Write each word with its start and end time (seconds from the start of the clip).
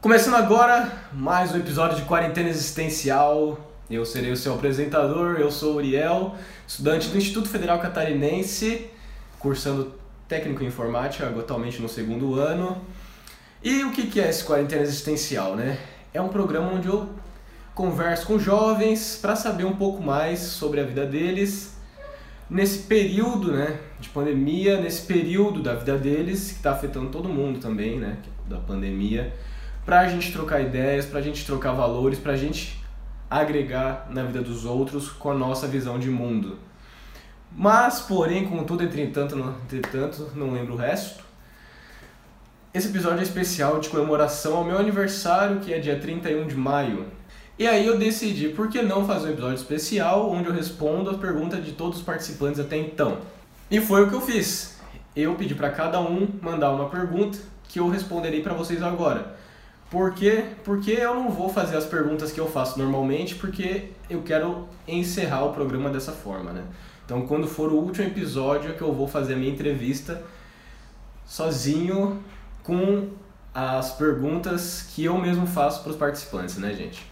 Começando 0.00 0.34
agora 0.34 0.92
mais 1.12 1.52
um 1.52 1.56
episódio 1.56 1.96
de 1.96 2.04
Quarentena 2.04 2.48
Existencial. 2.48 3.58
Eu 3.90 4.04
serei 4.04 4.30
o 4.30 4.36
seu 4.36 4.54
apresentador, 4.54 5.40
eu 5.40 5.50
sou 5.50 5.74
Uriel, 5.74 6.36
estudante 6.68 7.08
do 7.08 7.18
Instituto 7.18 7.48
Federal 7.48 7.80
Catarinense, 7.80 8.90
cursando 9.40 9.92
técnico 10.28 10.62
em 10.62 10.68
informática, 10.68 11.26
atualmente 11.26 11.82
no 11.82 11.88
segundo 11.88 12.38
ano. 12.38 12.80
E 13.60 13.82
o 13.82 13.90
que 13.90 14.20
é 14.20 14.28
esse 14.28 14.44
Quarentena 14.44 14.82
Existencial, 14.82 15.56
né? 15.56 15.80
É 16.14 16.20
um 16.20 16.28
programa 16.28 16.74
onde 16.74 16.86
eu 16.86 17.08
converso 17.74 18.24
com 18.24 18.38
jovens 18.38 19.18
para 19.20 19.34
saber 19.34 19.64
um 19.64 19.74
pouco 19.74 20.00
mais 20.00 20.38
sobre 20.38 20.80
a 20.80 20.84
vida 20.84 21.04
deles 21.04 21.76
nesse 22.48 22.84
período 22.84 23.50
né, 23.50 23.80
de 23.98 24.08
pandemia, 24.10 24.80
nesse 24.80 25.02
período 25.02 25.60
da 25.60 25.74
vida 25.74 25.98
deles, 25.98 26.52
que 26.52 26.56
está 26.58 26.70
afetando 26.70 27.10
todo 27.10 27.28
mundo 27.28 27.58
também, 27.58 27.98
né, 27.98 28.16
da 28.48 28.58
pandemia, 28.58 29.34
para 29.88 30.00
a 30.00 30.06
gente 30.06 30.30
trocar 30.32 30.60
ideias, 30.60 31.06
para 31.06 31.18
a 31.18 31.22
gente 31.22 31.46
trocar 31.46 31.72
valores, 31.72 32.18
para 32.18 32.34
a 32.34 32.36
gente 32.36 32.78
agregar 33.30 34.06
na 34.10 34.22
vida 34.22 34.42
dos 34.42 34.66
outros 34.66 35.08
com 35.08 35.30
a 35.30 35.34
nossa 35.34 35.66
visão 35.66 35.98
de 35.98 36.10
mundo. 36.10 36.58
Mas, 37.50 37.98
porém, 37.98 38.46
contudo, 38.46 38.84
entretanto, 38.84 39.34
não, 39.34 39.54
entretanto, 39.64 40.30
não 40.34 40.52
lembro 40.52 40.74
o 40.74 40.76
resto, 40.76 41.24
esse 42.74 42.88
episódio 42.88 43.20
é 43.20 43.22
especial 43.22 43.80
de 43.80 43.88
comemoração 43.88 44.58
ao 44.58 44.64
meu 44.64 44.76
aniversário, 44.76 45.60
que 45.60 45.72
é 45.72 45.78
dia 45.78 45.98
31 45.98 46.46
de 46.46 46.54
maio. 46.54 47.06
E 47.58 47.66
aí 47.66 47.86
eu 47.86 47.98
decidi, 47.98 48.50
por 48.50 48.68
que 48.68 48.82
não 48.82 49.06
fazer 49.06 49.28
um 49.28 49.32
episódio 49.32 49.56
especial 49.56 50.30
onde 50.30 50.48
eu 50.48 50.54
respondo 50.54 51.08
a 51.08 51.14
pergunta 51.14 51.58
de 51.58 51.72
todos 51.72 52.00
os 52.00 52.04
participantes 52.04 52.60
até 52.60 52.76
então. 52.76 53.20
E 53.70 53.80
foi 53.80 54.04
o 54.04 54.10
que 54.10 54.14
eu 54.14 54.20
fiz. 54.20 54.78
Eu 55.16 55.34
pedi 55.34 55.54
para 55.54 55.70
cada 55.70 55.98
um 55.98 56.28
mandar 56.42 56.72
uma 56.72 56.90
pergunta 56.90 57.38
que 57.66 57.80
eu 57.80 57.88
responderei 57.88 58.42
para 58.42 58.52
vocês 58.52 58.82
agora. 58.82 59.37
Por 59.90 60.12
quê? 60.12 60.44
Porque 60.64 60.92
eu 60.92 61.14
não 61.14 61.30
vou 61.30 61.48
fazer 61.48 61.76
as 61.76 61.86
perguntas 61.86 62.30
que 62.30 62.38
eu 62.38 62.46
faço 62.46 62.78
normalmente, 62.78 63.34
porque 63.36 63.90
eu 64.10 64.22
quero 64.22 64.68
encerrar 64.86 65.44
o 65.44 65.52
programa 65.52 65.88
dessa 65.88 66.12
forma, 66.12 66.52
né? 66.52 66.64
Então, 67.04 67.26
quando 67.26 67.48
for 67.48 67.72
o 67.72 67.76
último 67.76 68.06
episódio, 68.06 68.70
é 68.70 68.74
que 68.74 68.82
eu 68.82 68.92
vou 68.92 69.08
fazer 69.08 69.32
a 69.32 69.36
minha 69.36 69.50
entrevista 69.50 70.22
sozinho 71.24 72.22
com 72.62 73.08
as 73.54 73.92
perguntas 73.92 74.90
que 74.94 75.04
eu 75.04 75.16
mesmo 75.16 75.46
faço 75.46 75.82
para 75.82 75.90
os 75.90 75.96
participantes, 75.96 76.58
né, 76.58 76.74
gente? 76.74 77.02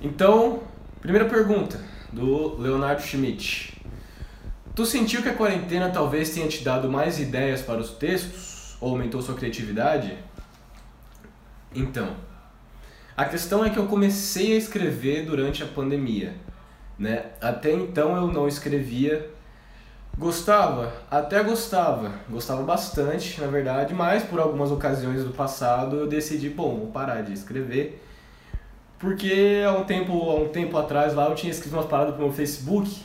Então, 0.00 0.64
primeira 1.00 1.28
pergunta 1.28 1.80
do 2.12 2.60
Leonardo 2.60 3.02
Schmidt. 3.02 3.80
Tu 4.74 4.84
sentiu 4.84 5.22
que 5.22 5.28
a 5.28 5.34
quarentena 5.34 5.90
talvez 5.90 6.30
tenha 6.30 6.48
te 6.48 6.64
dado 6.64 6.90
mais 6.90 7.20
ideias 7.20 7.62
para 7.62 7.80
os 7.80 7.90
textos 7.90 8.76
ou 8.80 8.90
aumentou 8.90 9.22
sua 9.22 9.36
criatividade? 9.36 10.18
Então, 11.74 12.14
a 13.16 13.24
questão 13.24 13.64
é 13.64 13.70
que 13.70 13.78
eu 13.78 13.86
comecei 13.86 14.54
a 14.54 14.56
escrever 14.56 15.24
durante 15.24 15.62
a 15.62 15.66
pandemia, 15.66 16.34
né? 16.98 17.26
Até 17.40 17.72
então 17.72 18.16
eu 18.16 18.28
não 18.28 18.46
escrevia. 18.48 19.30
Gostava, 20.16 20.92
até 21.10 21.42
gostava, 21.42 22.12
gostava 22.30 22.62
bastante, 22.62 23.40
na 23.40 23.48
verdade, 23.48 23.92
mas 23.92 24.22
por 24.22 24.38
algumas 24.38 24.70
ocasiões 24.70 25.24
do 25.24 25.32
passado 25.32 25.96
eu 25.96 26.06
decidi, 26.06 26.48
bom, 26.48 26.76
vou 26.76 26.86
parar 26.86 27.22
de 27.22 27.32
escrever 27.32 28.00
porque 29.04 29.62
há 29.66 29.72
um 29.72 29.84
tempo, 29.84 30.30
há 30.30 30.36
um 30.36 30.48
tempo 30.48 30.76
atrás 30.78 31.14
lá 31.14 31.28
eu 31.28 31.34
tinha 31.34 31.50
escrito 31.50 31.74
umas 31.74 31.86
paradas 31.86 32.14
pro 32.14 32.24
meu 32.24 32.32
Facebook 32.32 33.02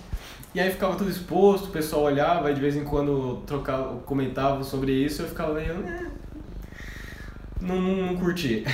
e 0.55 0.59
aí 0.59 0.71
ficava 0.71 0.95
tudo 0.95 1.09
exposto, 1.09 1.65
o 1.65 1.71
pessoal 1.71 2.03
olhava 2.03 2.49
e 2.49 2.53
de 2.53 2.61
vez 2.61 2.75
em 2.75 2.85
quando 2.85 3.41
trocava, 3.45 3.97
comentava 3.99 4.63
sobre 4.63 4.93
isso, 4.93 5.21
eu 5.21 5.27
ficava 5.27 5.53
meio. 5.53 5.73
Eh, 5.85 6.05
não, 7.59 7.81
não, 7.81 7.95
não 8.07 8.17
curti. 8.17 8.65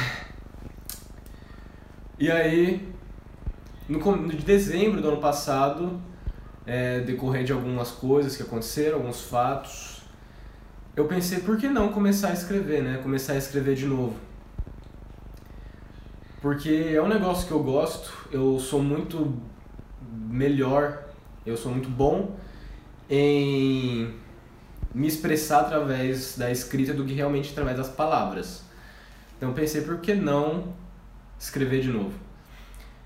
E 2.17 2.31
aí, 2.31 2.93
no, 3.89 3.99
no 3.99 4.29
de 4.29 4.45
dezembro 4.45 5.01
do 5.01 5.09
ano 5.09 5.17
passado, 5.19 5.99
é, 6.65 7.01
decorrer 7.01 7.43
de 7.43 7.51
algumas 7.51 7.91
coisas 7.91 8.35
que 8.37 8.43
aconteceram, 8.43 8.97
alguns 8.97 9.21
fatos, 9.21 10.01
eu 10.95 11.05
pensei, 11.05 11.39
por 11.39 11.57
que 11.57 11.67
não 11.67 11.89
começar 11.91 12.29
a 12.29 12.33
escrever, 12.33 12.81
né? 12.81 12.99
Começar 13.03 13.33
a 13.33 13.37
escrever 13.37 13.75
de 13.75 13.85
novo. 13.85 14.15
Porque 16.41 16.91
é 16.93 17.01
um 17.01 17.07
negócio 17.07 17.47
que 17.47 17.53
eu 17.53 17.61
gosto, 17.61 18.13
eu 18.31 18.59
sou 18.59 18.81
muito 18.81 19.35
melhor, 20.11 21.03
eu 21.45 21.57
sou 21.57 21.71
muito 21.71 21.89
bom 21.89 22.37
em 23.09 24.13
me 24.93 25.07
expressar 25.07 25.61
através 25.61 26.37
da 26.37 26.49
escrita 26.49 26.93
do 26.93 27.03
que 27.03 27.13
realmente 27.13 27.51
através 27.51 27.77
das 27.77 27.89
palavras. 27.89 28.64
Então 29.37 29.53
pensei, 29.53 29.81
por 29.81 29.99
que 29.99 30.13
não 30.13 30.73
escrever 31.39 31.81
de 31.81 31.89
novo? 31.89 32.13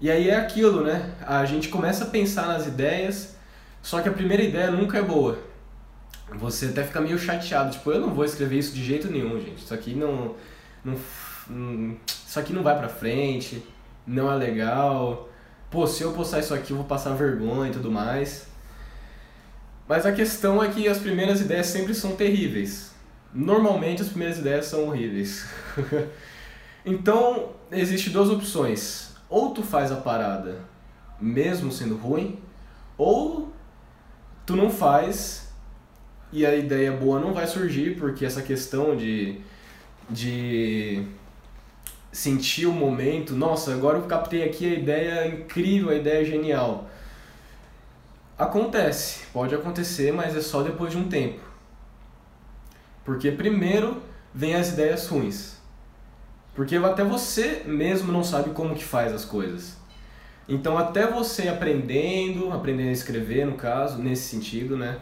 E 0.01 0.09
aí 0.09 0.29
é 0.29 0.35
aquilo, 0.37 0.83
né? 0.83 1.13
A 1.25 1.43
gente 1.45 1.67
começa 1.69 2.05
a 2.05 2.07
pensar 2.07 2.47
nas 2.47 2.65
ideias, 2.65 3.35
só 3.81 4.01
que 4.01 4.07
a 4.07 4.13
primeira 4.13 4.43
ideia 4.43 4.71
nunca 4.71 4.97
é 4.97 5.01
boa. 5.01 5.39
Você 6.35 6.67
até 6.67 6.83
fica 6.83 7.01
meio 7.01 7.17
chateado, 7.17 7.71
tipo, 7.71 7.91
eu 7.91 7.99
não 7.99 8.13
vou 8.13 8.23
escrever 8.23 8.59
isso 8.59 8.73
de 8.73 8.83
jeito 8.83 9.11
nenhum, 9.11 9.39
gente. 9.39 9.63
Isso 9.63 9.73
aqui 9.73 9.95
não, 9.95 10.35
não 10.85 10.95
isso 12.07 12.39
aqui 12.39 12.53
não 12.53 12.61
vai 12.61 12.77
pra 12.77 12.87
frente, 12.87 13.63
não 14.05 14.31
é 14.31 14.35
legal. 14.35 15.29
Pô, 15.69 15.85
se 15.87 16.03
eu 16.03 16.13
postar 16.13 16.39
isso 16.39 16.53
aqui 16.53 16.71
eu 16.71 16.77
vou 16.77 16.85
passar 16.85 17.13
vergonha 17.15 17.71
e 17.71 17.73
tudo 17.73 17.91
mais. 17.91 18.47
Mas 19.87 20.05
a 20.05 20.11
questão 20.11 20.63
é 20.63 20.69
que 20.69 20.87
as 20.87 20.99
primeiras 20.99 21.41
ideias 21.41 21.67
sempre 21.67 21.95
são 21.95 22.15
terríveis. 22.15 22.88
Normalmente 23.33 24.01
as 24.01 24.09
primeiras 24.09 24.39
ideias 24.39 24.65
são 24.65 24.87
horríveis. 24.87 25.47
então, 26.85 27.49
existe 27.71 28.09
duas 28.09 28.29
opções. 28.29 29.15
Ou 29.29 29.51
tu 29.53 29.61
faz 29.61 29.91
a 29.91 29.97
parada 29.97 30.57
mesmo 31.21 31.71
sendo 31.71 31.97
ruim, 31.97 32.39
ou 32.97 33.51
tu 34.45 34.55
não 34.55 34.69
faz 34.69 35.49
e 36.31 36.45
a 36.45 36.55
ideia 36.55 36.91
boa 36.91 37.19
não 37.19 37.33
vai 37.33 37.45
surgir, 37.45 37.97
porque 37.97 38.25
essa 38.25 38.41
questão 38.41 38.95
de 38.95 39.41
de 40.09 41.03
sentir 42.11 42.65
o 42.65 42.71
momento, 42.71 43.35
nossa, 43.35 43.73
agora 43.73 43.99
eu 43.99 44.03
captei 44.03 44.43
aqui 44.43 44.65
a 44.65 44.79
ideia 44.79 45.27
incrível, 45.27 45.89
a 45.89 45.95
ideia 45.95 46.25
genial. 46.25 46.89
Acontece, 48.37 49.27
pode 49.31 49.53
acontecer, 49.53 50.11
mas 50.11 50.35
é 50.35 50.41
só 50.41 50.63
depois 50.63 50.91
de 50.91 50.97
um 50.97 51.07
tempo. 51.07 51.41
Porque 53.09 53.31
primeiro 53.31 54.03
vem 54.31 54.53
as 54.53 54.73
ideias 54.73 55.07
ruins. 55.07 55.57
Porque 56.53 56.75
até 56.75 57.03
você 57.03 57.63
mesmo 57.65 58.11
não 58.11 58.23
sabe 58.23 58.51
como 58.51 58.75
que 58.75 58.83
faz 58.83 59.11
as 59.11 59.25
coisas. 59.25 59.77
Então 60.47 60.77
até 60.77 61.07
você 61.07 61.47
aprendendo, 61.47 62.53
aprendendo 62.53 62.89
a 62.89 62.91
escrever 62.91 63.47
no 63.47 63.55
caso, 63.55 63.97
nesse 63.97 64.29
sentido, 64.29 64.77
né? 64.77 64.99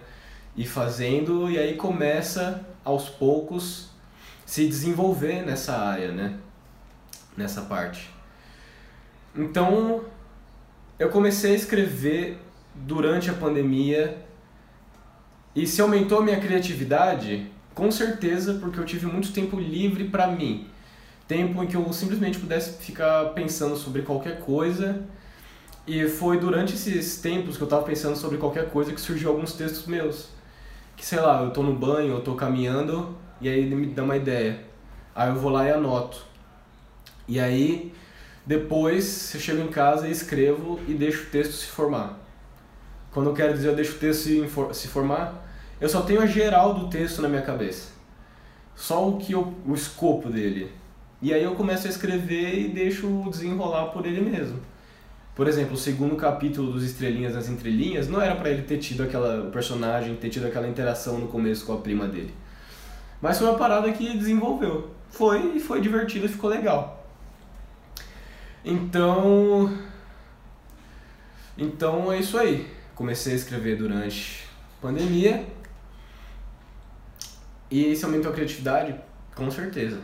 E 0.55 0.65
fazendo, 0.65 1.51
e 1.51 1.59
aí 1.59 1.75
começa 1.75 2.65
aos 2.81 3.09
poucos 3.09 3.89
se 4.45 4.65
desenvolver 4.65 5.45
nessa 5.45 5.77
área, 5.77 6.13
né? 6.13 6.37
nessa 7.35 7.63
parte. 7.63 8.09
Então, 9.35 10.05
eu 10.97 11.09
comecei 11.09 11.51
a 11.51 11.55
escrever 11.55 12.39
durante 12.73 13.29
a 13.29 13.33
pandemia 13.33 14.25
e 15.53 15.67
se 15.67 15.81
aumentou 15.81 16.19
a 16.19 16.23
minha 16.23 16.39
criatividade, 16.39 17.51
com 17.77 17.91
certeza, 17.91 18.55
porque 18.55 18.79
eu 18.79 18.85
tive 18.85 19.05
muito 19.05 19.31
tempo 19.31 19.59
livre 19.59 20.05
para 20.05 20.25
mim. 20.25 20.67
Tempo 21.27 21.63
em 21.63 21.67
que 21.67 21.75
eu 21.77 21.93
simplesmente 21.93 22.39
pudesse 22.39 22.83
ficar 22.83 23.25
pensando 23.35 23.77
sobre 23.77 24.01
qualquer 24.01 24.39
coisa. 24.39 25.03
E 25.85 26.07
foi 26.07 26.39
durante 26.39 26.73
esses 26.73 27.21
tempos 27.21 27.55
que 27.55 27.61
eu 27.61 27.67
tava 27.67 27.83
pensando 27.83 28.15
sobre 28.15 28.39
qualquer 28.39 28.71
coisa 28.71 28.91
que 28.91 28.99
surgiu 28.99 29.29
alguns 29.29 29.53
textos 29.53 29.85
meus. 29.85 30.29
Que 30.95 31.05
sei 31.05 31.19
lá, 31.19 31.43
eu 31.43 31.51
tô 31.51 31.61
no 31.61 31.75
banho, 31.75 32.15
eu 32.15 32.21
tô 32.21 32.33
caminhando 32.33 33.15
e 33.39 33.47
aí 33.47 33.63
me 33.63 33.85
dá 33.85 34.03
uma 34.03 34.17
ideia. 34.17 34.59
Aí 35.13 35.29
eu 35.29 35.35
vou 35.35 35.51
lá 35.51 35.67
e 35.67 35.71
anoto. 35.71 36.25
E 37.27 37.39
aí, 37.39 37.93
depois 38.43 39.35
eu 39.35 39.39
chego 39.39 39.61
em 39.61 39.67
casa 39.67 40.07
e 40.07 40.11
escrevo 40.11 40.79
e 40.87 40.95
deixo 40.95 41.27
o 41.27 41.29
texto 41.29 41.51
se 41.51 41.67
formar. 41.67 42.17
Quando 43.11 43.29
eu 43.29 43.35
quero 43.35 43.53
dizer 43.53 43.67
eu 43.67 43.75
deixo 43.75 43.97
o 43.97 43.99
texto 43.99 44.23
se 44.73 44.87
formar, 44.87 45.46
eu 45.79 45.89
só 45.89 46.01
tenho 46.01 46.21
a 46.21 46.25
geral 46.25 46.73
do 46.73 46.87
texto 46.89 47.21
na 47.21 47.29
minha 47.29 47.41
cabeça. 47.41 47.91
Só 48.75 49.07
o 49.07 49.17
que 49.17 49.33
eu, 49.33 49.53
o 49.65 49.73
escopo 49.73 50.29
dele. 50.29 50.71
E 51.21 51.33
aí 51.33 51.43
eu 51.43 51.55
começo 51.55 51.87
a 51.87 51.89
escrever 51.89 52.59
e 52.59 52.67
deixo 52.67 53.07
desenrolar 53.29 53.87
por 53.87 54.05
ele 54.05 54.21
mesmo. 54.21 54.59
Por 55.35 55.47
exemplo, 55.47 55.75
o 55.75 55.77
segundo 55.77 56.15
capítulo 56.15 56.71
dos 56.71 56.83
Estrelinhas 56.83 57.35
nas 57.35 57.47
Entrelinhas 57.47 58.07
não 58.07 58.19
era 58.19 58.35
para 58.35 58.49
ele 58.49 58.63
ter 58.63 58.77
tido 58.77 59.03
aquela 59.03 59.51
personagem, 59.51 60.15
ter 60.15 60.29
tido 60.29 60.47
aquela 60.47 60.67
interação 60.67 61.19
no 61.19 61.27
começo 61.27 61.65
com 61.65 61.73
a 61.73 61.77
prima 61.77 62.07
dele. 62.07 62.33
Mas 63.21 63.37
foi 63.37 63.47
uma 63.47 63.57
parada 63.57 63.91
que 63.91 64.17
desenvolveu. 64.17 64.91
Foi 65.09 65.55
e 65.55 65.59
foi 65.59 65.81
divertido 65.81 66.25
e 66.25 66.29
ficou 66.29 66.49
legal. 66.49 67.07
Então. 68.65 69.75
Então 71.57 72.11
é 72.11 72.19
isso 72.19 72.37
aí. 72.37 72.67
Comecei 72.95 73.33
a 73.33 73.35
escrever 73.35 73.77
durante 73.77 74.47
a 74.79 74.81
pandemia. 74.81 75.45
E 77.69 77.91
isso 77.91 78.05
aumentou 78.05 78.31
a 78.31 78.33
criatividade? 78.33 78.95
Com 79.35 79.49
certeza. 79.51 79.99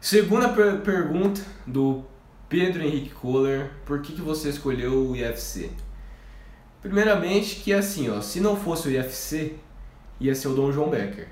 Segunda 0.00 0.48
per 0.48 0.80
pergunta 0.80 1.40
do 1.66 2.04
Pedro 2.48 2.82
Henrique 2.82 3.10
Kohler, 3.10 3.70
por 3.86 4.02
que, 4.02 4.12
que 4.12 4.20
você 4.20 4.48
escolheu 4.48 5.10
o 5.10 5.16
IFC? 5.16 5.70
Primeiramente 6.80 7.56
que 7.56 7.72
assim, 7.72 8.10
ó, 8.10 8.20
se 8.20 8.40
não 8.40 8.56
fosse 8.56 8.88
o 8.88 8.90
IFC, 8.90 9.54
ia 10.20 10.34
ser 10.34 10.48
o 10.48 10.54
Dom 10.54 10.72
João 10.72 10.90
Becker. 10.90 11.28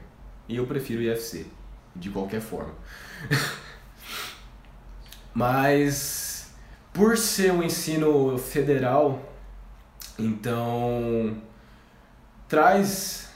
E 0.49 0.56
eu 0.56 0.67
prefiro 0.67 1.00
o 1.00 1.02
IFC, 1.02 1.46
de 1.94 2.11
qualquer 2.11 2.40
forma. 2.40 2.75
Mas 5.34 6.50
por 6.93 7.16
ser 7.16 7.52
um 7.52 7.62
ensino 7.62 8.37
federal, 8.38 9.20
então 10.19 11.37
traz 12.49 13.30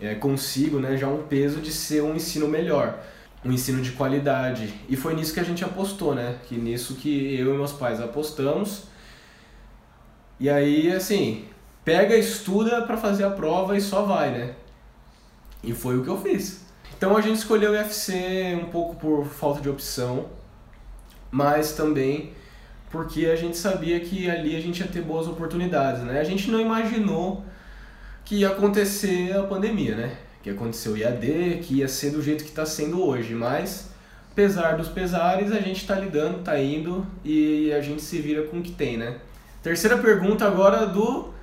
é, 0.00 0.14
consigo 0.14 0.78
né, 0.78 0.96
já 0.96 1.08
um 1.08 1.22
peso 1.24 1.60
de 1.60 1.70
ser 1.70 2.02
um 2.02 2.14
ensino 2.14 2.48
melhor, 2.48 2.98
um 3.44 3.52
ensino 3.52 3.82
de 3.82 3.92
qualidade. 3.92 4.74
E 4.88 4.96
foi 4.96 5.14
nisso 5.14 5.34
que 5.34 5.40
a 5.40 5.44
gente 5.44 5.64
apostou, 5.64 6.14
né? 6.14 6.36
Que 6.48 6.56
nisso 6.56 6.94
que 6.94 7.36
eu 7.38 7.54
e 7.54 7.56
meus 7.56 7.72
pais 7.72 8.00
apostamos. 8.00 8.84
E 10.38 10.48
aí, 10.48 10.90
assim, 10.92 11.44
pega, 11.84 12.16
estuda 12.16 12.82
para 12.82 12.96
fazer 12.96 13.24
a 13.24 13.30
prova 13.30 13.76
e 13.76 13.80
só 13.80 14.02
vai, 14.02 14.30
né? 14.30 14.54
E 15.62 15.72
foi 15.72 15.98
o 15.98 16.02
que 16.02 16.08
eu 16.08 16.20
fiz. 16.20 16.64
Então 16.96 17.16
a 17.16 17.20
gente 17.20 17.36
escolheu 17.36 17.72
o 17.72 17.74
UFC 17.74 18.58
um 18.60 18.66
pouco 18.66 18.96
por 18.96 19.26
falta 19.26 19.60
de 19.60 19.68
opção, 19.68 20.26
mas 21.30 21.72
também 21.72 22.32
porque 22.90 23.26
a 23.26 23.36
gente 23.36 23.56
sabia 23.56 24.00
que 24.00 24.28
ali 24.28 24.56
a 24.56 24.60
gente 24.60 24.80
ia 24.80 24.88
ter 24.88 25.00
boas 25.00 25.28
oportunidades, 25.28 26.02
né? 26.02 26.20
A 26.20 26.24
gente 26.24 26.50
não 26.50 26.60
imaginou 26.60 27.44
que 28.30 28.36
ia 28.36 28.50
acontecer 28.50 29.36
a 29.36 29.42
pandemia, 29.42 29.96
né? 29.96 30.16
Que 30.40 30.50
aconteceu 30.50 30.92
o 30.92 30.96
IAD, 30.96 31.62
que 31.64 31.78
ia 31.78 31.88
ser 31.88 32.12
do 32.12 32.22
jeito 32.22 32.44
que 32.44 32.50
está 32.50 32.64
sendo 32.64 33.04
hoje, 33.04 33.34
mas 33.34 33.90
apesar 34.30 34.76
dos 34.76 34.86
pesares, 34.86 35.50
a 35.50 35.58
gente 35.58 35.78
está 35.80 35.96
lidando, 35.96 36.38
está 36.38 36.56
indo 36.56 37.04
e 37.24 37.72
a 37.72 37.80
gente 37.80 38.00
se 38.00 38.20
vira 38.20 38.44
com 38.44 38.60
o 38.60 38.62
que 38.62 38.70
tem, 38.70 38.96
né? 38.96 39.18
Terceira 39.64 39.98
pergunta 39.98 40.46
agora 40.46 40.86
do 40.86 41.34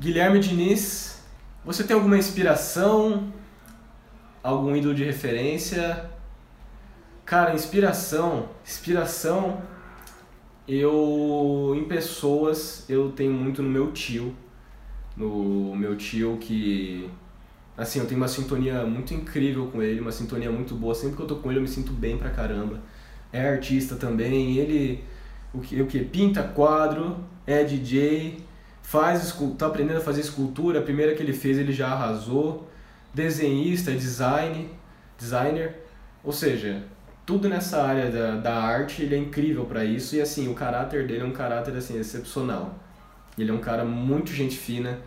Guilherme 0.00 0.40
Diniz. 0.40 1.22
Você 1.64 1.84
tem 1.84 1.94
alguma 1.94 2.18
inspiração? 2.18 3.32
Algum 4.42 4.74
ídolo 4.74 4.96
de 4.96 5.04
referência? 5.04 6.10
Cara, 7.24 7.54
inspiração, 7.54 8.48
inspiração 8.66 9.62
eu 10.66 11.76
em 11.76 11.84
pessoas 11.84 12.84
eu 12.88 13.12
tenho 13.12 13.32
muito 13.32 13.62
no 13.62 13.70
meu 13.70 13.92
tio, 13.92 14.34
no 15.18 15.74
meu 15.76 15.96
tio 15.96 16.38
que 16.40 17.10
assim, 17.76 18.00
eu 18.00 18.06
tenho 18.06 18.20
uma 18.20 18.28
sintonia 18.28 18.84
muito 18.84 19.14
incrível 19.14 19.66
com 19.68 19.82
ele, 19.82 20.00
uma 20.00 20.12
sintonia 20.12 20.50
muito 20.50 20.74
boa. 20.74 20.94
Sempre 20.94 21.16
que 21.16 21.22
eu 21.22 21.26
tô 21.26 21.36
com 21.36 21.50
ele 21.50 21.58
eu 21.58 21.62
me 21.62 21.68
sinto 21.68 21.92
bem 21.92 22.18
pra 22.18 22.30
caramba. 22.30 22.80
É 23.32 23.48
artista 23.48 23.96
também, 23.96 24.56
ele 24.56 25.04
o 25.52 25.60
que, 25.60 25.80
o 25.80 25.86
que 25.86 26.00
pinta 26.04 26.42
quadro, 26.42 27.16
é 27.46 27.64
DJ, 27.64 28.38
faz 28.82 29.36
tá 29.56 29.66
aprendendo 29.66 29.98
a 29.98 30.00
fazer 30.00 30.20
escultura, 30.20 30.80
a 30.80 30.82
primeira 30.82 31.14
que 31.14 31.22
ele 31.22 31.32
fez 31.32 31.58
ele 31.58 31.72
já 31.72 31.88
arrasou. 31.88 32.68
Desenhista, 33.14 33.92
design, 33.92 34.70
designer, 35.18 35.76
ou 36.22 36.32
seja, 36.32 36.84
tudo 37.24 37.48
nessa 37.48 37.82
área 37.82 38.10
da, 38.10 38.36
da 38.36 38.54
arte, 38.62 39.02
ele 39.02 39.14
é 39.14 39.18
incrível 39.18 39.64
para 39.64 39.84
isso 39.84 40.14
e 40.16 40.20
assim, 40.20 40.48
o 40.48 40.54
caráter 40.54 41.06
dele 41.06 41.22
é 41.22 41.24
um 41.24 41.32
caráter 41.32 41.74
assim 41.76 41.98
excepcional. 41.98 42.78
Ele 43.38 43.50
é 43.50 43.54
um 43.54 43.60
cara 43.60 43.84
muito 43.84 44.32
gente 44.32 44.56
fina, 44.56 44.98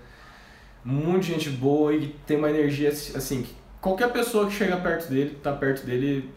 muito 0.84 1.24
gente 1.26 1.50
boa 1.50 1.94
e 1.94 2.16
tem 2.26 2.38
uma 2.38 2.50
energia 2.50 2.90
assim, 2.90 3.44
que 3.44 3.54
qualquer 3.80 4.12
pessoa 4.12 4.48
que 4.48 4.54
chega 4.54 4.78
perto 4.78 5.10
dele, 5.10 5.38
tá 5.42 5.52
perto 5.52 5.86
dele, 5.86 6.32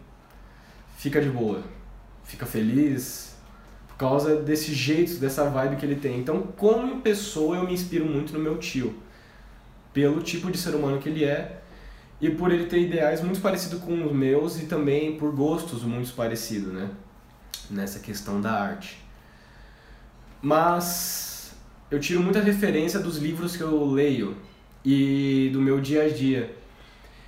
fica 0.97 1.21
de 1.21 1.29
boa, 1.29 1.63
fica 2.23 2.45
feliz 2.45 3.35
por 3.87 3.97
causa 3.97 4.41
desse 4.41 4.73
jeito, 4.73 5.19
dessa 5.19 5.49
vibe 5.49 5.77
que 5.77 5.85
ele 5.85 5.95
tem. 5.95 6.19
Então, 6.19 6.41
como 6.57 7.01
pessoa, 7.01 7.57
eu 7.57 7.65
me 7.65 7.73
inspiro 7.73 8.05
muito 8.05 8.33
no 8.33 8.39
meu 8.39 8.57
tio, 8.57 8.93
pelo 9.93 10.21
tipo 10.21 10.51
de 10.51 10.57
ser 10.57 10.75
humano 10.75 10.99
que 10.99 11.07
ele 11.07 11.23
é 11.23 11.61
e 12.19 12.29
por 12.29 12.51
ele 12.51 12.65
ter 12.65 12.79
ideais 12.79 13.21
muito 13.21 13.39
parecidos 13.39 13.79
com 13.79 14.05
os 14.05 14.11
meus 14.11 14.61
e 14.61 14.65
também 14.65 15.17
por 15.17 15.33
gostos 15.33 15.83
muito 15.83 16.13
parecidos, 16.13 16.73
né? 16.73 16.89
Nessa 17.69 17.99
questão 17.99 18.41
da 18.41 18.51
arte. 18.51 18.97
Mas 20.41 21.34
eu 21.89 21.99
tiro 21.99 22.21
muita 22.21 22.39
referência 22.39 22.99
dos 22.99 23.17
livros 23.17 23.55
que 23.55 23.61
eu 23.61 23.85
leio 23.85 24.35
e 24.83 25.49
do 25.53 25.61
meu 25.61 25.79
dia 25.79 26.03
a 26.03 26.09
dia. 26.09 26.55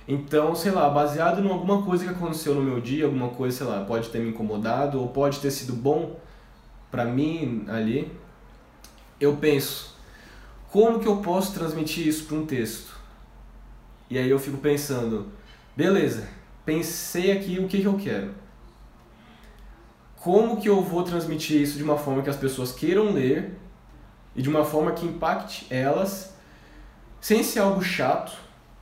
Então, 0.06 0.54
sei 0.54 0.72
lá, 0.72 0.88
baseado 0.88 1.44
em 1.44 1.48
alguma 1.48 1.82
coisa 1.82 2.04
que 2.04 2.10
aconteceu 2.10 2.54
no 2.54 2.62
meu 2.62 2.80
dia, 2.80 3.04
alguma 3.04 3.28
coisa, 3.28 3.58
sei 3.58 3.66
lá, 3.66 3.84
pode 3.84 4.08
ter 4.08 4.20
me 4.20 4.30
incomodado 4.30 5.00
ou 5.00 5.08
pode 5.08 5.38
ter 5.38 5.50
sido 5.50 5.74
bom 5.74 6.18
para 6.90 7.04
mim 7.04 7.64
ali, 7.68 8.10
eu 9.20 9.36
penso, 9.36 9.94
como 10.70 10.98
que 11.00 11.06
eu 11.06 11.18
posso 11.18 11.52
transmitir 11.52 12.06
isso 12.06 12.24
para 12.24 12.36
um 12.36 12.46
texto? 12.46 12.96
E 14.08 14.16
aí 14.16 14.30
eu 14.30 14.38
fico 14.38 14.56
pensando, 14.56 15.26
beleza, 15.76 16.26
pensei 16.64 17.30
aqui 17.32 17.58
o 17.58 17.68
que, 17.68 17.80
que 17.80 17.86
eu 17.86 17.98
quero. 17.98 18.30
Como 20.16 20.60
que 20.60 20.68
eu 20.68 20.82
vou 20.82 21.02
transmitir 21.02 21.60
isso 21.60 21.76
de 21.76 21.84
uma 21.84 21.98
forma 21.98 22.22
que 22.22 22.30
as 22.30 22.36
pessoas 22.36 22.72
queiram 22.72 23.12
ler 23.12 23.58
e 24.38 24.42
de 24.42 24.48
uma 24.48 24.64
forma 24.64 24.92
que 24.92 25.04
impacte 25.04 25.66
elas, 25.68 26.32
sem 27.20 27.42
ser 27.42 27.58
algo 27.58 27.82
chato 27.82 28.32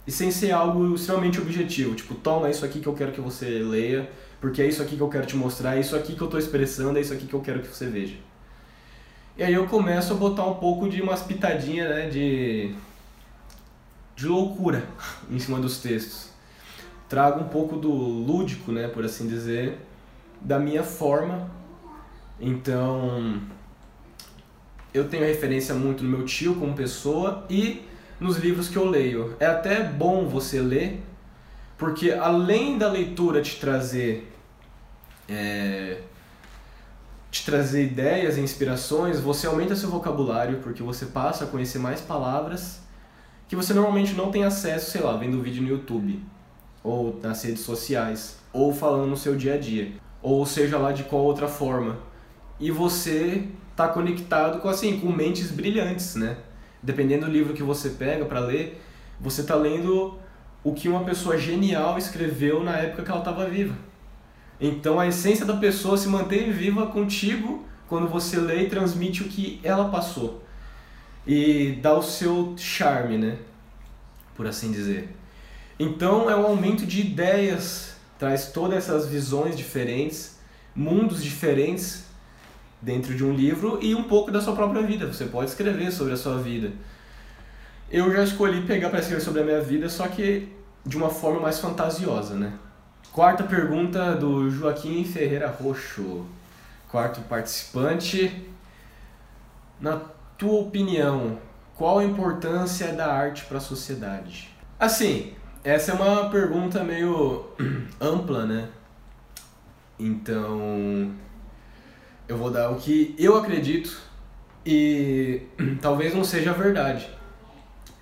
e 0.06 0.12
sem 0.12 0.30
ser 0.30 0.52
algo 0.52 0.94
extremamente 0.94 1.40
objetivo. 1.40 1.94
Tipo, 1.94 2.14
toma 2.14 2.50
isso 2.50 2.62
aqui 2.62 2.78
que 2.78 2.86
eu 2.86 2.92
quero 2.92 3.10
que 3.10 3.22
você 3.22 3.46
leia, 3.46 4.10
porque 4.38 4.60
é 4.60 4.66
isso 4.66 4.82
aqui 4.82 4.96
que 4.96 5.02
eu 5.02 5.08
quero 5.08 5.24
te 5.24 5.34
mostrar, 5.34 5.78
é 5.78 5.80
isso 5.80 5.96
aqui 5.96 6.14
que 6.14 6.20
eu 6.20 6.26
estou 6.26 6.38
expressando, 6.38 6.98
é 6.98 7.00
isso 7.00 7.14
aqui 7.14 7.26
que 7.26 7.32
eu 7.32 7.40
quero 7.40 7.60
que 7.60 7.68
você 7.68 7.86
veja. 7.86 8.16
E 9.34 9.42
aí 9.42 9.54
eu 9.54 9.66
começo 9.66 10.12
a 10.12 10.16
botar 10.16 10.44
um 10.44 10.56
pouco 10.56 10.90
de 10.90 11.00
umas 11.00 11.22
pitadinhas, 11.22 11.88
né, 11.88 12.10
de 12.10 12.74
de 14.14 14.28
loucura 14.28 14.84
em 15.30 15.38
cima 15.38 15.58
dos 15.58 15.78
textos. 15.78 16.28
Trago 17.08 17.40
um 17.40 17.48
pouco 17.48 17.76
do 17.76 17.90
lúdico, 17.90 18.72
né, 18.72 18.88
por 18.88 19.06
assim 19.06 19.26
dizer, 19.26 19.78
da 20.38 20.58
minha 20.58 20.82
forma. 20.82 21.50
Então, 22.38 23.40
eu 24.96 25.08
tenho 25.08 25.24
referência 25.24 25.74
muito 25.74 26.02
no 26.02 26.10
meu 26.10 26.24
tio 26.24 26.54
como 26.54 26.74
pessoa 26.74 27.44
e 27.50 27.82
nos 28.18 28.38
livros 28.38 28.68
que 28.68 28.76
eu 28.76 28.88
leio. 28.88 29.36
É 29.38 29.46
até 29.46 29.82
bom 29.82 30.26
você 30.26 30.60
ler, 30.60 31.02
porque 31.76 32.12
além 32.12 32.78
da 32.78 32.90
leitura 32.90 33.42
te 33.42 33.60
trazer 33.60 34.32
é, 35.28 35.98
te 37.30 37.44
trazer 37.44 37.84
ideias 37.84 38.38
e 38.38 38.40
inspirações, 38.40 39.20
você 39.20 39.46
aumenta 39.46 39.76
seu 39.76 39.90
vocabulário, 39.90 40.60
porque 40.60 40.82
você 40.82 41.06
passa 41.06 41.44
a 41.44 41.46
conhecer 41.46 41.78
mais 41.78 42.00
palavras 42.00 42.80
que 43.48 43.54
você 43.54 43.74
normalmente 43.74 44.14
não 44.14 44.30
tem 44.30 44.44
acesso, 44.44 44.90
sei 44.90 45.02
lá, 45.02 45.16
vendo 45.16 45.42
vídeo 45.42 45.62
no 45.62 45.68
YouTube, 45.68 46.20
ou 46.82 47.20
nas 47.22 47.42
redes 47.44 47.60
sociais, 47.60 48.38
ou 48.52 48.74
falando 48.74 49.06
no 49.06 49.16
seu 49.16 49.36
dia 49.36 49.54
a 49.54 49.58
dia, 49.58 49.92
ou 50.22 50.44
seja 50.46 50.78
lá 50.78 50.92
de 50.92 51.04
qual 51.04 51.22
outra 51.22 51.46
forma. 51.46 51.98
E 52.58 52.70
você 52.70 53.46
tá 53.76 53.88
conectado 53.88 54.58
com 54.60 54.68
assim, 54.68 54.98
com 54.98 55.12
mentes 55.12 55.50
brilhantes, 55.50 56.14
né? 56.16 56.38
Dependendo 56.82 57.26
do 57.26 57.32
livro 57.32 57.52
que 57.52 57.62
você 57.62 57.90
pega 57.90 58.24
para 58.24 58.40
ler, 58.40 58.82
você 59.20 59.42
tá 59.42 59.54
lendo 59.54 60.18
o 60.64 60.72
que 60.72 60.88
uma 60.88 61.04
pessoa 61.04 61.36
genial 61.38 61.98
escreveu 61.98 62.64
na 62.64 62.76
época 62.76 63.02
que 63.02 63.10
ela 63.10 63.20
estava 63.20 63.46
viva. 63.46 63.74
Então 64.58 64.98
a 64.98 65.06
essência 65.06 65.44
da 65.44 65.56
pessoa 65.56 65.98
se 65.98 66.08
mantém 66.08 66.50
viva 66.50 66.86
contigo 66.86 67.64
quando 67.86 68.08
você 68.08 68.38
lê 68.38 68.62
e 68.62 68.68
transmite 68.70 69.22
o 69.22 69.28
que 69.28 69.60
ela 69.62 69.90
passou 69.90 70.42
e 71.26 71.78
dá 71.82 71.92
o 71.94 72.02
seu 72.02 72.54
charme, 72.56 73.18
né? 73.18 73.36
Por 74.34 74.46
assim 74.46 74.72
dizer. 74.72 75.14
Então 75.78 76.30
é 76.30 76.36
um 76.36 76.46
aumento 76.46 76.86
de 76.86 77.00
ideias, 77.00 77.96
traz 78.18 78.50
todas 78.52 78.78
essas 78.78 79.06
visões 79.06 79.56
diferentes, 79.56 80.38
mundos 80.74 81.22
diferentes 81.22 82.05
dentro 82.80 83.14
de 83.14 83.24
um 83.24 83.32
livro 83.32 83.78
e 83.82 83.94
um 83.94 84.04
pouco 84.04 84.30
da 84.30 84.40
sua 84.40 84.54
própria 84.54 84.82
vida. 84.82 85.06
Você 85.06 85.26
pode 85.26 85.50
escrever 85.50 85.90
sobre 85.90 86.12
a 86.12 86.16
sua 86.16 86.38
vida. 86.38 86.72
Eu 87.90 88.12
já 88.12 88.22
escolhi 88.24 88.62
pegar 88.62 88.90
para 88.90 88.98
escrever 89.00 89.22
sobre 89.22 89.42
a 89.42 89.44
minha 89.44 89.60
vida, 89.60 89.88
só 89.88 90.08
que 90.08 90.48
de 90.84 90.96
uma 90.96 91.08
forma 91.08 91.40
mais 91.40 91.58
fantasiosa, 91.58 92.34
né? 92.34 92.52
Quarta 93.12 93.44
pergunta 93.44 94.14
do 94.14 94.50
Joaquim 94.50 95.04
Ferreira 95.04 95.48
Roxo. 95.48 96.26
Quarto 96.88 97.20
participante. 97.22 98.46
Na 99.80 100.00
tua 100.36 100.60
opinião, 100.60 101.38
qual 101.74 101.98
a 101.98 102.04
importância 102.04 102.92
da 102.92 103.12
arte 103.12 103.44
para 103.44 103.58
a 103.58 103.60
sociedade? 103.60 104.50
Assim, 104.78 105.34
essa 105.64 105.92
é 105.92 105.94
uma 105.94 106.28
pergunta 106.30 106.84
meio 106.84 107.46
ampla, 108.00 108.46
né? 108.46 108.68
Então, 109.98 111.10
eu 112.28 112.36
vou 112.36 112.50
dar 112.50 112.70
o 112.70 112.76
que 112.76 113.14
eu 113.18 113.36
acredito 113.36 113.96
e 114.64 115.42
talvez 115.80 116.14
não 116.14 116.24
seja 116.24 116.52
verdade, 116.52 117.08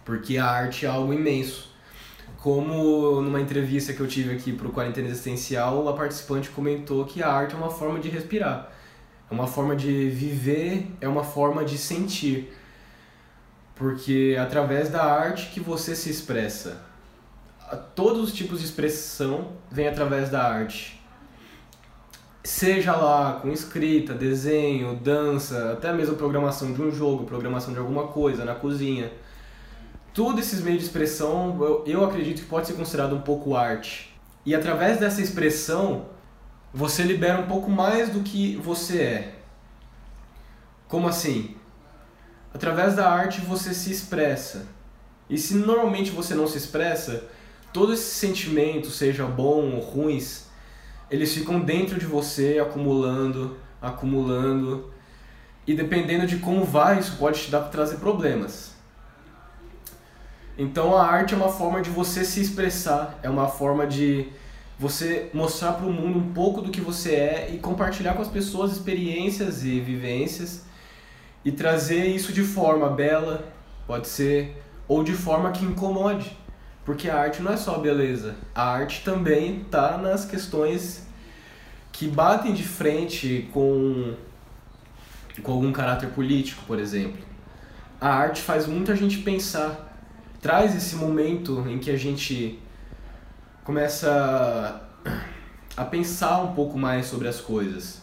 porque 0.05 0.39
a 0.39 0.47
arte 0.47 0.87
é 0.87 0.89
algo 0.89 1.13
imenso. 1.13 1.73
Como 2.39 3.23
numa 3.23 3.41
entrevista 3.41 3.93
que 3.93 4.01
eu 4.01 4.07
tive 4.07 4.35
aqui 4.35 4.53
para 4.53 4.67
o 4.67 4.73
Quarentena 4.73 5.09
Existencial, 5.09 5.89
a 5.89 5.95
participante 5.95 6.51
comentou 6.51 7.05
que 7.07 7.23
a 7.23 7.31
arte 7.31 7.55
é 7.55 7.57
uma 7.57 7.71
forma 7.71 7.99
de 7.99 8.11
respirar, 8.11 8.71
é 9.31 9.35
uma 9.35 9.47
forma 9.47 9.75
de 9.75 10.11
viver, 10.11 10.91
é 11.01 11.09
uma 11.09 11.25
forma 11.25 11.65
de 11.65 11.79
sentir. 11.79 12.53
Porque 13.75 14.35
é 14.37 14.41
através 14.41 14.89
da 14.89 15.03
arte 15.03 15.51
que 15.51 15.59
você 15.59 15.97
se 15.97 16.11
expressa. 16.11 16.83
Todos 17.95 18.23
os 18.23 18.33
tipos 18.33 18.61
de 18.61 18.67
expressão 18.67 19.53
vêm 19.71 19.89
através 19.89 20.31
da 20.31 20.47
arte. 20.47 20.94
Seja 22.45 22.95
lá 22.95 23.41
com 23.41 23.51
escrita, 23.51 24.13
desenho, 24.15 24.95
dança, 24.97 25.73
até 25.73 25.93
mesmo 25.93 26.15
programação 26.15 26.73
de 26.73 26.81
um 26.81 26.91
jogo, 26.91 27.25
programação 27.25 27.73
de 27.73 27.79
alguma 27.81 28.09
coisa 28.09 28.45
na 28.45 28.55
cozinha 28.55 29.11
tudo 30.15 30.39
esses 30.39 30.61
meios 30.61 30.79
de 30.79 30.87
expressão 30.87 31.59
eu, 31.61 31.85
eu 31.85 32.05
acredito 32.05 32.41
que 32.43 32.49
pode 32.49 32.69
ser 32.69 32.75
considerado 32.75 33.17
um 33.17 33.21
pouco 33.21 33.57
arte. 33.57 34.17
E 34.47 34.55
através 34.55 35.01
dessa 35.01 35.21
expressão, 35.21 36.07
você 36.73 37.03
libera 37.03 37.41
um 37.41 37.49
pouco 37.49 37.69
mais 37.69 38.11
do 38.11 38.21
que 38.21 38.57
você 38.57 38.99
é. 39.03 39.35
Como 40.87 41.09
assim? 41.09 41.57
Através 42.55 42.95
da 42.95 43.11
arte 43.11 43.41
você 43.41 43.75
se 43.75 43.91
expressa. 43.91 44.69
E 45.29 45.37
se 45.37 45.57
normalmente 45.57 46.13
você 46.13 46.35
não 46.35 46.47
se 46.47 46.59
expressa, 46.59 47.25
todos 47.73 47.99
esses 47.99 48.13
sentimentos, 48.13 48.97
seja 48.97 49.25
bom 49.25 49.73
ou 49.73 49.81
ruins, 49.81 50.47
eles 51.11 51.35
ficam 51.35 51.61
dentro 51.61 51.99
de 51.99 52.07
você, 52.07 52.59
acumulando, 52.61 53.57
acumulando. 53.81 54.93
E 55.67 55.75
dependendo 55.75 56.27
de 56.27 56.39
como 56.39 56.65
vai, 56.65 56.99
isso 56.99 57.17
pode 57.17 57.43
te 57.43 57.51
dar 57.51 57.63
trazer 57.63 57.97
problemas. 57.97 58.75
Então 60.57 60.97
a 60.97 61.05
arte 61.05 61.35
é 61.35 61.37
uma 61.37 61.49
forma 61.49 61.83
de 61.83 61.91
você 61.91 62.25
se 62.25 62.41
expressar, 62.41 63.19
é 63.23 63.29
uma 63.29 63.49
forma 63.49 63.87
de 63.87 64.29
você 64.79 65.31
mostrar 65.33 65.73
para 65.73 65.87
o 65.87 65.93
mundo 65.93 66.19
um 66.19 66.33
pouco 66.33 66.61
do 66.61 66.71
que 66.71 66.81
você 66.81 67.15
é 67.15 67.51
e 67.53 67.59
compartilhar 67.59 68.15
com 68.15 68.23
as 68.23 68.29
pessoas 68.29 68.73
experiências 68.73 69.65
e 69.65 69.81
vivências 69.81 70.65
e 71.45 71.53
trazer 71.53 72.07
isso 72.07 72.33
de 72.33 72.43
forma 72.43 72.89
bela, 72.89 73.53
pode 73.87 74.09
ser, 74.09 74.63
ou 74.89 75.03
de 75.05 75.13
forma 75.13 75.51
que 75.53 75.65
incomode. 75.65 76.37
Porque 76.85 77.09
a 77.09 77.19
arte 77.19 77.43
não 77.43 77.53
é 77.53 77.57
só 77.57 77.79
beleza, 77.79 78.35
a 78.55 78.63
arte 78.63 79.03
também 79.05 79.63
está 79.63 79.97
nas 79.97 80.25
questões 80.25 81.07
que 81.91 82.07
batem 82.07 82.53
de 82.53 82.63
frente 82.63 83.49
com, 83.53 84.15
com 85.43 85.53
algum 85.53 85.73
caráter 85.73 86.11
político, 86.11 86.63
por 86.67 86.79
exemplo. 86.79 87.25
A 88.01 88.09
arte 88.09 88.43
faz 88.43 88.67
muita 88.67 88.95
gente 88.95 89.19
pensar 89.19 89.93
traz 90.45 90.77
esse 90.77 90.95
momento 90.97 91.65
em 91.67 91.79
que 91.79 91.91
a 91.91 91.97
gente 91.97 92.59
começa 93.65 94.83
a 95.75 95.85
pensar 95.87 96.43
um 96.43 96.55
pouco 96.55 96.77
mais 96.77 97.07
sobre 97.07 97.27
as 97.27 97.41
coisas. 97.41 98.03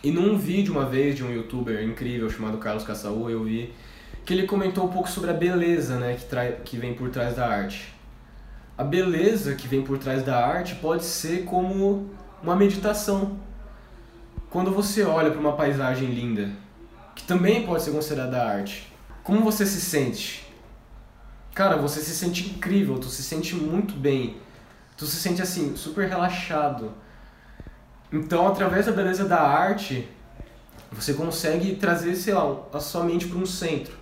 E 0.00 0.12
num 0.12 0.38
vídeo 0.38 0.72
uma 0.72 0.86
vez 0.86 1.16
de 1.16 1.24
um 1.24 1.32
youtuber 1.32 1.82
incrível 1.82 2.30
chamado 2.30 2.56
Carlos 2.58 2.84
Caçaú, 2.84 3.28
eu 3.28 3.42
vi 3.42 3.72
que 4.24 4.32
ele 4.32 4.46
comentou 4.46 4.84
um 4.84 4.88
pouco 4.88 5.08
sobre 5.08 5.30
a 5.30 5.34
beleza 5.34 5.98
né, 5.98 6.14
que, 6.14 6.24
trai, 6.24 6.56
que 6.64 6.76
vem 6.76 6.94
por 6.94 7.10
trás 7.10 7.36
da 7.36 7.46
arte. 7.46 7.92
A 8.76 8.84
beleza 8.84 9.54
que 9.54 9.68
vem 9.68 9.82
por 9.82 9.98
trás 9.98 10.24
da 10.24 10.44
arte 10.44 10.74
pode 10.76 11.04
ser 11.04 11.44
como 11.44 12.10
uma 12.42 12.56
meditação. 12.56 13.38
Quando 14.50 14.70
você 14.70 15.02
olha 15.02 15.30
para 15.30 15.40
uma 15.40 15.52
paisagem 15.52 16.08
linda, 16.08 16.50
que 17.14 17.24
também 17.24 17.66
pode 17.66 17.82
ser 17.82 17.90
considerada 17.90 18.42
arte, 18.42 18.92
como 19.22 19.42
você 19.42 19.64
se 19.66 19.80
sente? 19.80 20.52
cara, 21.54 21.76
você 21.76 22.00
se 22.00 22.14
sente 22.14 22.48
incrível, 22.50 22.98
tu 22.98 23.08
se 23.08 23.22
sente 23.22 23.54
muito 23.54 23.94
bem, 23.94 24.36
tu 24.96 25.06
se 25.06 25.16
sente 25.16 25.42
assim, 25.42 25.76
super 25.76 26.08
relaxado. 26.08 26.92
Então, 28.12 28.46
através 28.46 28.86
da 28.86 28.92
beleza 28.92 29.24
da 29.24 29.40
arte, 29.40 30.08
você 30.90 31.14
consegue 31.14 31.76
trazer, 31.76 32.14
sei 32.16 32.34
lá, 32.34 32.62
a 32.72 32.80
sua 32.80 33.04
mente 33.04 33.26
para 33.26 33.38
um 33.38 33.46
centro. 33.46 34.01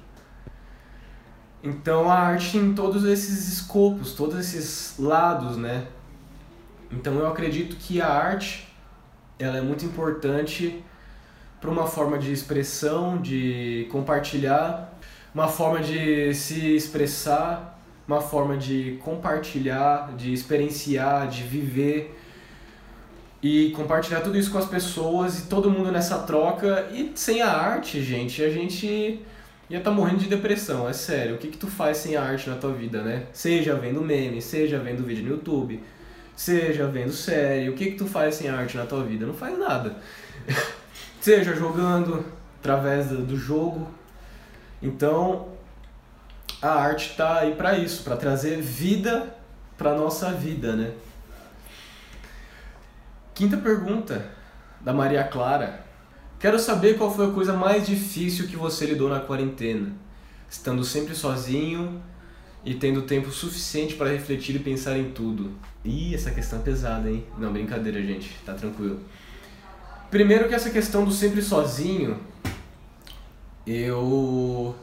Então, 1.62 2.10
a 2.10 2.14
arte 2.14 2.52
tem 2.52 2.74
todos 2.74 3.04
esses 3.04 3.48
escopos, 3.52 4.14
todos 4.14 4.38
esses 4.38 4.98
lados, 4.98 5.56
né? 5.56 5.86
Então, 6.90 7.14
eu 7.18 7.26
acredito 7.26 7.76
que 7.76 8.00
a 8.00 8.08
arte 8.08 8.66
ela 9.38 9.58
é 9.58 9.60
muito 9.60 9.84
importante 9.84 10.82
para 11.60 11.70
uma 11.70 11.86
forma 11.86 12.18
de 12.18 12.32
expressão, 12.32 13.20
de 13.20 13.86
compartilhar 13.90 14.90
uma 15.34 15.48
forma 15.48 15.80
de 15.80 16.34
se 16.34 16.74
expressar, 16.74 17.78
uma 18.06 18.20
forma 18.20 18.56
de 18.56 18.98
compartilhar, 19.02 20.12
de 20.16 20.32
experienciar, 20.32 21.28
de 21.28 21.44
viver 21.44 22.18
e 23.42 23.70
compartilhar 23.70 24.20
tudo 24.20 24.36
isso 24.36 24.50
com 24.50 24.58
as 24.58 24.66
pessoas 24.66 25.38
e 25.38 25.42
todo 25.46 25.70
mundo 25.70 25.92
nessa 25.92 26.18
troca. 26.18 26.88
E 26.92 27.12
sem 27.14 27.40
a 27.40 27.50
arte, 27.50 28.02
gente, 28.02 28.42
a 28.42 28.50
gente 28.50 29.20
ia 29.70 29.80
tá 29.80 29.90
morrendo 29.90 30.18
de 30.18 30.28
depressão, 30.28 30.88
é 30.88 30.92
sério. 30.92 31.36
O 31.36 31.38
que, 31.38 31.48
que 31.48 31.56
tu 31.56 31.66
faz 31.66 31.98
sem 31.98 32.16
arte 32.16 32.50
na 32.50 32.56
tua 32.56 32.72
vida, 32.72 33.02
né? 33.02 33.26
Seja 33.32 33.74
vendo 33.76 34.02
meme, 34.02 34.42
seja 34.42 34.78
vendo 34.78 35.04
vídeo 35.04 35.24
no 35.24 35.30
YouTube, 35.30 35.82
seja 36.36 36.86
vendo 36.86 37.12
série. 37.12 37.70
O 37.70 37.74
que, 37.74 37.92
que 37.92 37.96
tu 37.96 38.06
faz 38.06 38.34
sem 38.34 38.48
arte 38.48 38.76
na 38.76 38.84
tua 38.84 39.04
vida? 39.04 39.24
Não 39.24 39.34
faz 39.34 39.58
nada. 39.58 39.96
seja 41.20 41.54
jogando 41.54 42.24
através 42.58 43.08
do 43.08 43.36
jogo, 43.36 43.88
então, 44.82 45.48
a 46.62 46.70
arte 46.70 47.10
está 47.10 47.40
aí 47.40 47.54
para 47.54 47.76
isso, 47.76 48.02
para 48.02 48.16
trazer 48.16 48.60
vida 48.60 49.34
para 49.76 49.94
nossa 49.94 50.32
vida, 50.32 50.74
né? 50.74 50.92
Quinta 53.34 53.56
pergunta 53.56 54.26
da 54.80 54.92
Maria 54.92 55.24
Clara. 55.24 55.80
Quero 56.40 56.58
saber 56.58 56.96
qual 56.96 57.14
foi 57.14 57.26
a 57.26 57.30
coisa 57.32 57.52
mais 57.52 57.86
difícil 57.86 58.48
que 58.48 58.56
você 58.56 58.86
lidou 58.86 59.10
na 59.10 59.20
quarentena, 59.20 59.92
estando 60.48 60.82
sempre 60.82 61.14
sozinho 61.14 62.02
e 62.64 62.74
tendo 62.74 63.02
tempo 63.02 63.30
suficiente 63.30 63.94
para 63.94 64.08
refletir 64.08 64.56
e 64.56 64.58
pensar 64.58 64.96
em 64.96 65.10
tudo. 65.10 65.52
Ih, 65.84 66.14
essa 66.14 66.30
questão 66.30 66.58
é 66.58 66.62
pesada, 66.62 67.10
hein? 67.10 67.26
Não, 67.36 67.52
brincadeira, 67.52 68.02
gente, 68.02 68.34
tá 68.46 68.54
tranquilo. 68.54 69.00
Primeiro 70.10 70.48
que 70.48 70.54
essa 70.54 70.70
questão 70.70 71.04
do 71.04 71.12
sempre 71.12 71.42
sozinho 71.42 72.18
eu 73.66 74.74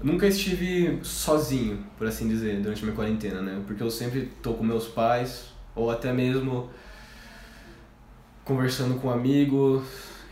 nunca 0.00 0.28
estive 0.28 1.00
sozinho, 1.02 1.84
por 1.98 2.06
assim 2.06 2.28
dizer, 2.28 2.60
durante 2.60 2.84
minha 2.84 2.94
quarentena, 2.94 3.42
né? 3.42 3.60
Porque 3.66 3.82
eu 3.82 3.90
sempre 3.90 4.30
tô 4.40 4.54
com 4.54 4.62
meus 4.62 4.86
pais, 4.86 5.46
ou 5.74 5.90
até 5.90 6.12
mesmo 6.12 6.70
conversando 8.44 9.00
com 9.00 9.10
amigos 9.10 9.82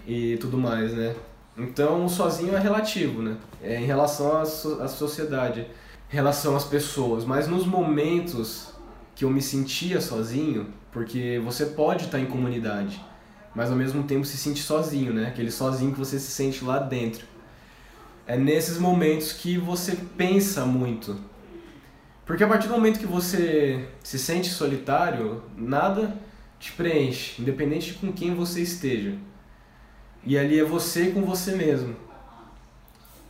e 0.07 0.37
tudo 0.39 0.57
mais, 0.57 0.93
né? 0.95 1.15
Então, 1.57 2.09
sozinho 2.09 2.55
é 2.55 2.59
relativo, 2.59 3.23
né? 3.23 3.37
É 3.63 3.81
em 3.81 3.87
relação 3.87 4.37
à, 4.37 4.45
so 4.45 4.81
à 4.81 4.89
sociedade, 4.89 5.67
em 6.11 6.15
relação 6.15 6.55
às 6.55 6.65
pessoas. 6.65 7.25
Mas 7.25 7.49
nos 7.49 7.67
momentos 7.67 8.73
que 9.15 9.25
eu 9.25 9.31
me 9.31 9.41
sentia 9.41 10.01
sozinho, 10.01 10.69
porque 10.93 11.41
você 11.45 11.67
pode 11.67 12.05
estar 12.05 12.21
em 12.21 12.27
comunidade, 12.27 13.03
mas 13.55 13.71
ao 13.71 13.77
mesmo 13.77 14.03
tempo 14.05 14.27
se 14.27 14.37
sente 14.37 14.63
sozinho, 14.63 15.13
né? 15.13 15.29
Aquele 15.29 15.51
sozinho 15.51 15.93
que 15.93 15.99
você 15.99 16.19
se 16.19 16.31
sente 16.31 16.63
lá 16.65 16.79
dentro 16.79 17.27
é 18.27 18.37
nesses 18.37 18.79
momentos 18.79 19.33
que 19.33 19.57
você 19.57 19.97
pensa 20.17 20.67
muito. 20.67 21.17
Porque 22.27 22.43
a 22.43 22.49
partir 22.49 22.67
do 22.67 22.75
momento 22.75 22.99
que 22.99 23.07
você 23.07 23.89
se 24.03 24.19
sente 24.19 24.51
solitário, 24.51 25.43
nada 25.57 26.13
te 26.59 26.73
preenche, 26.73 27.41
independente 27.41 27.93
de 27.93 27.99
com 27.99 28.13
quem 28.13 28.35
você 28.35 28.61
esteja. 28.61 29.17
E 30.26 30.37
ali 30.37 30.59
é 30.59 30.64
você 30.64 31.12
com 31.12 31.23
você 31.23 31.52
mesmo. 31.52 31.95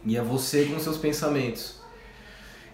E 0.04 0.16
é 0.16 0.22
você 0.22 0.64
com 0.64 0.80
seus 0.80 0.96
pensamentos. 0.96 1.78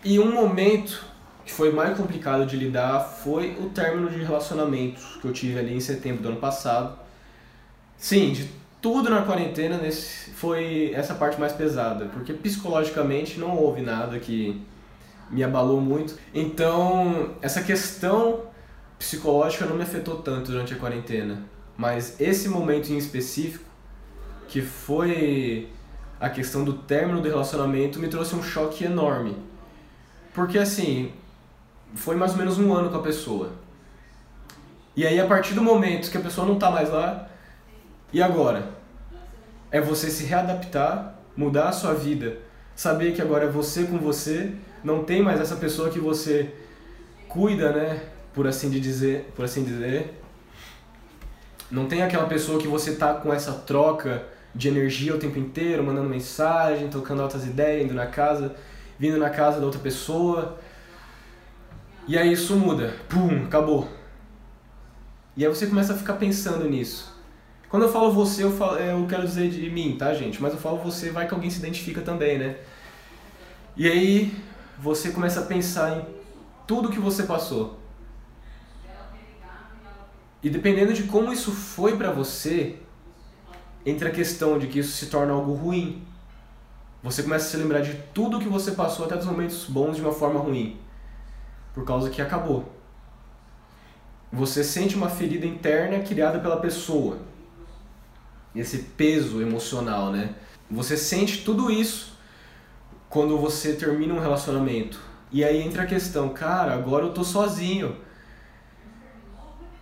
E 0.05 0.19
um 0.19 0.33
momento 0.33 1.05
que 1.45 1.53
foi 1.53 1.73
mais 1.73 1.97
complicado 1.97 2.47
de 2.47 2.57
lidar 2.57 3.01
foi 3.01 3.57
o 3.61 3.69
término 3.71 4.09
de 4.09 4.23
relacionamento 4.23 5.01
que 5.21 5.27
eu 5.27 5.33
tive 5.33 5.59
ali 5.59 5.75
em 5.75 5.81
setembro 5.81 6.23
do 6.23 6.29
ano 6.29 6.39
passado. 6.39 6.97
Sim, 7.99 8.33
de 8.33 8.49
tudo 8.81 9.11
na 9.11 9.23
quarentena 9.23 9.77
nesse, 9.79 10.31
foi 10.31 10.93
essa 10.95 11.15
parte 11.15 11.39
mais 11.39 11.53
pesada, 11.53 12.07
porque 12.07 12.33
psicologicamente 12.33 13.39
não 13.39 13.57
houve 13.57 13.81
nada 13.81 14.19
que 14.19 14.61
me 15.31 15.43
abalou 15.43 15.81
muito. 15.81 16.17
Então, 16.35 17.35
essa 17.41 17.63
questão 17.63 18.43
psicológica 18.99 19.65
não 19.65 19.77
me 19.77 19.83
afetou 19.83 20.17
tanto 20.17 20.53
durante 20.53 20.75
a 20.75 20.77
quarentena, 20.77 21.43
mas 21.77 22.21
esse 22.21 22.49
momento 22.49 22.91
em 22.93 22.99
específico, 22.99 23.65
que 24.53 24.61
foi 24.61 25.67
a 26.21 26.29
questão 26.29 26.63
do 26.63 26.75
término 26.75 27.23
do 27.23 27.29
relacionamento, 27.29 27.99
me 27.99 28.07
trouxe 28.07 28.35
um 28.35 28.43
choque 28.43 28.85
enorme. 28.85 29.35
Porque 30.35 30.59
assim, 30.59 31.11
foi 31.95 32.17
mais 32.17 32.33
ou 32.33 32.39
menos 32.39 32.59
um 32.59 32.71
ano 32.75 32.91
com 32.91 32.99
a 32.99 33.03
pessoa. 33.03 33.53
E 34.95 35.07
aí, 35.07 35.19
a 35.19 35.27
partir 35.27 35.55
do 35.55 35.63
momento 35.63 36.11
que 36.11 36.19
a 36.19 36.21
pessoa 36.21 36.47
não 36.47 36.59
tá 36.59 36.71
mais 36.71 36.91
lá, 36.91 37.31
e 38.13 38.23
agora? 38.23 38.69
É 39.71 39.81
você 39.81 40.11
se 40.11 40.25
readaptar, 40.25 41.15
mudar 41.35 41.71
a 41.71 41.73
sua 41.73 41.95
vida, 41.95 42.37
saber 42.77 43.15
que 43.15 43.23
agora 43.23 43.47
é 43.47 43.49
você 43.49 43.85
com 43.85 43.97
você, 43.97 44.53
não 44.85 45.03
tem 45.03 45.23
mais 45.23 45.41
essa 45.41 45.57
pessoa 45.57 45.89
que 45.89 45.99
você 45.99 46.53
cuida, 47.27 47.73
né? 47.73 48.03
Por 48.35 48.47
assim 48.47 48.69
dizer, 48.69 49.33
por 49.35 49.47
assim 49.47 49.65
dizer. 49.65 50.23
Não 51.71 51.87
tem 51.87 52.03
aquela 52.03 52.27
pessoa 52.27 52.61
que 52.61 52.69
você 52.69 52.97
tá 52.97 53.15
com 53.15 53.33
essa 53.33 53.53
troca 53.53 54.31
de 54.55 54.69
energia 54.69 55.15
o 55.15 55.19
tempo 55.19 55.39
inteiro, 55.39 55.83
mandando 55.83 56.09
mensagem, 56.09 56.89
trocando 56.89 57.23
altas 57.23 57.47
ideias, 57.47 57.85
indo 57.85 57.95
na 57.95 58.07
casa, 58.07 58.55
vindo 58.99 59.19
na 59.19 59.31
casa 59.31 59.59
da 59.59 59.65
outra 59.65 59.81
pessoa. 59.81 60.59
E 62.07 62.19
aí 62.19 62.33
isso 62.33 62.57
muda. 62.57 62.95
Pum, 63.09 63.45
acabou. 63.45 63.89
E 65.37 65.45
aí 65.45 65.49
você 65.49 65.67
começa 65.67 65.95
a 65.95 65.97
ficar 65.97 66.15
pensando 66.15 66.69
nisso. 66.69 67.13
Quando 67.69 67.85
eu 67.85 67.89
falo 67.93 68.13
você, 68.13 68.45
eu, 68.45 68.53
falo, 68.53 68.77
eu 68.77 69.07
quero 69.07 69.27
dizer 69.27 69.49
de 69.49 69.71
mim, 69.71 69.97
tá, 69.99 70.13
gente? 70.13 70.43
Mas 70.43 70.53
eu 70.53 70.59
falo 70.59 70.77
você, 70.77 71.11
vai 71.11 71.27
que 71.27 71.33
alguém 71.33 71.49
se 71.49 71.59
identifica 71.59 72.03
também, 72.03 72.39
né? 72.39 72.57
E 73.75 73.89
aí 73.89 74.37
você 74.79 75.11
começa 75.11 75.41
a 75.41 75.45
pensar 75.45 75.97
em 75.97 76.05
tudo 76.67 76.91
que 76.91 76.99
você 76.99 77.23
passou. 77.23 77.81
E 80.43 80.51
dependendo 80.51 80.93
de 80.93 81.05
como 81.05 81.33
isso 81.33 81.51
foi 81.53 81.97
para 81.97 82.11
você, 82.11 82.82
entre 83.85 84.09
a 84.09 84.13
questão 84.13 84.59
de 84.59 84.67
que 84.67 84.79
isso 84.79 84.93
se 84.93 85.07
torna 85.07 85.33
algo 85.33 85.53
ruim, 85.55 86.03
você 87.03 87.23
começa 87.23 87.47
a 87.47 87.51
se 87.51 87.57
lembrar 87.57 87.81
de 87.81 87.95
tudo 88.15 88.39
que 88.39 88.49
você 88.49 88.73
passou 88.73 89.07
até 89.07 89.17
dos 89.17 89.27
momentos 89.27 89.65
bons 89.65 89.97
de 89.97 90.03
uma 90.03 90.13
forma 90.13 90.39
ruim, 90.39 90.79
por 91.75 91.85
causa 91.85 92.11
que 92.11 92.23
acabou. 92.23 92.73
Você 94.33 94.63
sente 94.63 94.95
uma 94.95 95.11
ferida 95.11 95.45
interna 95.45 95.99
criada 96.01 96.39
pela 96.39 96.57
pessoa. 96.59 97.19
Esse 98.55 98.79
peso 98.79 99.43
emocional, 99.43 100.13
né? 100.13 100.35
Você 100.71 100.97
sente 100.97 101.45
tudo 101.45 101.71
isso 101.71 102.17
quando 103.11 103.37
você 103.37 103.75
termina 103.75 104.15
um 104.15 104.21
relacionamento. 104.21 104.99
E 105.31 105.45
aí 105.45 105.61
entra 105.61 105.83
a 105.83 105.87
questão, 105.87 106.29
cara, 106.31 106.73
agora 106.73 107.05
eu 107.05 107.13
tô 107.13 107.25
sozinho. 107.25 107.97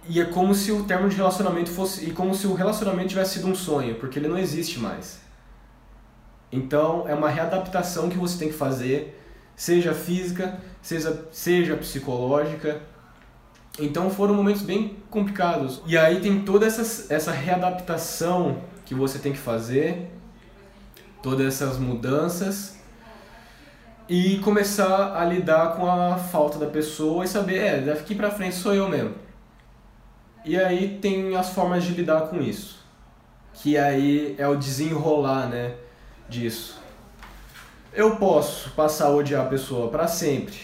E 0.09 0.21
é 0.21 0.25
como 0.25 0.55
se 0.55 0.73
o 0.73 0.85
termo 0.85 1.09
de 1.09 1.17
relacionamento 1.17 1.71
fosse. 1.71 2.09
E 2.09 2.13
como 2.13 2.35
se 2.35 2.47
o 2.47 2.55
relacionamento 2.55 3.11
tivesse 3.11 3.35
sido 3.35 3.49
um 3.49 3.55
sonho, 3.55 3.97
porque 3.97 4.19
ele 4.19 4.29
não 4.29 4.39
existe 4.39 4.79
mais. 4.79 5.21
Então 6.53 7.09
é 7.09 7.15
uma 7.15 7.29
readaptação 7.29 8.09
que 8.09 8.19
você 8.19 8.39
tem 8.39 8.49
que 8.49 8.55
fazer, 8.55 9.21
seja 9.55 9.95
física, 9.95 10.59
seja, 10.83 11.27
seja 11.31 11.77
psicológica. 11.77 12.81
Então 13.79 14.11
foram 14.11 14.35
momentos 14.35 14.63
bem 14.63 14.97
complicados. 15.11 15.81
E 15.87 15.97
aí 15.97 16.21
tem 16.21 16.43
toda 16.43 16.67
essa, 16.67 17.13
essa 17.13 17.31
readaptação 17.31 18.63
que 18.85 18.95
você 18.95 19.19
tem 19.19 19.33
que 19.33 19.39
fazer, 19.39 20.11
todas 21.23 21.47
essas 21.47 21.79
mudanças 21.79 22.81
e 24.11 24.39
começar 24.39 25.17
a 25.17 25.25
lidar 25.25 25.77
com 25.77 25.89
a 25.89 26.17
falta 26.17 26.59
da 26.59 26.67
pessoa 26.67 27.25
e 27.25 27.29
saber, 27.29 27.59
é, 27.59 27.81
daqui 27.81 28.13
pra 28.13 28.29
frente 28.29 28.57
sou 28.57 28.75
eu 28.75 28.89
mesmo. 28.89 29.15
E 30.45 30.59
aí 30.59 30.99
tem 31.01 31.37
as 31.37 31.51
formas 31.51 31.85
de 31.85 31.93
lidar 31.93 32.23
com 32.23 32.41
isso, 32.41 32.79
que 33.53 33.77
aí 33.77 34.35
é 34.39 34.49
o 34.49 34.57
desenrolar, 34.57 35.49
né, 35.49 35.75
disso. 36.29 36.81
Eu 37.93 38.17
posso 38.17 38.71
passar 38.71 39.07
a 39.07 39.11
odiar 39.11 39.45
a 39.45 39.49
pessoa 39.49 39.91
para 39.91 40.09
sempre 40.09 40.59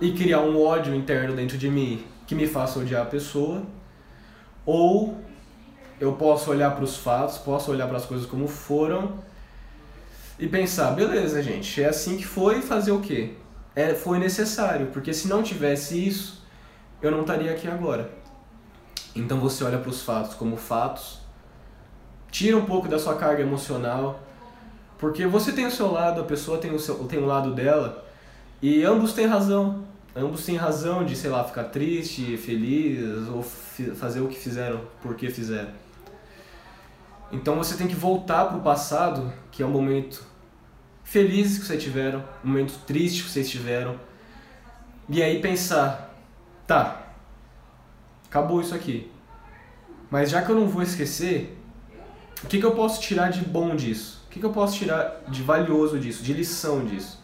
e 0.00 0.12
criar 0.12 0.40
um 0.40 0.62
ódio 0.62 0.94
interno 0.94 1.36
dentro 1.36 1.58
de 1.58 1.68
mim 1.68 2.04
que 2.26 2.34
me 2.34 2.46
faça 2.46 2.78
odiar 2.78 3.02
a 3.02 3.06
pessoa, 3.06 3.62
ou 4.64 5.18
eu 6.00 6.14
posso 6.14 6.50
olhar 6.50 6.74
para 6.74 6.84
os 6.84 6.96
fatos, 6.96 7.36
posso 7.36 7.70
olhar 7.70 7.86
para 7.86 7.98
as 7.98 8.06
coisas 8.06 8.26
como 8.26 8.48
foram 8.48 9.18
e 10.38 10.48
pensar, 10.48 10.92
beleza, 10.92 11.42
gente, 11.42 11.82
é 11.82 11.88
assim 11.88 12.16
que 12.16 12.26
foi, 12.26 12.62
fazer 12.62 12.92
o 12.92 13.00
quê? 13.00 13.34
É, 13.76 13.94
foi 13.94 14.18
necessário, 14.18 14.86
porque 14.86 15.12
se 15.12 15.28
não 15.28 15.42
tivesse 15.42 16.06
isso, 16.06 16.42
eu 17.02 17.10
não 17.10 17.20
estaria 17.20 17.52
aqui 17.52 17.68
agora. 17.68 18.23
Então 19.14 19.38
você 19.38 19.62
olha 19.64 19.78
para 19.78 19.90
os 19.90 20.02
fatos 20.02 20.34
como 20.34 20.56
fatos, 20.56 21.20
tira 22.30 22.56
um 22.56 22.64
pouco 22.64 22.88
da 22.88 22.98
sua 22.98 23.14
carga 23.14 23.42
emocional, 23.42 24.20
porque 24.98 25.26
você 25.26 25.52
tem 25.52 25.66
o 25.66 25.70
seu 25.70 25.90
lado, 25.92 26.20
a 26.20 26.24
pessoa 26.24 26.58
tem 26.58 26.74
o, 26.74 26.78
seu, 26.78 26.96
tem 27.04 27.18
o 27.18 27.26
lado 27.26 27.54
dela, 27.54 28.04
e 28.60 28.82
ambos 28.84 29.12
têm 29.12 29.26
razão. 29.26 29.84
Ambos 30.16 30.44
têm 30.46 30.56
razão 30.56 31.04
de, 31.04 31.16
sei 31.16 31.28
lá, 31.28 31.42
ficar 31.42 31.64
triste, 31.64 32.36
feliz, 32.36 33.28
ou 33.28 33.42
fazer 33.42 34.20
o 34.20 34.28
que 34.28 34.38
fizeram, 34.38 34.80
porque 35.02 35.28
fizeram. 35.28 35.70
Então 37.32 37.56
você 37.56 37.76
tem 37.76 37.88
que 37.88 37.96
voltar 37.96 38.44
para 38.46 38.56
o 38.56 38.62
passado, 38.62 39.32
que 39.50 39.62
é 39.62 39.66
um 39.66 39.70
momento 39.70 40.24
feliz 41.02 41.58
que 41.58 41.66
vocês 41.66 41.82
tiveram, 41.82 42.22
um 42.44 42.48
momento 42.48 42.78
triste 42.86 43.24
que 43.24 43.30
vocês 43.30 43.50
tiveram, 43.50 43.96
e 45.08 45.22
aí 45.22 45.40
pensar, 45.40 46.14
tá, 46.66 47.03
acabou 48.34 48.60
isso 48.60 48.74
aqui. 48.74 49.08
Mas 50.10 50.30
já 50.30 50.42
que 50.42 50.50
eu 50.50 50.56
não 50.56 50.66
vou 50.66 50.82
esquecer, 50.82 51.56
o 52.42 52.48
que, 52.48 52.58
que 52.58 52.66
eu 52.66 52.72
posso 52.72 53.00
tirar 53.00 53.30
de 53.30 53.44
bom 53.44 53.76
disso? 53.76 54.24
O 54.26 54.30
que, 54.30 54.40
que 54.40 54.46
eu 54.46 54.50
posso 54.50 54.76
tirar 54.76 55.22
de 55.28 55.40
valioso 55.40 56.00
disso, 56.00 56.24
de 56.24 56.32
lição 56.32 56.84
disso? 56.84 57.22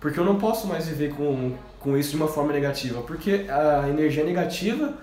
Porque 0.00 0.18
eu 0.18 0.24
não 0.24 0.38
posso 0.38 0.66
mais 0.66 0.88
viver 0.88 1.12
com, 1.14 1.54
com 1.78 1.96
isso 1.96 2.10
de 2.10 2.16
uma 2.16 2.28
forma 2.28 2.52
negativa, 2.52 3.02
porque 3.02 3.46
a 3.50 3.86
energia 3.88 4.24
negativa 4.24 4.94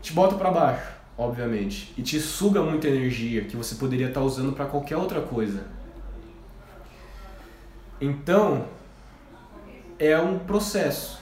te 0.00 0.14
bota 0.14 0.34
para 0.36 0.50
baixo 0.50 0.98
obviamente, 1.18 1.92
e 1.98 2.02
te 2.02 2.20
suga 2.20 2.62
muita 2.62 2.86
energia 2.86 3.44
que 3.44 3.56
você 3.56 3.74
poderia 3.74 4.06
estar 4.06 4.20
usando 4.20 4.52
para 4.52 4.66
qualquer 4.66 4.96
outra 4.96 5.20
coisa. 5.20 5.64
Então, 8.00 8.66
é 9.98 10.16
um 10.16 10.38
processo. 10.38 11.20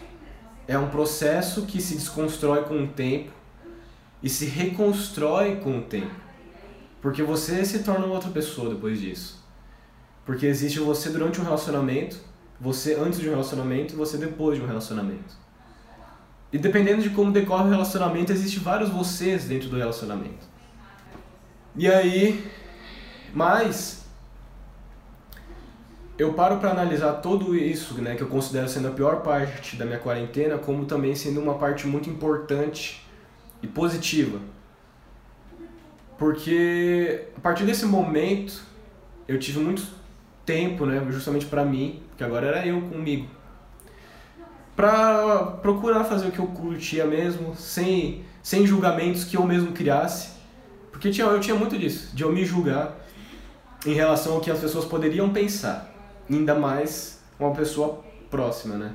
É 0.69 0.79
um 0.79 0.89
processo 0.89 1.63
que 1.63 1.81
se 1.81 1.95
desconstrói 1.95 2.65
com 2.65 2.83
o 2.83 2.89
tempo 2.89 3.31
e 4.23 4.29
se 4.29 4.47
reconstrói 4.47 5.57
com 5.57 5.79
o 5.79 5.83
tempo. 5.83 6.15
Porque 7.01 7.23
você 7.23 7.65
se 7.65 7.85
torna 7.85 8.07
outra 8.07 8.31
pessoa 8.31 8.75
depois 8.75 9.01
disso. 9.01 9.45
Porque 10.25 10.47
existe 10.47 10.81
você 10.81 11.11
durante 11.11 11.41
um 11.41 11.45
relacionamento, 11.45 12.17
você 12.61 12.95
antes 12.95 13.21
de 13.21 13.29
um 13.29 13.31
relacionamento 13.31 13.95
e 13.95 13.97
você 13.97 14.19
depois 14.19 14.59
de 14.59 14.65
um 14.65 14.67
relacionamento. 14.67 15.37
E 16.53 16.59
dependendo 16.59 17.03
de 17.03 17.11
como 17.11 17.31
decorre 17.31 17.65
o 17.65 17.71
relacionamento, 17.71 18.33
existe 18.33 18.59
vários 18.59 18.89
vocês 18.89 19.45
dentro 19.45 19.69
do 19.69 19.77
relacionamento. 19.77 20.47
E 21.77 21.87
aí, 21.87 22.51
mas 23.35 24.06
eu 26.19 26.33
paro 26.33 26.59
para 26.59 26.71
analisar 26.71 27.15
tudo 27.15 27.57
isso, 27.57 27.95
né, 28.01 28.15
que 28.15 28.23
eu 28.23 28.29
considero 28.29 28.69
sendo 28.69 28.89
a 28.89 28.91
pior 28.91 29.23
parte 29.23 29.77
da 29.77 29.85
minha 29.85 29.99
quarentena, 29.99 30.59
como 30.59 30.85
também 30.85 31.15
sendo 31.15 31.41
uma 31.41 31.55
parte 31.55 31.87
muito 31.87 32.09
importante 32.09 33.07
e 33.63 33.67
positiva. 33.67 34.39
Porque 36.19 37.27
a 37.37 37.41
partir 37.41 37.65
desse 37.65 37.85
momento 37.85 38.63
eu 39.29 39.39
tive 39.39 39.59
muito 39.59 39.83
tempo, 40.45 40.87
né, 40.87 41.05
justamente 41.11 41.47
para 41.47 41.65
mim, 41.65 42.03
que 42.17 42.25
agora 42.25 42.47
era 42.47 42.67
eu 42.67 42.81
comigo 42.83 43.29
para 44.77 45.57
procurar 45.63 46.05
fazer 46.05 46.29
o 46.29 46.31
que 46.31 46.39
eu 46.39 46.47
curtia 46.47 47.07
mesmo, 47.07 47.57
sem, 47.57 48.23
sem 48.43 48.67
julgamentos 48.67 49.25
que 49.25 49.37
eu 49.37 49.45
mesmo 49.45 49.73
criasse. 49.73 50.37
Porque 50.93 51.11
tinha, 51.11 51.27
eu 51.27 51.41
tinha 51.41 51.57
muito 51.57 51.79
disso, 51.79 52.15
de 52.15 52.23
eu 52.23 52.31
me 52.31 52.45
julgar 52.45 52.95
em 53.87 53.95
relação 53.95 54.35
ao 54.35 54.41
que 54.41 54.51
as 54.51 54.59
pessoas 54.59 54.85
poderiam 54.85 55.31
pensar. 55.31 55.96
Ainda 56.29 56.55
mais 56.55 57.21
uma 57.39 57.55
pessoa 57.55 58.05
próxima, 58.31 58.77
né? 58.77 58.93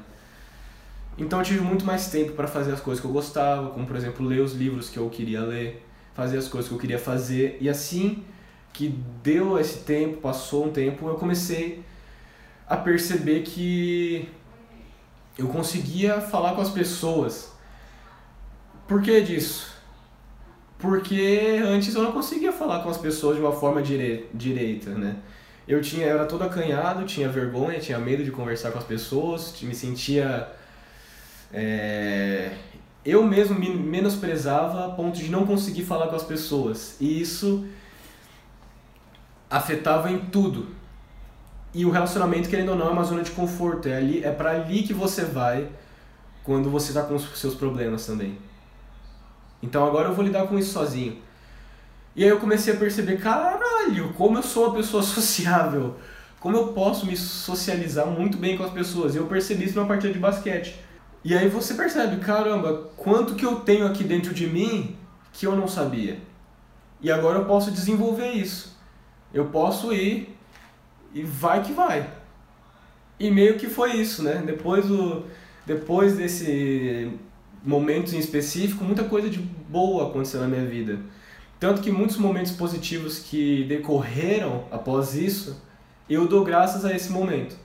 Então 1.18 1.40
eu 1.40 1.46
tive 1.46 1.62
muito 1.62 1.86
mais 1.86 2.10
tempo 2.10 2.34
para 2.34 2.48
fazer 2.48 2.72
as 2.72 2.80
coisas 2.80 3.02
que 3.02 3.08
eu 3.08 3.12
gostava, 3.12 3.70
como 3.70 3.86
por 3.86 3.96
exemplo 3.96 4.26
ler 4.26 4.42
os 4.42 4.54
livros 4.54 4.90
que 4.90 4.98
eu 4.98 5.10
queria 5.10 5.42
ler, 5.42 5.86
fazer 6.14 6.38
as 6.38 6.48
coisas 6.48 6.68
que 6.68 6.76
eu 6.76 6.80
queria 6.80 7.00
fazer. 7.00 7.58
E 7.62 7.70
assim 7.70 8.24
que 8.74 8.88
deu 9.22 9.60
esse 9.60 9.80
tempo, 9.80 10.18
passou 10.18 10.68
um 10.68 10.72
tempo, 10.72 11.08
eu 11.08 11.16
comecei 11.16 11.84
a 12.68 12.78
perceber 12.78 13.42
que 13.44 14.30
eu 15.38 15.48
conseguia 15.48 16.22
falar 16.22 16.56
com 16.56 16.62
as 16.62 16.70
pessoas. 16.70 17.52
Por 18.88 19.02
que 19.02 19.22
disso? 19.22 19.72
Porque 20.80 21.62
antes 21.64 21.94
eu 21.94 22.02
não 22.02 22.12
conseguia 22.12 22.52
falar 22.52 22.82
com 22.82 22.90
as 22.90 22.98
pessoas 22.98 23.36
de 23.36 23.42
uma 23.42 23.52
forma 23.52 23.82
dire 23.82 24.28
direita, 24.34 24.92
né? 24.92 25.18
Eu 25.68 25.82
tinha, 25.82 26.08
eu 26.08 26.18
era 26.18 26.26
todo 26.26 26.44
acanhado, 26.44 27.06
tinha 27.06 27.30
vergonha, 27.30 27.80
tinha 27.80 28.00
medo 28.00 28.24
de 28.24 28.32
conversar 28.32 28.72
com 28.72 28.80
as 28.80 28.84
pessoas, 28.84 29.54
me 29.62 29.76
sentia 29.76 30.50
é, 31.54 32.52
eu 33.04 33.24
mesmo 33.24 33.60
me 33.60 33.70
menosprezava 33.70 34.86
a 34.86 34.90
ponto 34.90 35.18
de 35.18 35.30
não 35.30 35.46
conseguir 35.46 35.84
falar 35.84 36.08
com 36.08 36.16
as 36.16 36.24
pessoas. 36.24 36.96
E 37.00 37.22
isso 37.22 37.66
afetava 39.50 40.10
em 40.12 40.20
tudo. 40.20 40.68
E 41.74 41.86
o 41.86 41.90
relacionamento, 41.90 42.50
querendo 42.50 42.70
ou 42.70 42.76
não, 42.76 42.88
é 42.88 42.92
uma 42.92 43.04
zona 43.04 43.24
de 43.24 43.32
conforto. 43.32 43.88
É, 43.88 43.98
ali, 43.98 44.24
é 44.24 44.32
para 44.32 44.52
ali 44.52 44.84
que 44.84 44.94
você 44.94 45.26
vai 45.26 45.68
quando 46.44 46.70
você 46.70 46.94
tá 46.94 47.04
com 47.04 47.16
os 47.16 47.40
seus 47.40 47.56
problemas 47.56 48.06
também. 48.06 48.38
Então 49.62 49.86
agora 49.86 50.10
eu 50.10 50.16
vou 50.16 50.24
lidar 50.24 50.48
com 50.48 50.58
isso 50.58 50.72
sozinho. 50.72 51.18
E 52.16 52.24
aí 52.24 52.30
eu 52.30 52.40
comecei 52.40 52.74
a 52.74 52.78
perceber, 52.78 53.18
caralho, 53.18 54.14
como 54.14 54.38
eu 54.38 54.44
sou 54.44 54.68
uma 54.68 54.76
pessoa 54.76 55.02
sociável. 55.04 55.96
Como 56.40 56.58
eu 56.58 56.70
posso 56.70 57.06
me 57.06 57.16
socializar 57.16 58.08
muito 58.08 58.38
bem 58.38 58.58
com 58.58 58.64
as 58.64 58.72
pessoas. 58.72 59.14
E 59.14 59.18
eu 59.18 59.28
percebi 59.28 59.66
isso 59.66 59.76
numa 59.76 59.88
partida 59.88 60.12
de 60.12 60.20
basquete. 60.20 60.76
E 61.24 61.38
aí 61.38 61.48
você 61.48 61.76
percebe, 61.76 62.18
caramba, 62.18 62.90
quanto 62.98 63.36
que 63.36 63.46
eu 63.46 63.58
tenho 63.58 63.86
aqui 63.86 64.04
dentro 64.04 64.34
de 64.34 64.48
mim 64.48 64.96
que 65.32 65.46
eu 65.46 65.56
não 65.56 65.68
sabia. 65.68 66.18
E 67.00 67.12
agora 67.12 67.40
eu 67.40 67.46
posso 67.46 67.72
desenvolver 67.72 68.32
isso. 68.32 68.76
Eu 69.34 69.46
posso 69.46 69.94
ir 69.94 70.36
e 71.14 71.22
vai 71.24 71.62
que 71.62 71.74
vai. 71.74 72.10
E 73.20 73.30
meio 73.30 73.58
que 73.58 73.68
foi 73.68 73.98
isso, 73.98 74.24
né? 74.24 74.42
Depois, 74.44 74.88
do, 74.88 75.26
depois 75.66 76.18
desse 76.18 77.12
momento 77.64 78.16
em 78.16 78.20
específico, 78.20 78.84
muita 78.84 79.04
coisa 79.04 79.30
de 79.30 79.38
boa 79.38 80.10
aconteceu 80.10 80.42
na 80.42 80.48
minha 80.48 80.66
vida. 80.66 81.00
Tanto 81.62 81.80
que 81.80 81.92
muitos 81.92 82.18
momentos 82.18 82.52
positivos 82.54 83.20
que 83.20 83.64
decorreram 83.66 84.66
após 84.72 85.14
isso, 85.14 85.62
eu 86.10 86.28
dou 86.28 86.44
graças 86.44 86.84
a 86.84 86.92
esse 86.92 87.12
momento. 87.12 87.56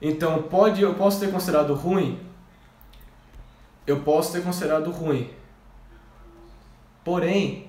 Então, 0.00 0.42
pode, 0.42 0.82
eu 0.82 0.92
posso 0.94 1.20
ter 1.20 1.30
considerado 1.30 1.72
ruim? 1.72 2.18
Eu 3.86 4.00
posso 4.00 4.32
ter 4.32 4.42
considerado 4.42 4.90
ruim. 4.90 5.30
Porém, 7.04 7.68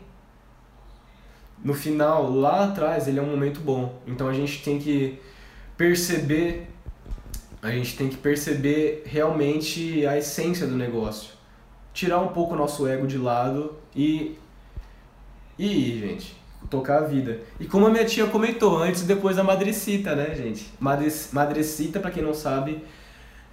no 1.63 1.75
final, 1.75 2.31
lá 2.31 2.65
atrás, 2.65 3.07
ele 3.07 3.19
é 3.19 3.21
um 3.21 3.29
momento 3.29 3.59
bom. 3.59 4.01
Então 4.07 4.27
a 4.27 4.33
gente 4.33 4.63
tem 4.63 4.79
que 4.79 5.21
perceber, 5.77 6.67
a 7.61 7.69
gente 7.69 7.95
tem 7.95 8.09
que 8.09 8.17
perceber 8.17 9.03
realmente 9.05 10.03
a 10.07 10.17
essência 10.17 10.65
do 10.65 10.75
negócio. 10.75 11.33
Tirar 11.93 12.19
um 12.21 12.29
pouco 12.29 12.55
o 12.55 12.57
nosso 12.57 12.87
ego 12.87 13.05
de 13.05 13.19
lado 13.19 13.75
e, 13.95 14.35
e 15.57 15.99
gente. 15.99 16.35
Tocar 16.69 16.99
a 16.99 17.05
vida. 17.05 17.41
E 17.59 17.65
como 17.65 17.85
a 17.85 17.89
minha 17.89 18.05
tia 18.05 18.25
comentou, 18.27 18.81
antes 18.81 19.01
e 19.01 19.05
depois 19.05 19.35
da 19.35 19.43
madrecita, 19.43 20.15
né, 20.15 20.33
gente? 20.33 20.71
Madrecita, 20.79 21.99
para 21.99 22.09
quem 22.09 22.23
não 22.23 22.33
sabe, 22.33 22.83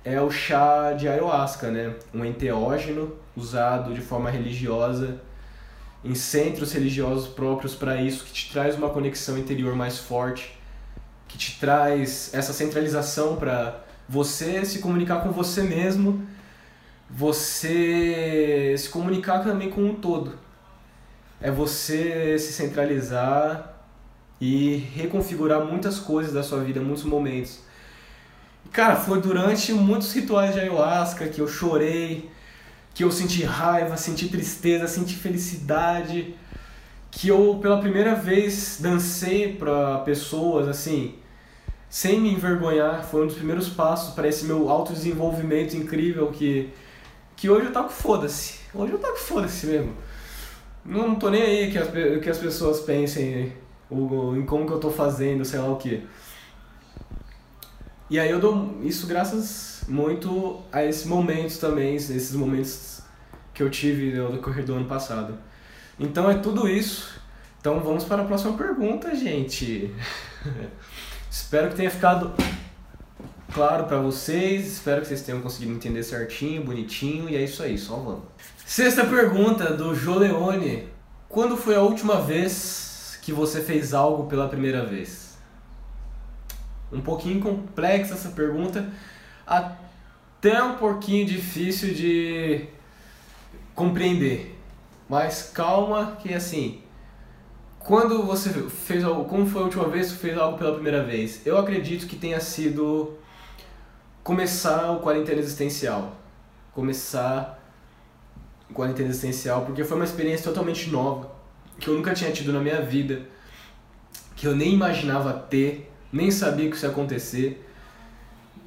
é 0.04 0.20
o 0.20 0.30
chá 0.30 0.92
de 0.92 1.08
ayahuasca, 1.08 1.70
né? 1.70 1.94
Um 2.14 2.24
enteógeno 2.24 3.12
usado 3.36 3.92
de 3.92 4.00
forma 4.00 4.30
religiosa 4.30 5.20
em 6.04 6.14
centros 6.14 6.72
religiosos 6.72 7.28
próprios 7.28 7.74
para 7.74 8.00
isso, 8.00 8.24
que 8.24 8.32
te 8.32 8.52
traz 8.52 8.76
uma 8.76 8.88
conexão 8.88 9.36
interior 9.36 9.74
mais 9.76 9.98
forte, 9.98 10.58
que 11.28 11.36
te 11.36 11.58
traz 11.60 12.32
essa 12.32 12.52
centralização 12.52 13.36
para 13.36 13.84
você 14.08 14.64
se 14.64 14.78
comunicar 14.78 15.22
com 15.22 15.30
você 15.30 15.62
mesmo, 15.62 16.26
você 17.08 18.74
se 18.78 18.88
comunicar 18.88 19.40
também 19.40 19.70
com 19.70 19.90
o 19.90 19.94
todo. 19.94 20.38
É 21.40 21.50
você 21.50 22.38
se 22.38 22.52
centralizar 22.52 23.80
e 24.40 24.76
reconfigurar 24.94 25.64
muitas 25.64 25.98
coisas 25.98 26.32
da 26.32 26.42
sua 26.42 26.62
vida, 26.62 26.80
muitos 26.80 27.04
momentos. 27.04 27.60
Cara, 28.72 28.96
foi 28.96 29.20
durante 29.20 29.72
muitos 29.72 30.12
rituais 30.12 30.54
de 30.54 30.60
ayahuasca 30.60 31.28
que 31.28 31.40
eu 31.40 31.48
chorei, 31.48 32.30
que 32.94 33.02
eu 33.02 33.10
senti 33.10 33.42
raiva, 33.42 33.96
senti 33.96 34.28
tristeza, 34.28 34.86
senti 34.86 35.14
felicidade, 35.16 36.34
que 37.10 37.28
eu 37.28 37.58
pela 37.60 37.80
primeira 37.80 38.14
vez 38.14 38.78
dancei 38.80 39.54
para 39.54 39.98
pessoas 40.00 40.68
assim, 40.68 41.14
sem 41.88 42.20
me 42.20 42.32
envergonhar, 42.32 43.04
foi 43.04 43.24
um 43.24 43.26
dos 43.26 43.34
primeiros 43.34 43.68
passos 43.68 44.14
para 44.14 44.28
esse 44.28 44.44
meu 44.44 44.70
autodesenvolvimento 44.70 45.76
incrível 45.76 46.30
que 46.30 46.70
que 47.36 47.48
hoje 47.48 47.66
eu 47.66 47.72
tô 47.72 47.84
com 47.84 47.88
foda-se. 47.88 48.60
Hoje 48.74 48.92
eu 48.92 48.98
tô 48.98 49.08
com 49.12 49.16
foda-se 49.16 49.66
mesmo. 49.66 49.94
Não, 50.90 51.14
tô 51.14 51.30
nem 51.30 51.40
aí 51.40 51.70
que 51.70 51.78
as, 51.78 51.88
que 52.20 52.28
as 52.28 52.38
pessoas 52.38 52.80
pensem 52.80 53.52
o, 53.88 54.34
em 54.34 54.44
como 54.44 54.66
que 54.66 54.72
eu 54.72 54.80
tô 54.80 54.90
fazendo, 54.90 55.44
sei 55.44 55.60
lá 55.60 55.70
o 55.70 55.76
que. 55.76 56.04
E 58.10 58.18
aí 58.18 58.28
eu 58.28 58.40
dou 58.40 58.76
isso 58.82 59.06
graças 59.06 59.84
muito 59.86 60.60
a 60.72 60.84
esses 60.84 61.06
momentos 61.06 61.58
também, 61.58 61.94
esses 61.94 62.32
momentos 62.32 63.02
que 63.54 63.62
eu 63.62 63.70
tive 63.70 64.14
no 64.14 64.32
decorrer 64.32 64.64
do 64.64 64.74
ano 64.74 64.86
passado. 64.86 65.38
Então 65.96 66.28
é 66.28 66.34
tudo 66.38 66.68
isso. 66.68 67.20
Então 67.60 67.78
vamos 67.78 68.02
para 68.02 68.22
a 68.22 68.24
próxima 68.24 68.58
pergunta, 68.58 69.14
gente. 69.14 69.94
espero 71.30 71.68
que 71.68 71.76
tenha 71.76 71.90
ficado 71.90 72.34
claro 73.54 73.84
para 73.84 73.98
vocês, 73.98 74.66
espero 74.66 75.02
que 75.02 75.06
vocês 75.06 75.22
tenham 75.22 75.40
conseguido 75.40 75.72
entender 75.72 76.02
certinho, 76.02 76.64
bonitinho, 76.64 77.28
e 77.28 77.36
é 77.36 77.44
isso 77.44 77.62
aí, 77.62 77.78
só 77.78 77.94
vamos. 77.94 78.24
Sexta 78.72 79.04
pergunta 79.04 79.74
do 79.74 79.96
Joleone. 79.96 80.86
Quando 81.28 81.56
foi 81.56 81.74
a 81.74 81.82
última 81.82 82.20
vez 82.20 83.18
que 83.20 83.32
você 83.32 83.60
fez 83.60 83.92
algo 83.92 84.28
pela 84.28 84.48
primeira 84.48 84.86
vez? 84.86 85.36
um 86.92 87.00
pouquinho 87.00 87.40
complexa 87.40 88.14
essa 88.14 88.28
pergunta, 88.28 88.88
até 89.44 90.62
um 90.62 90.76
pouquinho 90.76 91.26
difícil 91.26 91.92
de 91.92 92.68
compreender. 93.74 94.56
Mas 95.08 95.50
calma 95.52 96.16
que 96.20 96.32
assim, 96.32 96.80
quando 97.80 98.22
você 98.22 98.50
fez 98.68 99.02
algo, 99.02 99.24
como 99.24 99.48
foi 99.48 99.62
a 99.62 99.64
última 99.64 99.88
vez 99.88 100.12
que 100.12 100.18
fez 100.18 100.38
algo 100.38 100.56
pela 100.56 100.74
primeira 100.74 101.02
vez? 101.02 101.44
Eu 101.44 101.58
acredito 101.58 102.06
que 102.06 102.14
tenha 102.14 102.38
sido 102.38 103.18
começar 104.22 104.92
o 104.92 105.00
quarentena 105.00 105.40
existencial. 105.40 106.14
Começar 106.72 107.59
o 108.70 108.74
quarentena 108.74 109.08
existencial, 109.08 109.64
porque 109.66 109.84
foi 109.84 109.96
uma 109.96 110.04
experiência 110.04 110.44
totalmente 110.44 110.90
nova, 110.90 111.30
que 111.78 111.88
eu 111.88 111.94
nunca 111.94 112.14
tinha 112.14 112.30
tido 112.30 112.52
na 112.52 112.60
minha 112.60 112.80
vida, 112.80 113.22
que 114.36 114.46
eu 114.46 114.54
nem 114.56 114.72
imaginava 114.72 115.32
ter 115.32 115.90
nem 116.12 116.30
sabia 116.30 116.68
que 116.68 116.76
isso 116.76 116.84
ia 116.84 116.90
acontecer. 116.90 117.64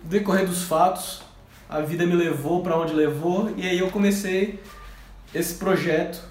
No 0.04 0.10
decorrer 0.10 0.46
dos 0.46 0.64
fatos, 0.64 1.22
a 1.70 1.82
vida 1.82 2.06
me 2.06 2.16
levou 2.16 2.62
para 2.62 2.78
onde 2.78 2.94
levou 2.94 3.54
e 3.58 3.68
aí 3.68 3.80
eu 3.80 3.90
comecei 3.90 4.60
esse 5.34 5.56
projeto 5.56 6.22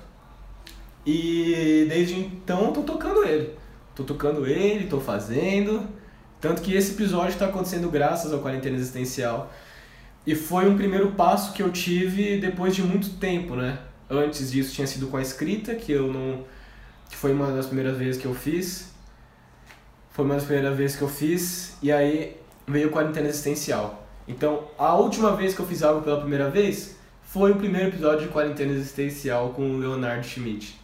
e 1.04 1.86
desde 1.88 2.18
então 2.18 2.72
tô 2.72 2.82
tocando 2.82 3.24
ele. 3.24 3.54
Tô 3.94 4.04
tocando 4.04 4.46
ele, 4.46 4.86
tô 4.86 5.00
fazendo. 5.00 5.86
Tanto 6.40 6.62
que 6.62 6.74
esse 6.74 6.92
episódio 6.92 7.30
está 7.30 7.46
acontecendo 7.46 7.90
graças 7.90 8.32
ao 8.32 8.40
Quarentena 8.40 8.76
Existencial. 8.76 9.52
E 10.26 10.34
foi 10.34 10.68
um 10.68 10.76
primeiro 10.76 11.12
passo 11.12 11.52
que 11.52 11.62
eu 11.62 11.70
tive 11.70 12.38
depois 12.38 12.74
de 12.74 12.82
muito 12.82 13.10
tempo, 13.18 13.56
né? 13.56 13.78
Antes 14.08 14.52
disso 14.52 14.74
tinha 14.74 14.86
sido 14.86 15.08
com 15.08 15.16
a 15.16 15.22
escrita, 15.22 15.74
que 15.74 15.90
eu 15.92 16.12
não 16.12 16.44
que 17.08 17.16
foi 17.16 17.32
uma 17.32 17.52
das 17.52 17.66
primeiras 17.66 17.98
vezes 17.98 18.20
que 18.20 18.26
eu 18.26 18.34
fiz. 18.34 18.92
Foi 20.10 20.24
uma 20.24 20.34
das 20.34 20.44
primeiras 20.44 20.76
vezes 20.76 20.96
que 20.96 21.02
eu 21.02 21.08
fiz, 21.08 21.76
e 21.82 21.90
aí 21.90 22.36
veio 22.66 22.90
quarentena 22.90 23.28
existencial. 23.28 24.06
Então, 24.26 24.68
a 24.78 24.94
última 24.94 25.34
vez 25.34 25.54
que 25.54 25.60
eu 25.60 25.66
fiz 25.66 25.82
algo 25.82 26.02
pela 26.02 26.20
primeira 26.20 26.48
vez 26.48 26.96
foi 27.22 27.50
o 27.50 27.56
primeiro 27.56 27.88
episódio 27.88 28.26
de 28.26 28.32
Quarentena 28.32 28.72
Existencial 28.72 29.50
com 29.50 29.74
o 29.74 29.78
Leonardo 29.78 30.26
Schmidt. 30.26 30.78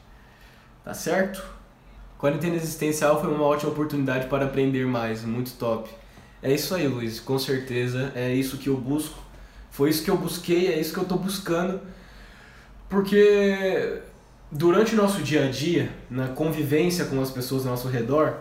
Tá 0.83 0.95
certo? 0.95 1.45
Quarentena 2.19 2.57
Existencial 2.57 3.21
foi 3.21 3.31
uma 3.31 3.45
ótima 3.45 3.71
oportunidade 3.71 4.27
para 4.29 4.47
aprender 4.47 4.87
mais, 4.87 5.25
muito 5.25 5.53
top. 5.53 5.91
É 6.43 6.53
isso 6.53 6.75
aí, 6.75 6.89
Luiz, 6.89 7.21
com 7.21 7.39
certeza 7.39 8.13
é 8.15 8.35
isso 8.35 8.57
que 8.57 8.69
eu 8.69 8.77
busco. 8.77 9.28
Foi 9.79 9.91
isso 9.91 10.03
que 10.03 10.11
eu 10.11 10.17
busquei, 10.17 10.73
é 10.73 10.81
isso 10.81 10.93
que 10.93 10.99
eu 10.99 11.05
estou 11.05 11.17
buscando. 11.17 11.81
Porque 12.89 14.03
durante 14.51 14.93
o 14.93 14.97
nosso 14.97 15.23
dia 15.23 15.47
a 15.47 15.51
dia, 15.53 15.89
na 16.11 16.27
convivência 16.27 17.05
com 17.05 17.23
as 17.23 17.31
pessoas 17.31 17.65
ao 17.65 17.71
nosso 17.71 17.87
redor, 17.87 18.39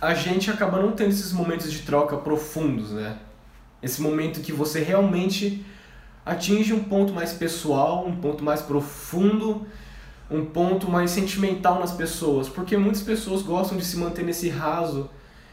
a 0.00 0.14
gente 0.14 0.50
acaba 0.50 0.82
não 0.82 0.90
tendo 0.90 1.10
esses 1.10 1.32
momentos 1.32 1.70
de 1.70 1.82
troca 1.82 2.16
profundos, 2.16 2.90
né? 2.90 3.18
Esse 3.80 4.02
momento 4.02 4.40
que 4.40 4.50
você 4.50 4.80
realmente 4.82 5.64
atinge 6.26 6.74
um 6.74 6.82
ponto 6.82 7.12
mais 7.12 7.32
pessoal, 7.32 8.04
um 8.04 8.16
ponto 8.16 8.42
mais 8.42 8.60
profundo, 8.60 9.64
um 10.28 10.44
ponto 10.44 10.90
mais 10.90 11.12
sentimental 11.12 11.78
nas 11.78 11.92
pessoas, 11.92 12.48
porque 12.48 12.76
muitas 12.76 13.02
pessoas 13.02 13.42
gostam 13.42 13.78
de 13.78 13.84
se 13.84 13.96
manter 13.96 14.24
nesse 14.24 14.48
raso 14.48 15.08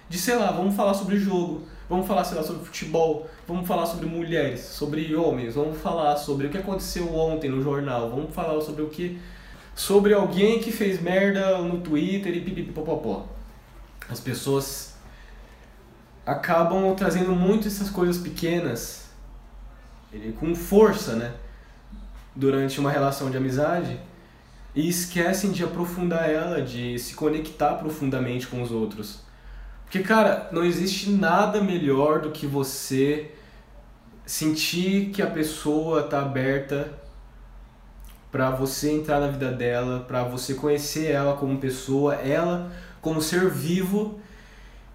de, 0.09 0.17
sei 0.17 0.35
lá, 0.35 0.49
vamos 0.49 0.75
falar 0.75 0.95
sobre 0.95 1.15
jogo, 1.15 1.67
vamos 1.89 2.07
falar, 2.07 2.23
sei 2.23 2.37
lá, 2.37 2.43
sobre 2.43 2.65
futebol, 2.65 3.29
vamos 3.47 3.67
falar 3.67 3.85
sobre 3.85 4.05
mulheres, 4.05 4.61
sobre 4.61 5.15
homens, 5.15 5.55
vamos 5.55 5.77
falar 5.77 6.17
sobre 6.17 6.47
o 6.47 6.49
que 6.49 6.57
aconteceu 6.57 7.13
ontem 7.15 7.49
no 7.49 7.61
jornal, 7.61 8.09
vamos 8.09 8.33
falar 8.33 8.59
sobre 8.61 8.81
o 8.81 8.89
que 8.89 9.19
sobre 9.75 10.13
alguém 10.13 10.59
que 10.59 10.71
fez 10.71 11.01
merda 11.01 11.57
no 11.57 11.81
Twitter 11.81 12.33
e 12.33 12.39
pipipipopopó 12.39 13.27
as 14.09 14.19
pessoas 14.19 14.93
acabam 16.25 16.95
trazendo 16.95 17.31
muito 17.31 17.67
essas 17.67 17.89
coisas 17.89 18.17
pequenas 18.17 19.05
com 20.39 20.55
força, 20.55 21.15
né? 21.15 21.33
Durante 22.35 22.79
uma 22.79 22.91
relação 22.91 23.29
de 23.29 23.37
amizade 23.37 23.99
e 24.73 24.87
esquecem 24.87 25.51
de 25.51 25.63
aprofundar 25.63 26.29
ela, 26.29 26.61
de 26.61 26.97
se 26.99 27.15
conectar 27.15 27.75
profundamente 27.75 28.47
com 28.47 28.61
os 28.61 28.71
outros. 28.71 29.24
Porque, 29.85 29.99
cara, 29.99 30.49
não 30.51 30.63
existe 30.63 31.09
nada 31.09 31.61
melhor 31.61 32.19
do 32.19 32.31
que 32.31 32.45
você 32.45 33.31
sentir 34.25 35.11
que 35.11 35.21
a 35.21 35.27
pessoa 35.27 36.03
tá 36.03 36.21
aberta 36.21 36.91
para 38.31 38.49
você 38.49 38.91
entrar 38.91 39.21
na 39.21 39.27
vida 39.27 39.51
dela, 39.51 40.01
para 40.01 40.23
você 40.23 40.55
conhecer 40.55 41.11
ela 41.11 41.37
como 41.37 41.57
pessoa, 41.57 42.15
ela 42.15 42.71
como 42.99 43.21
ser 43.21 43.49
vivo, 43.49 44.19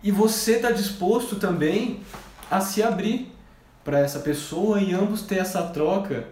e 0.02 0.10
você 0.10 0.56
está 0.56 0.70
disposto 0.72 1.36
também 1.36 2.00
a 2.50 2.60
se 2.60 2.82
abrir 2.82 3.32
para 3.84 4.00
essa 4.00 4.18
pessoa 4.18 4.80
e 4.80 4.92
ambos 4.92 5.22
ter 5.22 5.38
essa 5.38 5.62
troca 5.68 6.26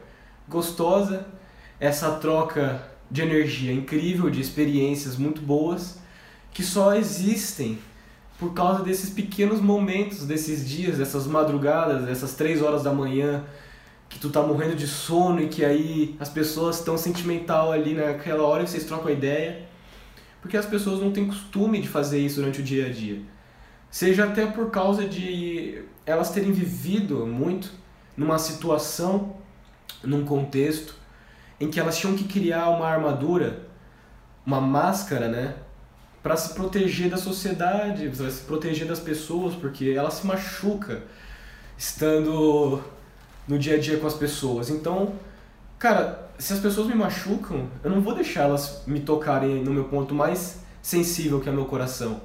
gostosa, 0.48 1.26
essa 1.80 2.10
troca 2.16 2.82
de 3.10 3.22
energia 3.22 3.72
incrível, 3.72 4.28
de 4.28 4.40
experiências 4.40 5.16
muito 5.16 5.40
boas 5.40 5.98
que 6.52 6.62
só 6.62 6.94
existem 6.94 7.78
por 8.38 8.54
causa 8.54 8.84
desses 8.84 9.10
pequenos 9.10 9.60
momentos, 9.60 10.24
desses 10.24 10.66
dias, 10.68 10.98
dessas 10.98 11.26
madrugadas, 11.26 12.04
dessas 12.04 12.34
três 12.34 12.62
horas 12.62 12.84
da 12.84 12.92
manhã 12.92 13.44
que 14.08 14.18
tu 14.18 14.30
tá 14.30 14.42
morrendo 14.42 14.76
de 14.76 14.86
sono 14.86 15.40
e 15.40 15.48
que 15.48 15.64
aí 15.64 16.16
as 16.20 16.28
pessoas 16.28 16.78
estão 16.78 16.96
sentimental 16.96 17.72
ali 17.72 17.94
naquela 17.94 18.44
hora 18.44 18.62
e 18.62 18.68
vocês 18.68 18.84
trocam 18.84 19.08
a 19.08 19.12
ideia. 19.12 19.66
Porque 20.40 20.56
as 20.56 20.66
pessoas 20.66 21.00
não 21.00 21.10
têm 21.10 21.26
costume 21.26 21.80
de 21.80 21.88
fazer 21.88 22.20
isso 22.20 22.36
durante 22.36 22.60
o 22.60 22.64
dia 22.64 22.86
a 22.86 22.90
dia. 22.90 23.20
Seja 23.90 24.24
até 24.24 24.46
por 24.46 24.70
causa 24.70 25.04
de 25.04 25.82
elas 26.06 26.30
terem 26.30 26.52
vivido 26.52 27.26
muito 27.26 27.72
numa 28.16 28.38
situação, 28.38 29.36
num 30.02 30.24
contexto 30.24 30.94
em 31.60 31.68
que 31.68 31.80
elas 31.80 31.98
tinham 31.98 32.16
que 32.16 32.24
criar 32.24 32.68
uma 32.70 32.86
armadura, 32.86 33.66
uma 34.46 34.60
máscara, 34.60 35.28
né, 35.28 35.56
para 36.28 36.36
se 36.36 36.52
proteger 36.52 37.08
da 37.08 37.16
sociedade, 37.16 38.06
para 38.14 38.30
se 38.30 38.42
proteger 38.42 38.86
das 38.86 39.00
pessoas, 39.00 39.54
porque 39.54 39.94
ela 39.96 40.10
se 40.10 40.26
machuca 40.26 41.02
estando 41.78 42.82
no 43.48 43.58
dia 43.58 43.76
a 43.76 43.78
dia 43.78 43.96
com 43.96 44.06
as 44.06 44.12
pessoas. 44.12 44.68
Então, 44.68 45.14
cara, 45.78 46.28
se 46.38 46.52
as 46.52 46.60
pessoas 46.60 46.86
me 46.86 46.94
machucam, 46.94 47.70
eu 47.82 47.88
não 47.88 48.02
vou 48.02 48.14
deixar 48.14 48.42
elas 48.42 48.82
me 48.86 49.00
tocarem 49.00 49.64
no 49.64 49.70
meu 49.70 49.84
ponto 49.84 50.14
mais 50.14 50.58
sensível, 50.82 51.40
que 51.40 51.48
é 51.48 51.52
meu 51.52 51.64
coração. 51.64 52.20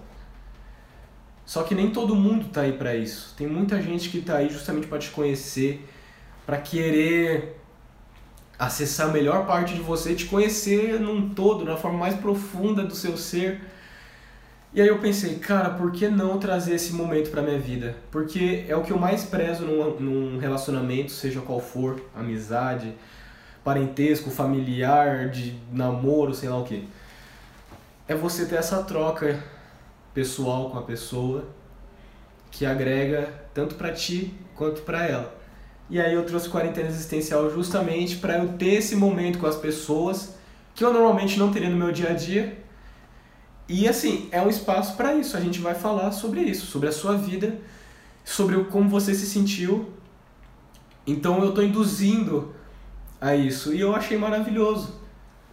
Só 1.45 1.63
que 1.63 1.73
nem 1.73 1.89
todo 1.89 2.13
mundo 2.13 2.49
tá 2.49 2.63
aí 2.63 2.73
para 2.73 2.93
isso. 2.93 3.33
Tem 3.37 3.47
muita 3.47 3.81
gente 3.81 4.09
que 4.09 4.21
tá 4.21 4.35
aí 4.35 4.49
justamente 4.49 4.87
para 4.87 4.99
te 4.99 5.11
conhecer, 5.11 5.87
para 6.45 6.57
querer 6.57 7.57
acessar 8.59 9.07
a 9.07 9.13
melhor 9.13 9.47
parte 9.47 9.73
de 9.73 9.81
você, 9.81 10.13
te 10.13 10.25
conhecer 10.25 10.99
num 10.99 11.29
todo, 11.29 11.63
na 11.63 11.77
forma 11.77 11.99
mais 11.99 12.15
profunda 12.15 12.83
do 12.83 12.93
seu 12.93 13.15
ser. 13.15 13.71
E 14.75 14.81
aí 14.81 14.87
eu 14.87 14.97
pensei, 14.97 15.35
cara, 15.35 15.69
por 15.69 15.91
que 15.91 16.07
não 16.07 16.39
trazer 16.39 16.73
esse 16.73 16.93
momento 16.93 17.29
para 17.29 17.43
minha 17.43 17.59
vida? 17.59 17.95
Porque 18.09 18.65
é 18.67 18.75
o 18.75 18.81
que 18.81 18.91
eu 18.91 18.97
mais 18.97 19.23
prezo 19.23 19.65
num, 19.65 19.99
num 19.99 20.39
relacionamento, 20.39 21.11
seja 21.11 21.41
qual 21.41 21.59
for, 21.59 22.01
amizade, 22.15 22.91
parentesco, 23.63 24.31
familiar, 24.31 25.29
de 25.29 25.55
namoro, 25.71 26.33
sei 26.33 26.49
lá 26.49 26.57
o 26.57 26.63
que. 26.63 26.87
É 28.07 28.15
você 28.15 28.47
ter 28.47 28.55
essa 28.55 28.81
troca 28.81 29.43
pessoal 30.11 30.71
com 30.71 30.79
a 30.79 30.81
pessoa 30.81 31.45
que 32.49 32.65
agrega 32.65 33.31
tanto 33.53 33.75
para 33.75 33.91
ti 33.91 34.33
quanto 34.55 34.81
para 34.81 35.05
ela. 35.05 35.35
E 35.87 36.01
aí 36.01 36.15
eu 36.15 36.25
trouxe 36.25 36.49
quarentena 36.49 36.87
existencial 36.87 37.47
justamente 37.51 38.17
para 38.17 38.39
eu 38.39 38.53
ter 38.57 38.73
esse 38.73 38.95
momento 38.95 39.37
com 39.37 39.45
as 39.45 39.55
pessoas 39.55 40.35
que 40.73 40.83
eu 40.83 40.91
normalmente 40.91 41.37
não 41.37 41.51
teria 41.51 41.69
no 41.69 41.77
meu 41.77 41.91
dia 41.91 42.09
a 42.09 42.13
dia. 42.13 42.62
E 43.67 43.87
assim, 43.87 44.27
é 44.31 44.41
um 44.41 44.49
espaço 44.49 44.95
para 44.95 45.15
isso. 45.15 45.37
A 45.37 45.39
gente 45.39 45.59
vai 45.59 45.73
falar 45.73 46.11
sobre 46.11 46.41
isso, 46.41 46.65
sobre 46.65 46.89
a 46.89 46.91
sua 46.91 47.15
vida, 47.15 47.57
sobre 48.23 48.61
como 48.65 48.89
você 48.89 49.13
se 49.13 49.25
sentiu. 49.25 49.89
Então 51.05 51.41
eu 51.43 51.49
estou 51.49 51.63
induzindo 51.63 52.53
a 53.19 53.35
isso 53.35 53.73
e 53.73 53.79
eu 53.79 53.95
achei 53.95 54.17
maravilhoso, 54.17 54.99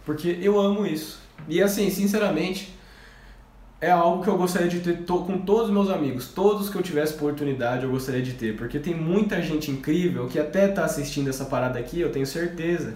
porque 0.05 0.39
eu 0.41 0.59
amo 0.59 0.85
isso. 0.85 1.19
E 1.47 1.61
assim, 1.61 1.89
sinceramente, 1.89 2.73
é 3.81 3.89
algo 3.89 4.23
que 4.23 4.29
eu 4.29 4.37
gostaria 4.37 4.69
de 4.69 4.79
ter 4.79 5.03
com 5.05 5.39
todos 5.39 5.65
os 5.65 5.71
meus 5.71 5.89
amigos. 5.89 6.27
Todos 6.27 6.69
que 6.69 6.75
eu 6.75 6.83
tivesse 6.83 7.15
oportunidade 7.15 7.83
eu 7.83 7.89
gostaria 7.89 8.21
de 8.21 8.33
ter. 8.33 8.55
Porque 8.55 8.77
tem 8.77 8.93
muita 8.93 9.41
gente 9.41 9.71
incrível 9.71 10.27
que 10.27 10.39
até 10.39 10.69
está 10.69 10.85
assistindo 10.85 11.29
essa 11.29 11.45
parada 11.45 11.79
aqui, 11.79 11.99
eu 11.99 12.11
tenho 12.11 12.25
certeza. 12.25 12.95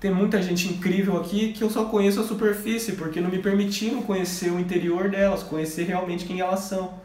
Tem 0.00 0.12
muita 0.12 0.40
gente 0.40 0.68
incrível 0.68 1.16
aqui 1.16 1.52
que 1.52 1.62
eu 1.62 1.68
só 1.68 1.86
conheço 1.86 2.20
a 2.20 2.24
superfície, 2.24 2.92
porque 2.92 3.20
não 3.20 3.30
me 3.30 3.40
permitiram 3.40 4.00
conhecer 4.02 4.50
o 4.50 4.60
interior 4.60 5.10
delas, 5.10 5.42
conhecer 5.42 5.84
realmente 5.84 6.24
quem 6.24 6.40
elas 6.40 6.60
são. 6.60 7.00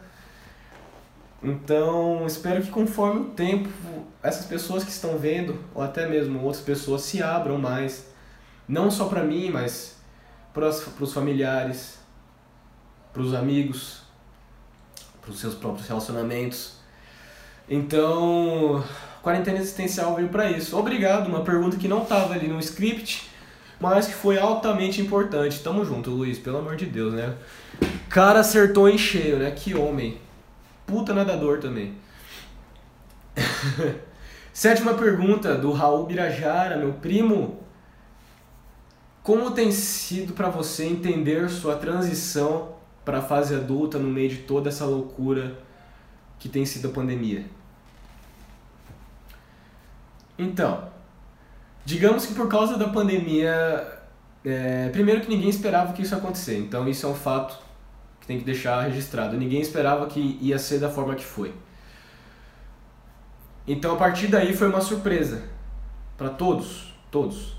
Então, 1.42 2.24
espero 2.26 2.62
que 2.62 2.70
conforme 2.70 3.20
o 3.20 3.24
tempo, 3.24 3.68
essas 4.22 4.46
pessoas 4.46 4.84
que 4.84 4.90
estão 4.90 5.18
vendo, 5.18 5.58
ou 5.74 5.82
até 5.82 6.08
mesmo 6.08 6.40
outras 6.40 6.62
pessoas, 6.62 7.02
se 7.02 7.22
abram 7.22 7.58
mais. 7.58 8.06
Não 8.66 8.90
só 8.90 9.06
para 9.06 9.22
mim, 9.22 9.50
mas 9.50 9.96
para 10.54 10.68
os 10.68 11.12
familiares, 11.12 11.98
para 13.12 13.20
os 13.20 13.34
amigos, 13.34 14.02
para 15.20 15.32
os 15.32 15.40
seus 15.40 15.54
próprios 15.54 15.86
relacionamentos. 15.88 16.76
Então, 17.68 18.84
quarentena 19.24 19.58
existencial 19.58 20.14
veio 20.14 20.28
para 20.28 20.50
isso. 20.50 20.78
Obrigado, 20.78 21.26
uma 21.28 21.40
pergunta 21.40 21.78
que 21.78 21.88
não 21.88 22.02
estava 22.02 22.34
ali 22.34 22.46
no 22.46 22.60
script, 22.60 23.30
mas 23.80 24.06
que 24.06 24.12
foi 24.12 24.38
altamente 24.38 25.00
importante. 25.00 25.62
Tamo 25.62 25.82
junto, 25.82 26.10
Luiz, 26.10 26.38
pelo 26.38 26.58
amor 26.58 26.76
de 26.76 26.84
Deus, 26.84 27.14
né? 27.14 27.34
Cara 28.10 28.40
acertou 28.40 28.86
em 28.88 28.98
cheio, 28.98 29.38
né? 29.38 29.50
Que 29.50 29.74
homem. 29.74 30.18
Puta 30.86 31.14
nadador 31.14 31.58
também. 31.58 31.94
Sétima 34.52 34.92
pergunta 34.94 35.56
do 35.56 35.72
Raul 35.72 36.04
Birajara, 36.04 36.76
meu 36.76 36.92
primo. 36.92 37.60
Como 39.22 39.52
tem 39.52 39.72
sido 39.72 40.34
para 40.34 40.50
você 40.50 40.84
entender 40.84 41.48
sua 41.48 41.76
transição 41.76 42.74
para 43.06 43.18
a 43.18 43.22
fase 43.22 43.54
adulta 43.54 43.98
no 43.98 44.08
meio 44.08 44.28
de 44.28 44.36
toda 44.42 44.68
essa 44.68 44.84
loucura 44.84 45.58
que 46.38 46.46
tem 46.46 46.66
sido 46.66 46.88
a 46.88 46.90
pandemia? 46.90 47.46
Então, 50.38 50.88
digamos 51.84 52.26
que 52.26 52.34
por 52.34 52.48
causa 52.48 52.76
da 52.76 52.88
pandemia, 52.88 53.98
é, 54.44 54.88
primeiro 54.90 55.20
que 55.20 55.28
ninguém 55.28 55.48
esperava 55.48 55.92
que 55.92 56.02
isso 56.02 56.14
ia 56.14 56.18
acontecer, 56.18 56.58
então 56.58 56.88
isso 56.88 57.06
é 57.06 57.08
um 57.08 57.14
fato 57.14 57.58
que 58.20 58.26
tem 58.26 58.38
que 58.38 58.44
deixar 58.44 58.82
registrado. 58.82 59.36
Ninguém 59.36 59.60
esperava 59.60 60.06
que 60.06 60.38
ia 60.40 60.58
ser 60.58 60.80
da 60.80 60.88
forma 60.88 61.14
que 61.14 61.24
foi. 61.24 61.54
Então 63.66 63.94
a 63.94 63.96
partir 63.96 64.26
daí 64.26 64.54
foi 64.54 64.68
uma 64.68 64.80
surpresa 64.80 65.42
para 66.16 66.30
todos, 66.30 66.94
todos. 67.10 67.54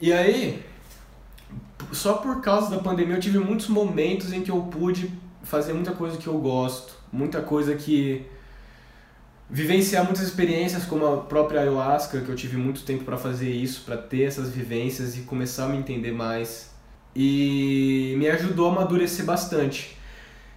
E 0.00 0.12
aí, 0.12 0.64
só 1.92 2.14
por 2.14 2.40
causa 2.40 2.74
da 2.74 2.82
pandemia 2.82 3.16
eu 3.16 3.20
tive 3.20 3.38
muitos 3.38 3.68
momentos 3.68 4.32
em 4.32 4.42
que 4.42 4.50
eu 4.50 4.62
pude 4.62 5.12
fazer 5.42 5.72
muita 5.72 5.92
coisa 5.92 6.16
que 6.16 6.26
eu 6.26 6.38
gosto, 6.38 6.94
muita 7.12 7.40
coisa 7.40 7.74
que 7.74 8.26
vivenciar 9.50 10.04
muitas 10.04 10.22
experiências 10.22 10.84
como 10.84 11.06
a 11.06 11.16
própria 11.18 11.60
ayahuasca, 11.62 12.20
que 12.20 12.28
eu 12.28 12.36
tive 12.36 12.56
muito 12.56 12.82
tempo 12.82 13.04
para 13.04 13.16
fazer 13.16 13.50
isso, 13.50 13.82
para 13.84 13.96
ter 13.96 14.24
essas 14.24 14.50
vivências 14.50 15.16
e 15.16 15.20
começar 15.20 15.64
a 15.64 15.68
me 15.68 15.78
entender 15.78 16.12
mais. 16.12 16.70
E 17.16 18.14
me 18.18 18.28
ajudou 18.28 18.68
a 18.68 18.72
amadurecer 18.72 19.24
bastante. 19.24 19.96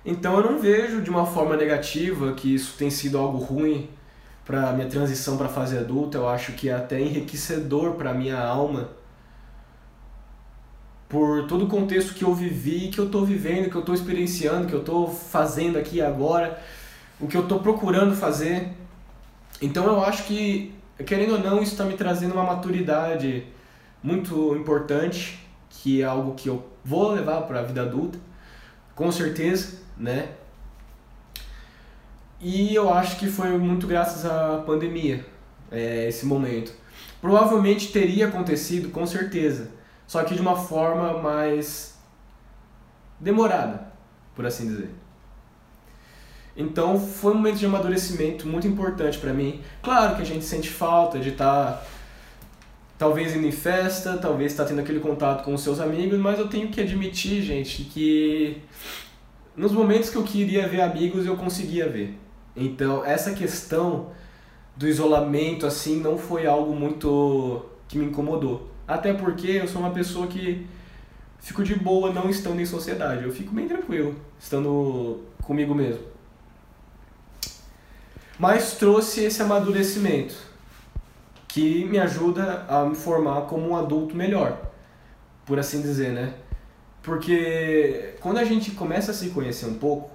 Então 0.06 0.38
eu 0.38 0.52
não 0.52 0.60
vejo 0.60 1.02
de 1.02 1.10
uma 1.10 1.26
forma 1.26 1.56
negativa 1.56 2.34
que 2.34 2.54
isso 2.54 2.76
tem 2.78 2.90
sido 2.90 3.18
algo 3.18 3.38
ruim 3.38 3.90
para 4.44 4.74
minha 4.74 4.88
transição 4.88 5.38
para 5.38 5.46
a 5.46 5.50
fase 5.50 5.78
adulta. 5.78 6.18
Eu 6.18 6.28
acho 6.28 6.54
que 6.54 6.70
é 6.70 6.74
até 6.74 7.00
enriquecedor 7.00 7.94
para 7.94 8.14
minha 8.14 8.40
alma 8.40 8.90
por 11.08 11.46
todo 11.46 11.66
o 11.66 11.68
contexto 11.68 12.14
que 12.14 12.24
eu 12.24 12.34
vivi, 12.34 12.88
que 12.88 12.98
eu 12.98 13.06
estou 13.06 13.26
vivendo, 13.26 13.70
que 13.70 13.76
eu 13.76 13.82
estou 13.82 13.94
experienciando, 13.94 14.66
que 14.66 14.74
eu 14.74 14.80
estou 14.80 15.10
fazendo 15.10 15.78
aqui 15.78 16.02
agora, 16.02 16.62
o 17.20 17.28
que 17.28 17.36
eu 17.36 17.42
estou 17.42 17.60
procurando 17.60 18.16
fazer. 18.16 18.81
Então 19.62 19.86
eu 19.86 20.04
acho 20.04 20.24
que, 20.24 20.74
querendo 21.06 21.34
ou 21.34 21.40
não, 21.40 21.62
isso 21.62 21.74
está 21.74 21.86
me 21.86 21.96
trazendo 21.96 22.34
uma 22.34 22.44
maturidade 22.44 23.46
muito 24.02 24.56
importante, 24.56 25.40
que 25.70 26.02
é 26.02 26.06
algo 26.06 26.34
que 26.34 26.50
eu 26.50 26.66
vou 26.84 27.12
levar 27.12 27.42
para 27.44 27.60
a 27.60 27.64
vida 27.64 27.82
adulta, 27.84 28.18
com 28.96 29.12
certeza, 29.12 29.80
né? 29.98 30.30
E 32.40 32.74
eu 32.74 32.92
acho 32.92 33.18
que 33.18 33.28
foi 33.28 33.56
muito 33.58 33.86
graças 33.86 34.26
à 34.26 34.64
pandemia, 34.66 35.24
é, 35.72 36.08
esse 36.08 36.26
momento. 36.26 36.74
Provavelmente 37.22 37.92
teria 37.92 38.28
acontecido, 38.28 38.90
com 38.90 39.06
certeza 39.06 39.80
só 40.12 40.26
que 40.26 40.36
de 40.36 40.42
uma 40.42 40.58
forma 40.58 41.20
mais 41.20 41.98
demorada, 43.18 43.94
por 44.36 44.46
assim 44.46 44.68
dizer. 44.68 44.94
Então 46.56 47.00
foi 47.00 47.32
um 47.32 47.36
momento 47.36 47.58
de 47.58 47.66
amadurecimento 47.66 48.48
muito 48.48 48.68
importante 48.68 49.18
para 49.18 49.34
mim. 49.34 49.62
Claro 49.82 50.16
que 50.16 50.22
a 50.22 50.26
gente 50.26 50.44
sente 50.44 50.70
falta 50.70 51.20
de 51.20 51.30
estar 51.30 51.74
tá, 51.74 51.84
talvez 52.98 53.36
indo 53.36 53.48
em 53.48 53.52
festa, 53.52 54.18
talvez 54.18 54.52
estar 54.52 54.64
tá 54.64 54.70
tendo 54.70 54.82
aquele 54.82 55.00
contato 55.00 55.44
com 55.44 55.54
os 55.54 55.62
seus 55.62 55.80
amigos, 55.80 56.20
mas 56.20 56.40
eu 56.40 56.48
tenho 56.48 56.68
que 56.70 56.82
admitir, 56.82 57.42
gente, 57.42 57.84
que 57.86 58.62
nos 59.56 59.72
momentos 59.72 60.10
que 60.10 60.18
eu 60.18 60.24
queria 60.24 60.68
ver 60.68 60.82
amigos 60.82 61.26
eu 61.26 61.38
conseguia 61.38 61.88
ver. 61.88 62.18
Então 62.56 63.06
essa 63.06 63.32
questão 63.34 64.10
do 64.76 64.88
isolamento 64.88 65.66
assim 65.66 66.00
não 66.00 66.18
foi 66.18 66.46
algo 66.46 66.76
muito 66.76 67.66
que 67.88 67.98
me 67.98 68.06
incomodou. 68.06 68.70
Até 68.88 69.14
porque 69.14 69.48
eu 69.48 69.68
sou 69.68 69.82
uma 69.82 69.92
pessoa 69.92 70.28
que 70.28 70.68
fico 71.40 71.64
de 71.64 71.76
boa 71.76 72.12
não 72.12 72.30
estando 72.30 72.60
em 72.60 72.66
sociedade. 72.66 73.24
Eu 73.24 73.32
fico 73.32 73.54
bem 73.54 73.68
tranquilo 73.68 74.16
estando 74.40 75.22
comigo 75.42 75.74
mesmo. 75.74 76.11
Mas 78.42 78.74
trouxe 78.74 79.24
esse 79.24 79.40
amadurecimento 79.40 80.34
que 81.48 81.86
me 81.86 82.00
ajuda 82.00 82.66
a 82.68 82.84
me 82.84 82.96
formar 82.96 83.42
como 83.42 83.70
um 83.70 83.76
adulto 83.78 84.16
melhor, 84.16 84.58
por 85.46 85.60
assim 85.60 85.80
dizer, 85.80 86.12
né? 86.12 86.34
Porque 87.04 88.16
quando 88.20 88.40
a 88.40 88.44
gente 88.44 88.72
começa 88.72 89.12
a 89.12 89.14
se 89.14 89.30
conhecer 89.30 89.68
um 89.68 89.76
pouco, 89.76 90.10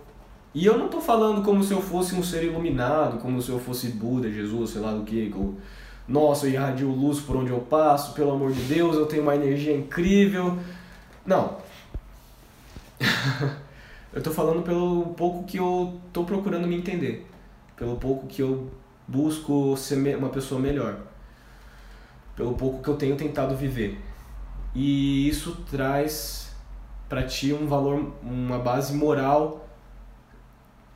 e 0.52 0.66
eu 0.66 0.76
não 0.76 0.88
tô 0.88 1.00
falando 1.00 1.44
como 1.44 1.62
se 1.62 1.72
eu 1.72 1.80
fosse 1.80 2.16
um 2.16 2.22
ser 2.24 2.42
iluminado, 2.42 3.18
como 3.18 3.40
se 3.40 3.48
eu 3.48 3.60
fosse 3.60 3.90
Buda, 3.90 4.28
Jesus, 4.28 4.70
sei 4.70 4.80
lá 4.80 4.90
do 4.90 5.04
que, 5.04 5.32
nossa, 6.08 6.46
eu 6.46 6.50
irradio 6.50 6.90
luz 6.90 7.20
por 7.20 7.36
onde 7.36 7.52
eu 7.52 7.60
passo, 7.60 8.12
pelo 8.12 8.32
amor 8.32 8.50
de 8.50 8.62
Deus, 8.62 8.96
eu 8.96 9.06
tenho 9.06 9.22
uma 9.22 9.36
energia 9.36 9.72
incrível. 9.76 10.58
Não. 11.24 11.58
eu 14.12 14.20
tô 14.20 14.32
falando 14.32 14.64
pelo 14.64 15.14
pouco 15.16 15.44
que 15.44 15.58
eu 15.58 16.00
tô 16.12 16.24
procurando 16.24 16.66
me 16.66 16.76
entender, 16.76 17.24
pelo 17.76 17.96
pouco 17.96 18.26
que 18.26 18.42
eu 18.42 18.70
busco 19.06 19.76
ser 19.76 20.16
uma 20.16 20.30
pessoa 20.30 20.60
melhor, 20.60 20.98
pelo 22.34 22.54
pouco 22.54 22.82
que 22.82 22.88
eu 22.88 22.96
tenho 22.96 23.16
tentado 23.16 23.54
viver. 23.54 24.00
E 24.74 25.28
isso 25.28 25.64
traz 25.70 26.54
para 27.08 27.22
ti 27.22 27.52
um 27.52 27.66
valor, 27.66 28.12
uma 28.22 28.58
base 28.58 28.94
moral 28.94 29.68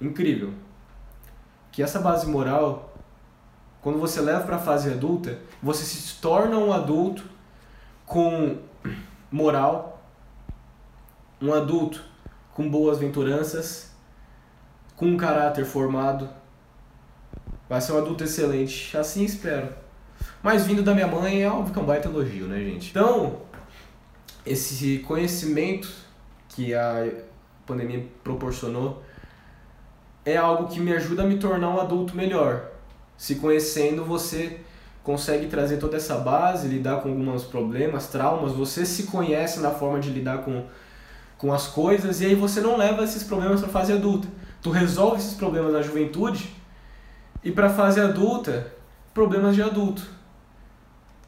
incrível. 0.01 0.53
Que 1.71 1.83
essa 1.83 2.01
base 2.01 2.27
moral, 2.27 2.95
quando 3.81 3.99
você 3.99 4.21
leva 4.21 4.45
para 4.45 4.57
a 4.57 4.61
fase 4.61 4.91
adulta, 4.91 5.39
você 5.63 5.85
se 5.85 6.21
torna 6.21 6.59
um 6.59 6.73
adulto 6.73 7.25
com 8.05 8.59
moral, 9.31 10.03
um 11.41 11.53
adulto 11.53 12.03
com 12.53 12.69
boas 12.69 12.99
venturanças, 12.99 13.93
com 14.97 15.07
um 15.07 15.17
caráter 15.17 15.65
formado. 15.65 16.29
Vai 17.71 17.81
ser 17.81 17.93
um 17.93 17.99
adulto 17.99 18.25
excelente, 18.25 18.97
assim 18.97 19.23
espero. 19.23 19.69
Mas 20.43 20.67
vindo 20.67 20.83
da 20.83 20.93
minha 20.93 21.07
mãe 21.07 21.45
é 21.45 21.49
óbvio 21.49 21.73
que 21.73 21.79
é 21.79 21.83
um 21.83 21.87
baita 21.87 22.09
elogio, 22.09 22.47
né, 22.47 22.59
gente? 22.59 22.91
Então, 22.91 23.43
esse 24.45 24.99
conhecimento 25.07 25.89
que 26.49 26.75
a 26.75 27.09
pandemia 27.65 28.05
proporcionou 28.25 29.01
é 30.25 30.37
algo 30.37 30.67
que 30.67 30.81
me 30.81 30.93
ajuda 30.93 31.23
a 31.23 31.27
me 31.27 31.39
tornar 31.39 31.69
um 31.69 31.81
adulto 31.81 32.17
melhor. 32.17 32.73
Se 33.17 33.37
conhecendo, 33.37 34.05
você 34.05 34.59
consegue 35.05 35.47
trazer 35.47 35.77
toda 35.77 35.97
essa 35.97 36.17
base, 36.17 36.67
lidar 36.67 37.01
com 37.01 37.11
alguns 37.11 37.45
problemas, 37.45 38.09
traumas, 38.09 38.51
você 38.51 38.85
se 38.85 39.05
conhece 39.05 39.61
na 39.61 39.71
forma 39.71 40.01
de 40.01 40.11
lidar 40.11 40.39
com, 40.39 40.65
com 41.39 41.53
as 41.53 41.69
coisas 41.69 42.21
e 42.21 42.27
aí 42.27 42.35
você 42.35 42.61
não 42.61 42.77
leva 42.77 43.05
esses 43.05 43.23
problemas 43.23 43.61
para 43.61 43.69
a 43.69 43.73
fase 43.73 43.93
adulta. 43.93 44.27
Tu 44.61 44.71
resolve 44.71 45.19
esses 45.19 45.35
problemas 45.35 45.73
na 45.73 45.83
juventude 45.83 46.59
e 47.43 47.51
para 47.51 47.69
a 47.69 47.71
fase 47.71 48.01
adulta, 48.01 48.73
problemas 49.15 49.55
de 49.55 49.63
adulto. 49.63 50.03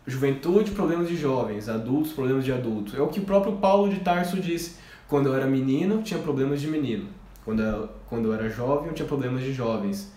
Juventude, 0.07 0.73
problemas 0.73 1.09
de 1.09 1.17
jovens, 1.17 1.69
adultos, 1.69 2.13
problemas 2.13 2.45
de 2.45 2.53
adulto. 2.53 2.97
É 2.97 3.01
o 3.01 3.09
que 3.09 3.21
o 3.21 3.25
próprio 3.25 3.57
Paulo 3.57 3.89
de 3.89 4.01
Tarso 4.01 4.39
disse. 4.41 4.77
Quando 5.09 5.29
eu 5.29 5.35
era 5.35 5.47
menino, 5.47 6.03
tinha 6.03 6.21
problemas 6.21 6.61
de 6.61 6.69
menino. 6.69 7.07
Quando 7.45 7.63
eu, 7.63 7.89
quando 8.09 8.27
eu 8.27 8.35
era 8.35 8.49
jovem, 8.49 8.89
eu 8.89 8.95
tinha 8.95 9.07
problemas 9.07 9.43
de 9.43 9.53
jovens. 9.53 10.13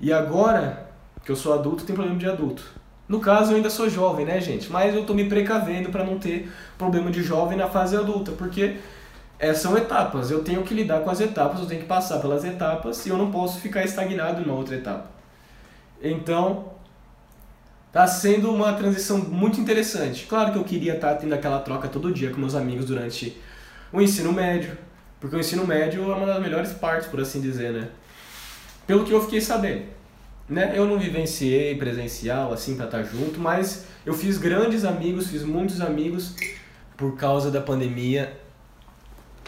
E 0.00 0.12
agora 0.12 0.90
que 1.24 1.30
eu 1.30 1.36
sou 1.36 1.54
adulto, 1.54 1.84
tem 1.84 1.94
problema 1.94 2.18
de 2.18 2.28
adulto. 2.28 2.64
No 3.08 3.20
caso, 3.20 3.52
eu 3.52 3.56
ainda 3.56 3.70
sou 3.70 3.88
jovem, 3.88 4.26
né, 4.26 4.40
gente? 4.40 4.70
Mas 4.70 4.94
eu 4.94 5.04
tô 5.04 5.14
me 5.14 5.28
precavendo 5.28 5.90
para 5.90 6.04
não 6.04 6.18
ter 6.18 6.50
problema 6.76 7.10
de 7.10 7.22
jovem 7.22 7.56
na 7.56 7.68
fase 7.68 7.96
adulta, 7.96 8.32
porque 8.32 8.76
é, 9.38 9.54
são 9.54 9.76
etapas. 9.76 10.30
Eu 10.30 10.42
tenho 10.42 10.62
que 10.62 10.74
lidar 10.74 11.00
com 11.00 11.10
as 11.10 11.20
etapas, 11.20 11.60
eu 11.60 11.66
tenho 11.66 11.82
que 11.82 11.86
passar 11.86 12.18
pelas 12.18 12.44
etapas 12.44 13.04
e 13.06 13.10
eu 13.10 13.18
não 13.18 13.30
posso 13.30 13.60
ficar 13.60 13.84
estagnado 13.84 14.40
em 14.40 14.44
uma 14.44 14.54
outra 14.54 14.74
etapa. 14.74 15.21
Então, 16.02 16.72
tá 17.92 18.06
sendo 18.06 18.50
uma 18.50 18.72
transição 18.72 19.18
muito 19.18 19.60
interessante. 19.60 20.26
Claro 20.26 20.52
que 20.52 20.58
eu 20.58 20.64
queria 20.64 20.94
estar 20.94 21.10
tá 21.10 21.14
tendo 21.14 21.34
aquela 21.34 21.60
troca 21.60 21.86
todo 21.88 22.12
dia 22.12 22.30
com 22.30 22.40
meus 22.40 22.54
amigos 22.54 22.86
durante 22.86 23.36
o 23.92 24.00
ensino 24.00 24.32
médio, 24.32 24.76
porque 25.20 25.36
o 25.36 25.38
ensino 25.38 25.66
médio 25.66 26.10
é 26.10 26.14
uma 26.14 26.26
das 26.26 26.40
melhores 26.40 26.72
partes, 26.72 27.06
por 27.06 27.20
assim 27.20 27.40
dizer, 27.40 27.72
né? 27.72 27.88
Pelo 28.86 29.04
que 29.04 29.12
eu 29.12 29.22
fiquei 29.22 29.40
sabendo. 29.40 29.84
Né? 30.48 30.72
Eu 30.74 30.86
não 30.86 30.98
vivenciei 30.98 31.76
presencial, 31.76 32.52
assim, 32.52 32.76
pra 32.76 32.86
estar 32.86 33.02
junto, 33.04 33.38
mas 33.38 33.86
eu 34.04 34.12
fiz 34.12 34.38
grandes 34.38 34.84
amigos, 34.84 35.28
fiz 35.28 35.44
muitos 35.44 35.80
amigos 35.80 36.34
por 36.96 37.16
causa 37.16 37.50
da 37.50 37.60
pandemia 37.60 38.36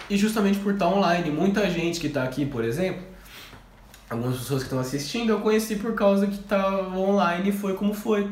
e 0.09 0.17
justamente 0.17 0.59
por 0.61 0.75
estar 0.75 0.87
online. 0.87 1.31
Muita 1.31 1.69
gente 1.69 1.99
que 1.99 2.07
está 2.07 2.23
aqui, 2.23 2.47
por 2.47 2.65
exemplo, 2.65 3.03
algumas 4.09 4.39
pessoas 4.39 4.63
que 4.63 4.67
estão 4.67 4.79
assistindo, 4.79 5.31
eu 5.31 5.41
conheci 5.41 5.77
por 5.77 5.95
causa 5.95 6.27
que 6.27 6.35
estava 6.35 6.97
online 6.97 7.51
e 7.51 7.53
foi 7.53 7.75
como 7.75 7.95
foi. 7.95 8.31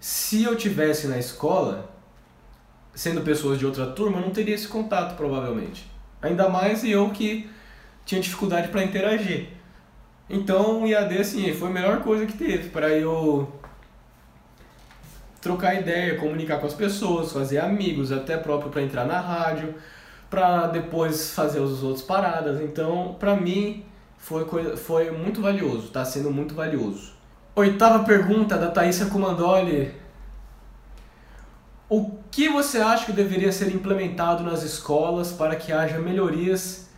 Se 0.00 0.42
eu 0.44 0.56
tivesse 0.56 1.06
na 1.06 1.18
escola, 1.18 1.90
sendo 2.94 3.22
pessoas 3.22 3.58
de 3.58 3.66
outra 3.66 3.86
turma, 3.86 4.18
eu 4.18 4.22
não 4.22 4.30
teria 4.30 4.54
esse 4.54 4.68
contato 4.68 5.16
provavelmente. 5.16 5.90
Ainda 6.20 6.48
mais 6.48 6.84
eu 6.84 7.10
que 7.10 7.48
tinha 8.04 8.20
dificuldade 8.20 8.68
para 8.68 8.84
interagir. 8.84 9.48
Então 10.28 10.82
o 10.82 10.86
IAD 10.86 11.18
assim, 11.18 11.52
foi 11.54 11.68
a 11.68 11.72
melhor 11.72 12.00
coisa 12.02 12.26
que 12.26 12.36
teve 12.36 12.70
para 12.70 12.88
eu 12.90 13.52
trocar 15.40 15.74
ideia, 15.74 16.18
comunicar 16.18 16.58
com 16.58 16.66
as 16.66 16.72
pessoas, 16.72 17.30
fazer 17.30 17.58
amigos, 17.58 18.10
até 18.10 18.36
próprio 18.36 18.70
para 18.70 18.82
entrar 18.82 19.04
na 19.04 19.20
rádio, 19.20 19.74
para 20.30 20.66
depois 20.68 21.30
fazer 21.30 21.62
as 21.62 21.82
outras 21.82 22.02
paradas. 22.02 22.60
Então, 22.62 23.14
para 23.20 23.36
mim 23.36 23.84
foi 24.24 24.76
foi 24.76 25.10
muito 25.10 25.42
valioso, 25.42 25.86
está 25.88 26.02
sendo 26.04 26.30
muito 26.30 26.54
valioso. 26.54 27.12
Oitava 27.54 28.04
pergunta 28.04 28.56
da 28.56 28.70
Thaisa 28.70 29.06
Comandoli 29.06 29.92
o 31.90 32.10
que 32.30 32.48
você 32.48 32.78
acha 32.78 33.04
que 33.06 33.12
deveria 33.12 33.52
ser 33.52 33.72
implementado 33.74 34.42
nas 34.42 34.62
escolas 34.62 35.30
para 35.30 35.54
que 35.54 35.70
haja 35.72 35.98
melhorias 35.98 36.88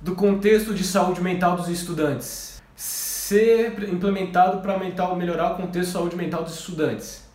do 0.00 0.14
contexto 0.14 0.74
de 0.74 0.84
saúde 0.84 1.22
mental 1.22 1.56
dos 1.56 1.68
estudantes? 1.68 2.62
Ser 2.76 3.88
implementado 3.88 4.60
para 4.60 4.78
melhorar 5.16 5.52
o 5.52 5.56
contexto 5.56 5.88
de 5.88 5.92
saúde 5.92 6.16
mental 6.16 6.44
dos 6.44 6.54
estudantes. 6.54 7.26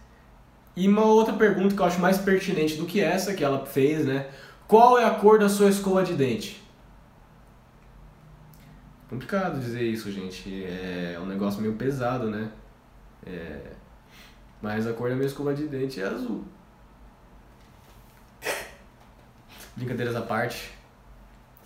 E 0.75 0.87
uma 0.87 1.05
outra 1.05 1.33
pergunta 1.33 1.75
que 1.75 1.81
eu 1.81 1.85
acho 1.85 1.99
mais 1.99 2.19
pertinente 2.19 2.75
do 2.75 2.85
que 2.85 3.01
essa 3.01 3.33
que 3.33 3.43
ela 3.43 3.65
fez, 3.65 4.05
né? 4.05 4.27
Qual 4.67 4.97
é 4.97 5.05
a 5.05 5.11
cor 5.11 5.39
da 5.39 5.49
sua 5.49 5.69
escova 5.69 6.03
de 6.03 6.13
dente? 6.13 6.62
Complicado 9.13 9.60
dizer 9.60 9.84
isso, 9.84 10.12
gente. 10.12 10.65
É 10.65 11.19
um 11.21 11.28
negócio 11.28 11.62
meio 11.62 11.76
pesado, 11.76 12.32
né? 12.32 12.49
É... 13.23 13.60
Mas 14.60 14.88
a 14.88 14.93
cor 14.93 15.08
da 15.08 15.15
minha 15.15 15.28
escova 15.28 15.54
de 15.54 15.67
dente 15.67 16.02
é 16.02 16.08
azul. 16.08 16.43
brincadeiras 19.78 20.15
à 20.15 20.21
parte, 20.21 20.71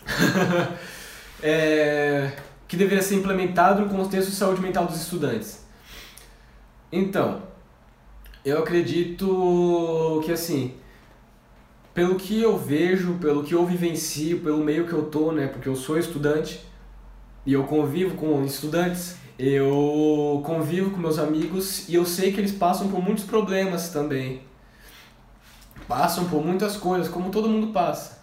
é, 1.41 2.33
que 2.67 2.75
deveria 2.75 3.01
ser 3.01 3.15
implementado 3.15 3.81
no 3.81 3.89
contexto 3.89 4.29
de 4.29 4.35
saúde 4.35 4.59
mental 4.59 4.85
dos 4.85 5.01
estudantes. 5.01 5.65
Então, 6.91 7.43
eu 8.43 8.59
acredito 8.59 10.21
que 10.25 10.33
assim, 10.33 10.75
pelo 11.93 12.15
que 12.15 12.41
eu 12.41 12.57
vejo, 12.57 13.13
pelo 13.19 13.41
que 13.41 13.55
eu 13.55 13.65
vivencio, 13.65 14.41
pelo 14.41 14.61
meio 14.61 14.85
que 14.85 14.91
eu 14.91 15.05
tô, 15.05 15.31
né, 15.31 15.47
porque 15.47 15.69
eu 15.69 15.77
sou 15.77 15.97
estudante 15.97 16.67
e 17.47 17.53
eu 17.53 17.63
convivo 17.63 18.15
com 18.15 18.45
estudantes, 18.45 19.15
eu 19.39 20.43
convivo 20.45 20.91
com 20.91 20.97
meus 20.97 21.17
amigos 21.17 21.89
e 21.89 21.95
eu 21.95 22.05
sei 22.05 22.31
que 22.31 22.39
eles 22.39 22.51
passam 22.51 22.89
por 22.89 23.01
muitos 23.01 23.23
problemas 23.23 23.89
também 23.89 24.45
passam 25.87 26.25
por 26.25 26.45
muitas 26.45 26.75
coisas, 26.75 27.07
como 27.07 27.31
todo 27.31 27.47
mundo 27.47 27.67
passa. 27.67 28.17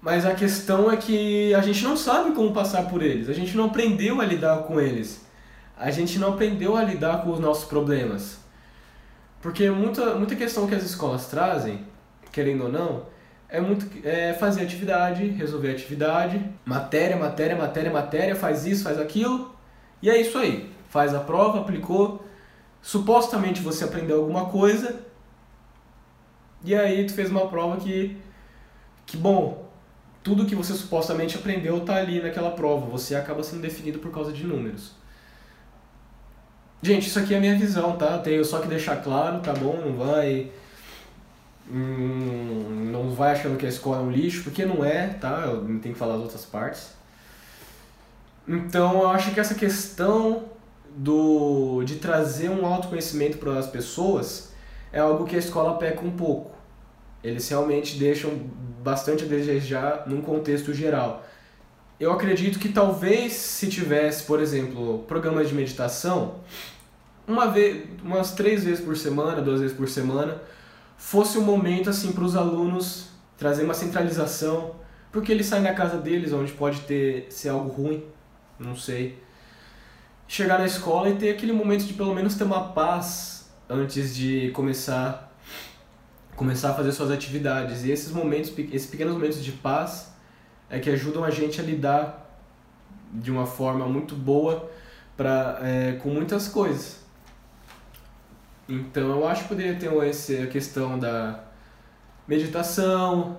Mas 0.00 0.24
a 0.24 0.34
questão 0.34 0.90
é 0.90 0.96
que 0.96 1.54
a 1.54 1.60
gente 1.60 1.84
não 1.84 1.96
sabe 1.96 2.32
como 2.32 2.52
passar 2.52 2.88
por 2.88 3.02
eles, 3.02 3.28
a 3.28 3.34
gente 3.34 3.56
não 3.56 3.66
aprendeu 3.66 4.20
a 4.20 4.24
lidar 4.24 4.62
com 4.62 4.80
eles, 4.80 5.26
a 5.76 5.90
gente 5.90 6.18
não 6.18 6.30
aprendeu 6.30 6.76
a 6.76 6.82
lidar 6.82 7.22
com 7.22 7.30
os 7.30 7.38
nossos 7.38 7.64
problemas. 7.64 8.38
Porque 9.42 9.70
muita, 9.70 10.14
muita 10.14 10.34
questão 10.34 10.66
que 10.66 10.74
as 10.74 10.82
escolas 10.82 11.26
trazem, 11.26 11.84
querendo 12.32 12.64
ou 12.64 12.72
não, 12.72 13.06
é 13.50 13.60
muito 13.60 13.86
é 14.06 14.32
fazer 14.32 14.62
atividade, 14.62 15.26
resolver 15.26 15.70
atividade, 15.70 16.42
matéria, 16.64 17.16
matéria, 17.16 17.56
matéria, 17.56 17.90
matéria, 17.90 18.36
faz 18.36 18.66
isso, 18.66 18.84
faz 18.84 18.98
aquilo, 18.98 19.54
e 20.00 20.08
é 20.08 20.20
isso 20.20 20.38
aí. 20.38 20.70
Faz 20.88 21.14
a 21.14 21.20
prova, 21.20 21.60
aplicou, 21.60 22.24
supostamente 22.80 23.60
você 23.60 23.84
aprendeu 23.84 24.20
alguma 24.20 24.46
coisa, 24.46 25.00
e 26.64 26.74
aí 26.74 27.04
tu 27.06 27.12
fez 27.12 27.30
uma 27.30 27.48
prova 27.48 27.78
que, 27.78 28.16
que 29.06 29.16
bom, 29.16 29.68
tudo 30.22 30.46
que 30.46 30.54
você 30.54 30.72
supostamente 30.74 31.36
aprendeu 31.36 31.80
tá 31.80 31.96
ali 31.96 32.22
naquela 32.22 32.50
prova, 32.50 32.86
você 32.86 33.14
acaba 33.14 33.42
sendo 33.42 33.62
definido 33.62 33.98
por 33.98 34.12
causa 34.12 34.32
de 34.32 34.44
números. 34.44 34.92
Gente, 36.82 37.08
isso 37.08 37.18
aqui 37.18 37.34
é 37.34 37.36
a 37.36 37.40
minha 37.40 37.58
visão, 37.58 37.96
tá? 37.96 38.18
Tenho 38.18 38.44
só 38.44 38.58
que 38.58 38.68
deixar 38.68 38.96
claro, 39.02 39.40
tá 39.40 39.52
bom? 39.52 39.76
Não 39.84 39.92
vai. 39.94 40.50
Hum, 41.72 42.90
não 42.90 43.10
vai 43.10 43.32
achando 43.32 43.56
que 43.56 43.64
a 43.64 43.68
escola 43.68 43.98
é 43.98 44.00
um 44.00 44.10
lixo, 44.10 44.42
porque 44.42 44.64
não 44.64 44.84
é, 44.84 45.08
tá? 45.08 45.44
Eu 45.46 45.60
tenho 45.80 45.94
que 45.94 45.94
falar 45.94 46.14
as 46.14 46.20
outras 46.20 46.44
partes. 46.44 46.90
Então 48.48 49.02
eu 49.02 49.08
acho 49.08 49.32
que 49.32 49.38
essa 49.38 49.54
questão 49.54 50.44
do 50.96 51.84
de 51.84 51.96
trazer 51.96 52.50
um 52.50 52.66
autoconhecimento 52.66 53.38
para 53.38 53.56
as 53.58 53.68
pessoas 53.68 54.50
é 54.92 54.98
algo 54.98 55.24
que 55.24 55.36
a 55.36 55.38
escola 55.38 55.78
peca 55.78 56.04
um 56.04 56.10
pouco. 56.10 56.50
Eles 57.22 57.48
realmente 57.48 57.98
deixam 57.98 58.32
bastante 58.82 59.24
a 59.24 59.26
desejar 59.26 60.08
num 60.08 60.20
contexto 60.20 60.72
geral. 60.74 61.24
Eu 62.00 62.12
acredito 62.12 62.58
que 62.58 62.70
talvez 62.70 63.34
se 63.34 63.68
tivesse, 63.68 64.24
por 64.24 64.40
exemplo, 64.40 65.04
programas 65.06 65.48
de 65.48 65.54
meditação, 65.54 66.36
uma 67.28 67.46
vez, 67.46 67.84
umas 68.02 68.32
três 68.32 68.64
vezes 68.64 68.82
por 68.82 68.96
semana, 68.96 69.42
duas 69.42 69.60
vezes 69.60 69.76
por 69.76 69.88
semana, 69.88 70.40
fosse 71.00 71.38
um 71.38 71.42
momento 71.42 71.88
assim 71.88 72.12
para 72.12 72.22
os 72.22 72.36
alunos 72.36 73.08
trazer 73.38 73.64
uma 73.64 73.72
centralização, 73.72 74.76
porque 75.10 75.32
eles 75.32 75.46
saem 75.46 75.62
da 75.62 75.72
casa 75.72 75.96
deles, 75.96 76.30
onde 76.30 76.52
pode 76.52 76.82
ter 76.82 77.26
ser 77.30 77.48
algo 77.48 77.70
ruim, 77.70 78.04
não 78.58 78.76
sei. 78.76 79.18
Chegar 80.28 80.58
na 80.58 80.66
escola 80.66 81.08
e 81.08 81.16
ter 81.16 81.30
aquele 81.30 81.52
momento 81.52 81.84
de 81.84 81.94
pelo 81.94 82.14
menos 82.14 82.34
ter 82.34 82.44
uma 82.44 82.68
paz 82.68 83.50
antes 83.68 84.14
de 84.14 84.50
começar 84.50 85.28
começar 86.36 86.70
a 86.70 86.74
fazer 86.74 86.92
suas 86.92 87.10
atividades. 87.10 87.84
E 87.84 87.90
esses 87.90 88.12
momentos, 88.12 88.52
esses 88.56 88.88
pequenos 88.88 89.14
momentos 89.14 89.42
de 89.42 89.52
paz 89.52 90.12
é 90.68 90.78
que 90.78 90.90
ajudam 90.90 91.24
a 91.24 91.30
gente 91.30 91.60
a 91.60 91.64
lidar 91.64 92.40
de 93.12 93.30
uma 93.30 93.46
forma 93.46 93.86
muito 93.86 94.14
boa 94.14 94.70
pra, 95.16 95.58
é, 95.62 95.92
com 96.02 96.10
muitas 96.10 96.46
coisas. 96.46 97.00
Então 98.70 99.10
eu 99.10 99.26
acho 99.26 99.42
que 99.42 99.48
poderia 99.48 99.74
ter 99.74 99.92
esse, 100.08 100.38
a 100.38 100.46
questão 100.46 100.96
da 100.96 101.40
meditação, 102.26 103.38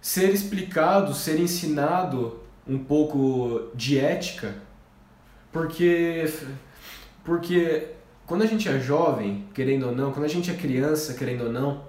ser 0.00 0.32
explicado, 0.32 1.12
ser 1.12 1.40
ensinado 1.40 2.40
um 2.64 2.78
pouco 2.78 3.72
de 3.74 3.98
ética, 3.98 4.54
porque 5.50 6.32
porque 7.24 7.88
quando 8.24 8.42
a 8.42 8.46
gente 8.46 8.68
é 8.68 8.78
jovem, 8.78 9.44
querendo 9.52 9.88
ou 9.88 9.94
não, 9.94 10.12
quando 10.12 10.24
a 10.24 10.28
gente 10.28 10.50
é 10.52 10.54
criança, 10.54 11.14
querendo 11.14 11.46
ou 11.46 11.52
não, 11.52 11.82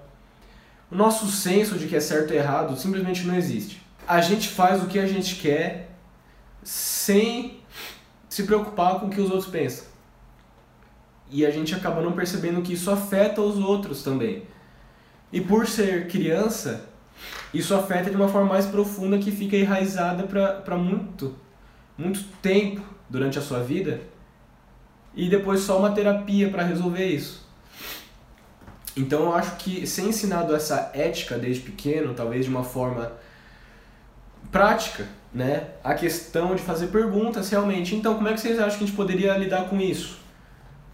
o 0.90 0.96
nosso 0.96 1.28
senso 1.28 1.78
de 1.78 1.86
que 1.86 1.94
é 1.94 2.00
certo 2.00 2.34
e 2.34 2.36
errado 2.36 2.76
simplesmente 2.76 3.24
não 3.24 3.36
existe. 3.36 3.80
A 4.08 4.20
gente 4.20 4.48
faz 4.48 4.82
o 4.82 4.86
que 4.86 4.98
a 4.98 5.06
gente 5.06 5.36
quer 5.36 5.90
sem 6.64 7.60
se 8.28 8.42
preocupar 8.42 8.98
com 8.98 9.06
o 9.06 9.10
que 9.10 9.20
os 9.20 9.30
outros 9.30 9.48
pensam. 9.48 9.93
E 11.34 11.44
a 11.44 11.50
gente 11.50 11.74
acaba 11.74 12.00
não 12.00 12.12
percebendo 12.12 12.62
que 12.62 12.74
isso 12.74 12.88
afeta 12.92 13.40
os 13.40 13.58
outros 13.58 14.04
também. 14.04 14.44
E 15.32 15.40
por 15.40 15.66
ser 15.66 16.06
criança, 16.06 16.88
isso 17.52 17.74
afeta 17.74 18.08
de 18.08 18.14
uma 18.14 18.28
forma 18.28 18.50
mais 18.50 18.66
profunda 18.66 19.18
que 19.18 19.32
fica 19.32 19.56
enraizada 19.56 20.22
para 20.22 20.76
muito, 20.76 21.34
muito 21.98 22.22
tempo 22.40 22.82
durante 23.10 23.36
a 23.36 23.42
sua 23.42 23.58
vida 23.58 24.00
e 25.12 25.28
depois 25.28 25.62
só 25.62 25.76
uma 25.76 25.90
terapia 25.90 26.48
para 26.50 26.62
resolver 26.62 27.04
isso. 27.04 27.44
Então 28.96 29.24
eu 29.24 29.34
acho 29.34 29.56
que 29.56 29.84
ser 29.88 30.02
ensinado 30.02 30.54
essa 30.54 30.92
ética 30.94 31.36
desde 31.36 31.62
pequeno, 31.62 32.14
talvez 32.14 32.44
de 32.44 32.50
uma 32.52 32.62
forma 32.62 33.10
prática, 34.52 35.08
né? 35.32 35.70
A 35.82 35.94
questão 35.94 36.54
de 36.54 36.62
fazer 36.62 36.86
perguntas 36.86 37.50
realmente. 37.50 37.96
Então, 37.96 38.14
como 38.14 38.28
é 38.28 38.34
que 38.34 38.40
vocês 38.40 38.56
acham 38.60 38.78
que 38.78 38.84
a 38.84 38.86
gente 38.86 38.94
poderia 38.94 39.36
lidar 39.36 39.68
com 39.68 39.80
isso? 39.80 40.22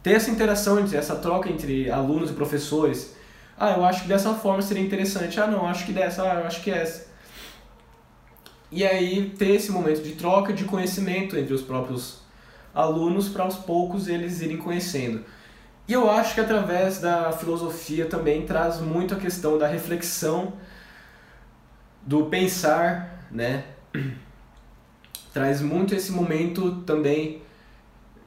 Ter 0.03 0.13
essa 0.13 0.31
interação, 0.31 0.79
essa 0.79 1.17
troca 1.17 1.51
entre 1.51 1.91
alunos 1.91 2.31
e 2.31 2.33
professores. 2.33 3.15
Ah, 3.59 3.73
eu 3.73 3.85
acho 3.85 4.03
que 4.03 4.09
dessa 4.09 4.33
forma 4.35 4.63
seria 4.63 4.83
interessante. 4.83 5.39
Ah, 5.39 5.47
não, 5.47 5.67
acho 5.67 5.85
que 5.85 5.93
dessa. 5.93 6.23
Ah, 6.23 6.41
eu 6.41 6.47
acho 6.47 6.63
que 6.63 6.71
essa. 6.71 7.11
E 8.73 8.87
aí 8.87 9.31
ter 9.37 9.51
esse 9.51 9.71
momento 9.71 10.03
de 10.03 10.13
troca 10.13 10.53
de 10.53 10.65
conhecimento 10.65 11.37
entre 11.37 11.53
os 11.53 11.61
próprios 11.61 12.21
alunos 12.75 13.29
para 13.29 13.45
aos 13.45 13.57
poucos 13.57 14.09
eles 14.09 14.41
irem 14.41 14.57
conhecendo. 14.57 15.25
E 15.89 15.93
eu 15.93 16.09
acho 16.09 16.35
que 16.35 16.41
através 16.41 17.01
da 17.01 17.33
filosofia 17.33 18.07
também 18.07 18.47
traz 18.47 18.81
muito 18.81 19.13
a 19.13 19.17
questão 19.17 19.59
da 19.59 19.67
reflexão, 19.67 20.53
do 22.03 22.27
pensar, 22.27 23.27
né? 23.31 23.65
Traz 25.35 25.61
muito 25.61 25.95
esse 25.95 26.11
momento 26.11 26.83
também 26.83 27.43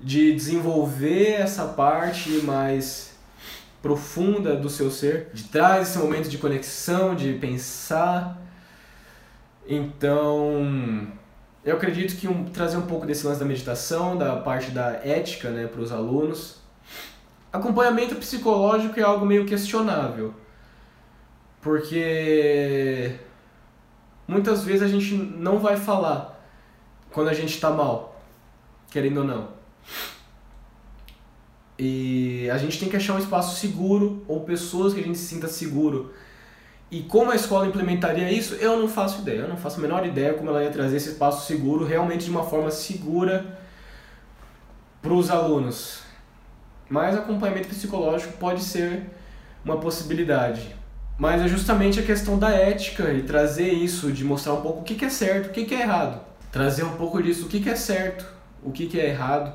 de 0.03 0.33
desenvolver 0.33 1.31
essa 1.31 1.65
parte 1.65 2.29
mais 2.43 3.15
profunda 3.81 4.55
do 4.55 4.69
seu 4.69 4.91
ser, 4.91 5.29
de 5.33 5.45
traz 5.45 5.89
esse 5.89 5.97
momento 5.97 6.27
de 6.27 6.37
conexão, 6.37 7.15
de 7.15 7.33
pensar. 7.33 8.37
Então, 9.65 11.07
eu 11.63 11.77
acredito 11.77 12.17
que 12.17 12.27
um, 12.27 12.43
trazer 12.45 12.75
um 12.75 12.85
pouco 12.85 13.05
desse 13.05 13.25
lance 13.25 13.39
da 13.39 13.45
meditação, 13.45 14.17
da 14.17 14.35
parte 14.35 14.71
da 14.71 14.91
ética 14.91 15.49
né, 15.49 15.67
para 15.67 15.79
os 15.79 15.91
alunos. 15.91 16.57
Acompanhamento 17.51 18.15
psicológico 18.15 18.99
é 18.99 19.03
algo 19.03 19.25
meio 19.25 19.45
questionável, 19.45 20.33
porque 21.61 23.15
muitas 24.27 24.65
vezes 24.65 24.81
a 24.81 24.87
gente 24.87 25.13
não 25.13 25.59
vai 25.59 25.77
falar 25.77 26.43
quando 27.11 27.29
a 27.29 27.33
gente 27.33 27.53
está 27.53 27.69
mal, 27.69 28.21
querendo 28.89 29.19
ou 29.19 29.23
não. 29.23 29.52
E 31.77 32.49
a 32.49 32.57
gente 32.57 32.79
tem 32.79 32.89
que 32.89 32.95
achar 32.95 33.15
um 33.15 33.19
espaço 33.19 33.59
seguro 33.59 34.23
ou 34.27 34.41
pessoas 34.41 34.93
que 34.93 34.99
a 34.99 35.03
gente 35.03 35.17
se 35.17 35.25
sinta 35.25 35.47
seguro 35.47 36.13
e 36.93 37.01
como 37.01 37.31
a 37.31 37.35
escola 37.35 37.65
implementaria 37.65 38.31
isso, 38.31 38.53
eu 38.53 38.77
não 38.77 38.87
faço 38.87 39.23
ideia. 39.23 39.39
Eu 39.39 39.47
não 39.47 39.57
faço 39.57 39.79
a 39.79 39.81
menor 39.81 40.05
ideia 40.05 40.35
como 40.35 40.51
ela 40.51 40.63
ia 40.63 40.69
trazer 40.69 40.97
esse 40.97 41.09
espaço 41.09 41.47
seguro 41.47 41.83
realmente 41.83 42.25
de 42.25 42.29
uma 42.29 42.43
forma 42.43 42.69
segura 42.69 43.57
para 45.01 45.11
os 45.11 45.31
alunos. 45.31 46.03
Mas 46.87 47.17
acompanhamento 47.17 47.67
psicológico 47.67 48.33
pode 48.33 48.61
ser 48.61 49.09
uma 49.65 49.77
possibilidade. 49.77 50.75
Mas 51.17 51.41
é 51.41 51.47
justamente 51.47 51.99
a 51.99 52.03
questão 52.03 52.37
da 52.37 52.51
ética 52.51 53.11
e 53.11 53.23
trazer 53.23 53.71
isso, 53.71 54.11
de 54.11 54.23
mostrar 54.23 54.53
um 54.53 54.61
pouco 54.61 54.81
o 54.81 54.83
que 54.83 55.03
é 55.03 55.09
certo, 55.09 55.47
o 55.47 55.51
que 55.51 55.73
é 55.73 55.81
errado. 55.81 56.21
Trazer 56.51 56.83
um 56.83 56.95
pouco 56.95 57.23
disso, 57.23 57.47
o 57.47 57.49
que 57.49 57.67
é 57.67 57.75
certo, 57.75 58.23
o 58.61 58.71
que 58.71 58.99
é 58.99 59.09
errado. 59.09 59.51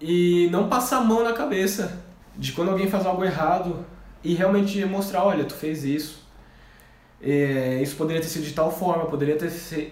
E 0.00 0.48
não 0.50 0.68
passar 0.68 0.98
a 0.98 1.00
mão 1.00 1.24
na 1.24 1.32
cabeça 1.32 2.02
de 2.36 2.52
quando 2.52 2.70
alguém 2.70 2.88
faz 2.88 3.06
algo 3.06 3.24
errado, 3.24 3.84
e 4.26 4.34
realmente 4.34 4.84
mostrar, 4.84 5.24
olha, 5.24 5.44
tu 5.44 5.54
fez 5.54 5.84
isso, 5.84 6.26
é, 7.22 7.80
isso 7.80 7.96
poderia 7.96 8.20
ter 8.20 8.28
sido 8.28 8.44
de 8.44 8.52
tal 8.52 8.70
forma, 8.70 9.06
poderia 9.06 9.36
ter, 9.36 9.50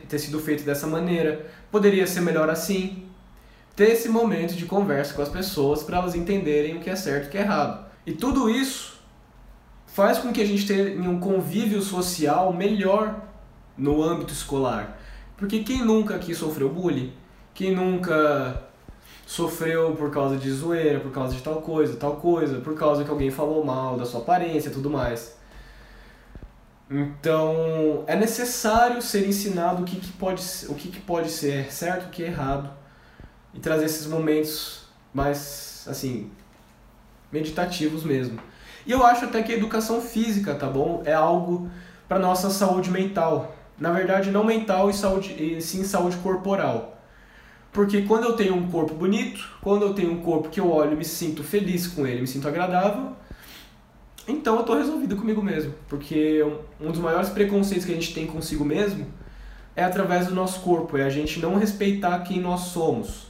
ter 0.08 0.18
sido 0.18 0.40
feito 0.40 0.64
dessa 0.64 0.86
maneira, 0.86 1.46
poderia 1.70 2.06
ser 2.06 2.20
melhor 2.20 2.50
assim. 2.50 3.06
Ter 3.76 3.90
esse 3.90 4.08
momento 4.08 4.54
de 4.54 4.66
conversa 4.66 5.14
com 5.14 5.22
as 5.22 5.28
pessoas 5.28 5.82
para 5.82 5.98
elas 5.98 6.14
entenderem 6.14 6.76
o 6.76 6.80
que 6.80 6.90
é 6.90 6.96
certo 6.96 7.24
e 7.24 7.28
o 7.28 7.30
que 7.30 7.38
é 7.38 7.42
errado. 7.42 7.86
E 8.06 8.12
tudo 8.12 8.50
isso 8.50 9.00
faz 9.86 10.18
com 10.18 10.32
que 10.32 10.40
a 10.40 10.46
gente 10.46 10.66
tenha 10.66 11.08
um 11.08 11.18
convívio 11.18 11.80
social 11.80 12.52
melhor 12.52 13.22
no 13.78 14.02
âmbito 14.02 14.32
escolar. 14.32 15.00
Porque 15.36 15.60
quem 15.60 15.84
nunca 15.84 16.14
aqui 16.16 16.34
sofreu 16.34 16.68
bullying? 16.68 17.12
Quem 17.52 17.74
nunca 17.74 18.62
sofreu 19.26 19.94
por 19.94 20.10
causa 20.10 20.36
de 20.36 20.50
zoeira, 20.50 21.00
por 21.00 21.10
causa 21.10 21.34
de 21.34 21.42
tal 21.42 21.62
coisa, 21.62 21.96
tal 21.96 22.16
coisa, 22.16 22.60
por 22.60 22.74
causa 22.74 23.04
que 23.04 23.10
alguém 23.10 23.30
falou 23.30 23.64
mal 23.64 23.96
da 23.96 24.04
sua 24.04 24.20
aparência 24.20 24.68
e 24.68 24.72
tudo 24.72 24.90
mais. 24.90 25.36
Então, 26.90 28.04
é 28.06 28.14
necessário 28.14 29.00
ser 29.00 29.26
ensinado 29.26 29.82
o 29.82 29.84
que, 29.84 29.96
que 29.96 30.12
pode, 30.12 30.42
o 30.68 30.74
que, 30.74 30.88
que 30.88 31.00
pode 31.00 31.30
ser 31.30 31.72
certo, 31.72 32.06
o 32.06 32.10
que 32.10 32.22
é 32.22 32.26
errado, 32.26 32.70
e 33.54 33.58
trazer 33.58 33.86
esses 33.86 34.06
momentos 34.06 34.84
mais, 35.12 35.86
assim, 35.88 36.30
meditativos 37.32 38.04
mesmo. 38.04 38.38
E 38.86 38.92
eu 38.92 39.04
acho 39.04 39.24
até 39.24 39.42
que 39.42 39.52
a 39.52 39.56
educação 39.56 40.00
física, 40.00 40.54
tá 40.54 40.66
bom? 40.66 41.02
É 41.06 41.14
algo 41.14 41.70
para 42.06 42.18
nossa 42.18 42.50
saúde 42.50 42.90
mental. 42.90 43.54
Na 43.78 43.90
verdade, 43.90 44.30
não 44.30 44.44
mental 44.44 44.90
e, 44.90 44.94
saúde, 44.94 45.32
e 45.32 45.60
sim 45.62 45.82
saúde 45.84 46.16
corporal. 46.18 46.93
Porque 47.74 48.02
quando 48.02 48.22
eu 48.22 48.34
tenho 48.34 48.54
um 48.54 48.70
corpo 48.70 48.94
bonito, 48.94 49.50
quando 49.60 49.82
eu 49.82 49.92
tenho 49.92 50.12
um 50.12 50.20
corpo 50.20 50.48
que 50.48 50.60
eu 50.60 50.70
olho 50.70 50.92
e 50.92 50.96
me 50.96 51.04
sinto 51.04 51.42
feliz 51.42 51.88
com 51.88 52.06
ele, 52.06 52.20
me 52.20 52.26
sinto 52.28 52.46
agradável, 52.46 53.08
então 54.28 54.54
eu 54.54 54.60
estou 54.60 54.76
resolvido 54.76 55.16
comigo 55.16 55.42
mesmo. 55.42 55.74
Porque 55.88 56.40
um 56.80 56.92
dos 56.92 57.00
maiores 57.00 57.30
preconceitos 57.30 57.84
que 57.84 57.90
a 57.90 57.96
gente 57.96 58.14
tem 58.14 58.28
consigo 58.28 58.64
mesmo 58.64 59.08
é 59.74 59.82
através 59.82 60.28
do 60.28 60.34
nosso 60.36 60.60
corpo, 60.60 60.96
é 60.96 61.02
a 61.02 61.10
gente 61.10 61.40
não 61.40 61.56
respeitar 61.56 62.16
quem 62.20 62.40
nós 62.40 62.60
somos. 62.60 63.26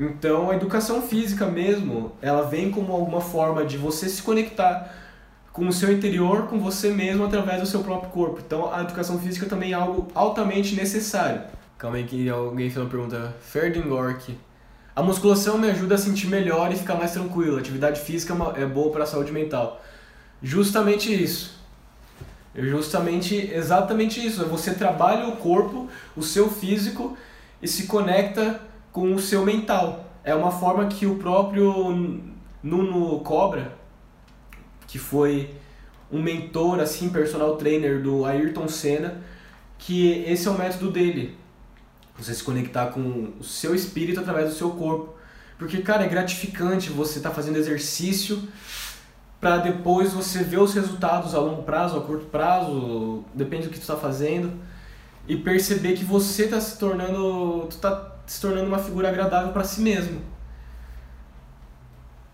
Então 0.00 0.50
a 0.50 0.56
educação 0.56 1.02
física 1.02 1.46
mesmo, 1.46 2.12
ela 2.22 2.48
vem 2.48 2.70
como 2.70 2.90
alguma 2.90 3.20
forma 3.20 3.66
de 3.66 3.76
você 3.76 4.08
se 4.08 4.22
conectar 4.22 4.94
com 5.52 5.68
o 5.68 5.72
seu 5.74 5.92
interior, 5.92 6.46
com 6.46 6.58
você 6.58 6.88
mesmo 6.88 7.22
através 7.22 7.60
do 7.60 7.66
seu 7.66 7.84
próprio 7.84 8.10
corpo. 8.10 8.40
Então 8.44 8.72
a 8.72 8.80
educação 8.80 9.18
física 9.18 9.44
também 9.44 9.72
é 9.72 9.74
algo 9.74 10.08
altamente 10.14 10.74
necessário. 10.74 11.42
Calma 11.84 11.98
aí 11.98 12.04
que 12.04 12.30
alguém 12.30 12.70
fez 12.70 12.82
uma 12.82 12.88
pergunta. 12.88 13.36
Ferdingork. 13.42 14.34
A 14.96 15.02
musculação 15.02 15.58
me 15.58 15.68
ajuda 15.68 15.96
a 15.96 15.98
sentir 15.98 16.28
melhor 16.28 16.72
e 16.72 16.76
ficar 16.76 16.94
mais 16.94 17.12
tranquilo. 17.12 17.58
Atividade 17.58 18.00
física 18.00 18.34
é, 18.56 18.62
é 18.62 18.66
boa 18.66 18.90
para 18.90 19.04
a 19.04 19.06
saúde 19.06 19.30
mental. 19.30 19.84
Justamente 20.42 21.12
isso. 21.12 21.60
Justamente, 22.56 23.34
exatamente 23.52 24.26
isso. 24.26 24.46
Você 24.46 24.72
trabalha 24.72 25.28
o 25.28 25.36
corpo, 25.36 25.86
o 26.16 26.22
seu 26.22 26.48
físico 26.50 27.18
e 27.60 27.68
se 27.68 27.86
conecta 27.86 28.62
com 28.90 29.14
o 29.14 29.20
seu 29.20 29.44
mental. 29.44 30.10
É 30.24 30.34
uma 30.34 30.52
forma 30.52 30.86
que 30.86 31.04
o 31.04 31.16
próprio 31.16 32.18
Nuno 32.62 33.20
Cobra, 33.20 33.76
que 34.86 34.98
foi 34.98 35.50
um 36.10 36.22
mentor, 36.22 36.80
assim, 36.80 37.10
personal 37.10 37.56
trainer 37.56 38.02
do 38.02 38.24
Ayrton 38.24 38.68
Senna, 38.68 39.22
que 39.76 40.24
esse 40.26 40.48
é 40.48 40.50
o 40.50 40.56
método 40.56 40.90
dele. 40.90 41.43
Você 42.16 42.34
se 42.34 42.42
conectar 42.42 42.86
com 42.86 43.32
o 43.40 43.44
seu 43.44 43.74
espírito 43.74 44.20
através 44.20 44.48
do 44.50 44.54
seu 44.54 44.70
corpo. 44.70 45.14
Porque, 45.58 45.82
cara, 45.82 46.04
é 46.04 46.08
gratificante 46.08 46.90
você 46.90 47.18
estar 47.18 47.30
tá 47.30 47.34
fazendo 47.34 47.56
exercício 47.56 48.48
para 49.44 49.58
depois 49.58 50.14
você 50.14 50.42
ver 50.42 50.58
os 50.58 50.72
resultados 50.72 51.34
a 51.34 51.38
longo 51.38 51.64
prazo, 51.64 51.98
a 51.98 52.00
curto 52.00 52.24
prazo, 52.26 53.22
depende 53.34 53.64
do 53.64 53.70
que 53.70 53.78
tu 53.78 53.82
está 53.82 53.94
fazendo, 53.94 54.50
e 55.28 55.36
perceber 55.36 55.92
que 55.92 56.02
você 56.02 56.44
está 56.44 56.58
se 56.58 56.78
tornando, 56.78 57.66
tu 57.68 57.76
tá 57.76 58.16
se 58.26 58.40
tornando 58.40 58.68
uma 58.68 58.78
figura 58.78 59.10
agradável 59.10 59.52
para 59.52 59.62
si 59.62 59.82
mesmo. 59.82 60.22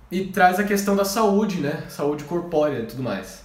E 0.09 0.27
traz 0.27 0.61
a 0.61 0.65
questão 0.65 0.95
da 0.95 1.05
saúde, 1.05 1.61
né? 1.61 1.85
Saúde 1.89 2.23
corpórea 2.23 2.79
e 2.79 2.87
tudo 2.87 3.03
mais. 3.03 3.45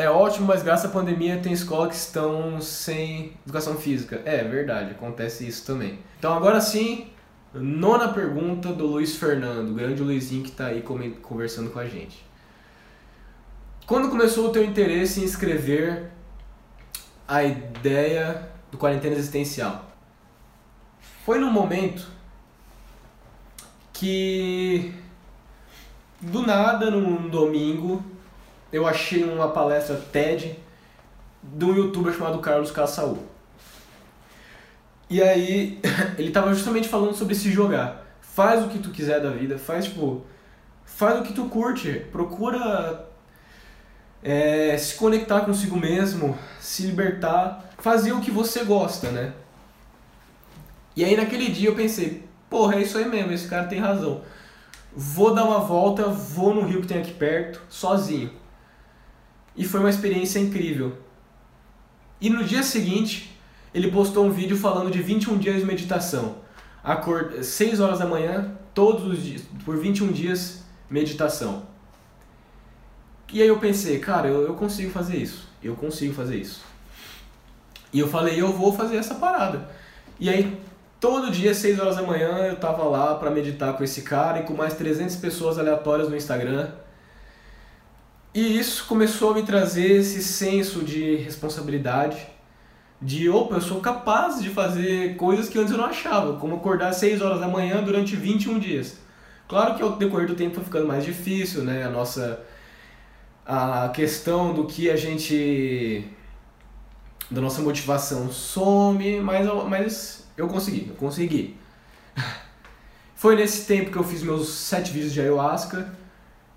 É 0.00 0.08
ótimo, 0.08 0.46
mas 0.46 0.62
graças 0.62 0.86
à 0.86 0.88
pandemia 0.88 1.40
tem 1.42 1.52
escolas 1.52 1.88
que 1.90 1.94
estão 1.94 2.58
sem 2.58 3.34
educação 3.44 3.76
física. 3.76 4.22
É 4.24 4.42
verdade, 4.42 4.92
acontece 4.92 5.46
isso 5.46 5.66
também. 5.66 5.98
Então 6.18 6.32
agora 6.32 6.58
sim, 6.58 7.08
nona 7.52 8.08
pergunta 8.08 8.72
do 8.72 8.86
Luiz 8.86 9.16
Fernando, 9.16 9.74
grande 9.74 10.02
Luizinho 10.02 10.42
que 10.42 10.48
está 10.48 10.68
aí 10.68 10.82
conversando 11.20 11.68
com 11.68 11.78
a 11.78 11.86
gente. 11.86 12.24
Quando 13.86 14.08
começou 14.08 14.48
o 14.48 14.52
teu 14.52 14.64
interesse 14.64 15.20
em 15.20 15.24
escrever 15.24 16.10
a 17.28 17.44
ideia 17.44 18.48
do 18.70 18.78
quarentena 18.78 19.14
existencial? 19.14 19.84
Foi 21.26 21.38
num 21.38 21.52
momento 21.52 22.08
que 23.92 24.94
do 26.22 26.40
nada, 26.40 26.90
num 26.90 27.28
domingo, 27.28 28.02
eu 28.72 28.86
achei 28.86 29.24
uma 29.24 29.48
palestra 29.48 29.96
TED 29.96 30.58
de 31.42 31.64
um 31.64 31.74
youtuber 31.74 32.12
chamado 32.12 32.38
Carlos 32.38 32.70
Caçaú. 32.70 33.18
E 35.08 35.22
aí, 35.22 35.80
ele 36.16 36.30
tava 36.30 36.54
justamente 36.54 36.88
falando 36.88 37.14
sobre 37.14 37.34
se 37.34 37.50
jogar. 37.50 38.06
Faz 38.20 38.64
o 38.64 38.68
que 38.68 38.78
tu 38.78 38.90
quiser 38.90 39.20
da 39.20 39.30
vida, 39.30 39.58
faz 39.58 39.86
tipo. 39.86 40.24
Faz 40.84 41.18
o 41.18 41.22
que 41.22 41.32
tu 41.32 41.46
curte, 41.46 42.06
procura 42.12 43.08
é, 44.22 44.76
se 44.76 44.96
conectar 44.96 45.40
consigo 45.42 45.76
mesmo, 45.76 46.36
se 46.60 46.82
libertar, 46.82 47.72
fazer 47.78 48.12
o 48.12 48.20
que 48.20 48.30
você 48.30 48.64
gosta, 48.64 49.10
né? 49.10 49.32
E 50.94 51.04
aí 51.04 51.16
naquele 51.16 51.48
dia 51.50 51.68
eu 51.70 51.74
pensei, 51.74 52.24
porra, 52.50 52.74
é 52.76 52.82
isso 52.82 52.98
aí 52.98 53.08
mesmo, 53.08 53.32
esse 53.32 53.48
cara 53.48 53.66
tem 53.66 53.78
razão. 53.78 54.22
Vou 54.94 55.34
dar 55.34 55.44
uma 55.44 55.60
volta, 55.60 56.06
vou 56.08 56.54
no 56.54 56.62
rio 56.62 56.82
que 56.82 56.88
tem 56.88 56.98
aqui 56.98 57.12
perto, 57.12 57.62
sozinho. 57.68 58.30
E 59.56 59.64
foi 59.64 59.80
uma 59.80 59.90
experiência 59.90 60.38
incrível. 60.38 60.96
E 62.20 62.28
no 62.28 62.44
dia 62.44 62.62
seguinte, 62.62 63.36
ele 63.74 63.90
postou 63.90 64.24
um 64.26 64.30
vídeo 64.30 64.56
falando 64.56 64.90
de 64.90 65.00
21 65.00 65.38
dias 65.38 65.60
de 65.60 65.64
meditação. 65.64 66.36
Acord... 66.82 67.42
6 67.42 67.80
horas 67.80 67.98
da 67.98 68.06
manhã, 68.06 68.52
todos 68.74 69.06
os 69.06 69.22
dias, 69.22 69.42
por 69.64 69.76
21 69.76 70.12
dias, 70.12 70.62
meditação. 70.88 71.66
E 73.32 73.40
aí 73.40 73.48
eu 73.48 73.58
pensei, 73.58 73.98
cara, 73.98 74.28
eu, 74.28 74.42
eu 74.42 74.54
consigo 74.54 74.90
fazer 74.90 75.16
isso. 75.16 75.48
Eu 75.62 75.76
consigo 75.76 76.12
fazer 76.12 76.36
isso. 76.36 76.62
E 77.92 77.98
eu 77.98 78.08
falei, 78.08 78.40
eu 78.40 78.52
vou 78.52 78.72
fazer 78.72 78.96
essa 78.96 79.14
parada. 79.14 79.68
E 80.18 80.28
aí, 80.28 80.60
todo 80.98 81.30
dia, 81.30 81.54
6 81.54 81.78
horas 81.78 81.96
da 81.96 82.02
manhã, 82.02 82.38
eu 82.46 82.56
tava 82.56 82.84
lá 82.84 83.14
para 83.14 83.30
meditar 83.30 83.76
com 83.76 83.84
esse 83.84 84.02
cara 84.02 84.40
e 84.40 84.42
com 84.42 84.54
mais 84.54 84.74
300 84.74 85.16
pessoas 85.16 85.58
aleatórias 85.58 86.08
no 86.08 86.16
Instagram. 86.16 86.70
E 88.32 88.58
isso 88.58 88.86
começou 88.86 89.32
a 89.32 89.34
me 89.34 89.42
trazer 89.42 89.90
esse 89.90 90.22
senso 90.22 90.84
de 90.84 91.16
responsabilidade, 91.16 92.26
de, 93.02 93.28
opa, 93.28 93.56
eu 93.56 93.60
sou 93.60 93.80
capaz 93.80 94.40
de 94.40 94.50
fazer 94.50 95.16
coisas 95.16 95.48
que 95.48 95.58
antes 95.58 95.72
eu 95.72 95.78
não 95.78 95.86
achava, 95.86 96.38
como 96.38 96.56
acordar 96.56 96.90
às 96.90 96.96
6 96.96 97.22
horas 97.22 97.40
da 97.40 97.48
manhã 97.48 97.82
durante 97.82 98.14
21 98.14 98.58
dias. 98.58 98.98
Claro 99.48 99.74
que 99.74 99.82
ao 99.82 99.96
decorrer 99.96 100.28
do 100.28 100.36
tempo 100.36 100.54
foi 100.54 100.64
ficando 100.64 100.86
mais 100.86 101.04
difícil, 101.04 101.64
né? 101.64 101.84
A 101.84 101.90
nossa 101.90 102.40
a 103.44 103.88
questão 103.88 104.54
do 104.54 104.64
que 104.64 104.88
a 104.88 104.96
gente 104.96 106.04
da 107.28 107.40
nossa 107.40 107.60
motivação 107.62 108.30
some, 108.30 109.20
mas, 109.20 109.46
mas 109.68 110.28
eu 110.36 110.46
consegui, 110.46 110.86
eu 110.88 110.94
consegui. 110.94 111.56
Foi 113.14 113.34
nesse 113.36 113.66
tempo 113.66 113.90
que 113.90 113.96
eu 113.96 114.04
fiz 114.04 114.22
meus 114.22 114.48
sete 114.48 114.92
vídeos 114.92 115.12
de 115.12 115.20
ayahuasca 115.20 115.92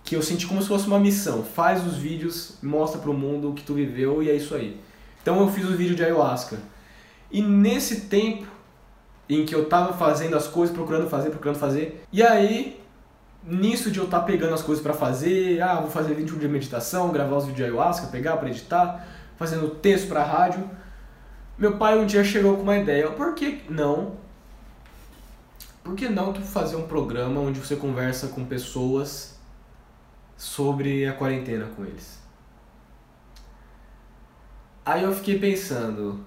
que 0.03 0.15
eu 0.15 0.21
senti 0.21 0.45
como 0.45 0.61
se 0.61 0.67
fosse 0.67 0.85
uma 0.85 0.99
missão. 0.99 1.43
Faz 1.43 1.85
os 1.85 1.95
vídeos, 1.95 2.57
mostra 2.61 2.99
pro 2.99 3.13
mundo 3.13 3.51
o 3.51 3.53
que 3.53 3.63
tu 3.63 3.73
viveu 3.73 4.21
e 4.21 4.29
é 4.29 4.35
isso 4.35 4.53
aí. 4.53 4.79
Então 5.21 5.39
eu 5.39 5.49
fiz 5.49 5.65
o 5.65 5.75
vídeo 5.75 5.95
de 5.95 6.03
ayahuasca. 6.03 6.57
E 7.31 7.41
nesse 7.41 8.01
tempo 8.01 8.45
em 9.29 9.45
que 9.45 9.55
eu 9.55 9.65
tava 9.65 9.93
fazendo 9.93 10.35
as 10.35 10.47
coisas, 10.47 10.75
procurando 10.75 11.09
fazer, 11.09 11.29
procurando 11.29 11.57
fazer, 11.57 12.03
e 12.11 12.21
aí 12.21 12.81
nisso 13.45 13.89
de 13.89 13.99
eu 13.99 14.05
estar 14.05 14.19
tá 14.19 14.25
pegando 14.25 14.53
as 14.53 14.61
coisas 14.61 14.83
para 14.83 14.93
fazer, 14.93 15.61
ah, 15.61 15.79
vou 15.79 15.89
fazer 15.89 16.13
21 16.13 16.37
de 16.37 16.47
meditação, 16.47 17.11
gravar 17.11 17.37
os 17.37 17.45
vídeos 17.45 17.57
de 17.57 17.63
ayahuasca, 17.63 18.07
pegar 18.07 18.37
para 18.37 18.49
editar, 18.49 19.07
fazendo 19.37 19.69
texto 19.69 20.07
para 20.07 20.23
rádio. 20.23 20.69
Meu 21.57 21.77
pai 21.77 21.97
um 21.97 22.05
dia 22.05 22.23
chegou 22.23 22.55
com 22.55 22.63
uma 22.63 22.77
ideia, 22.77 23.09
por 23.11 23.33
que 23.33 23.61
não? 23.69 24.13
Por 25.83 25.95
que 25.95 26.07
não 26.07 26.31
tu 26.31 26.41
fazer 26.41 26.75
um 26.75 26.83
programa 26.83 27.41
onde 27.41 27.59
você 27.59 27.75
conversa 27.75 28.27
com 28.27 28.45
pessoas 28.45 29.32
sobre 30.37 31.05
a 31.05 31.13
quarentena 31.13 31.67
com 31.75 31.85
eles? 31.85 32.21
Aí 34.85 35.03
eu 35.03 35.13
fiquei 35.13 35.39
pensando, 35.39 36.23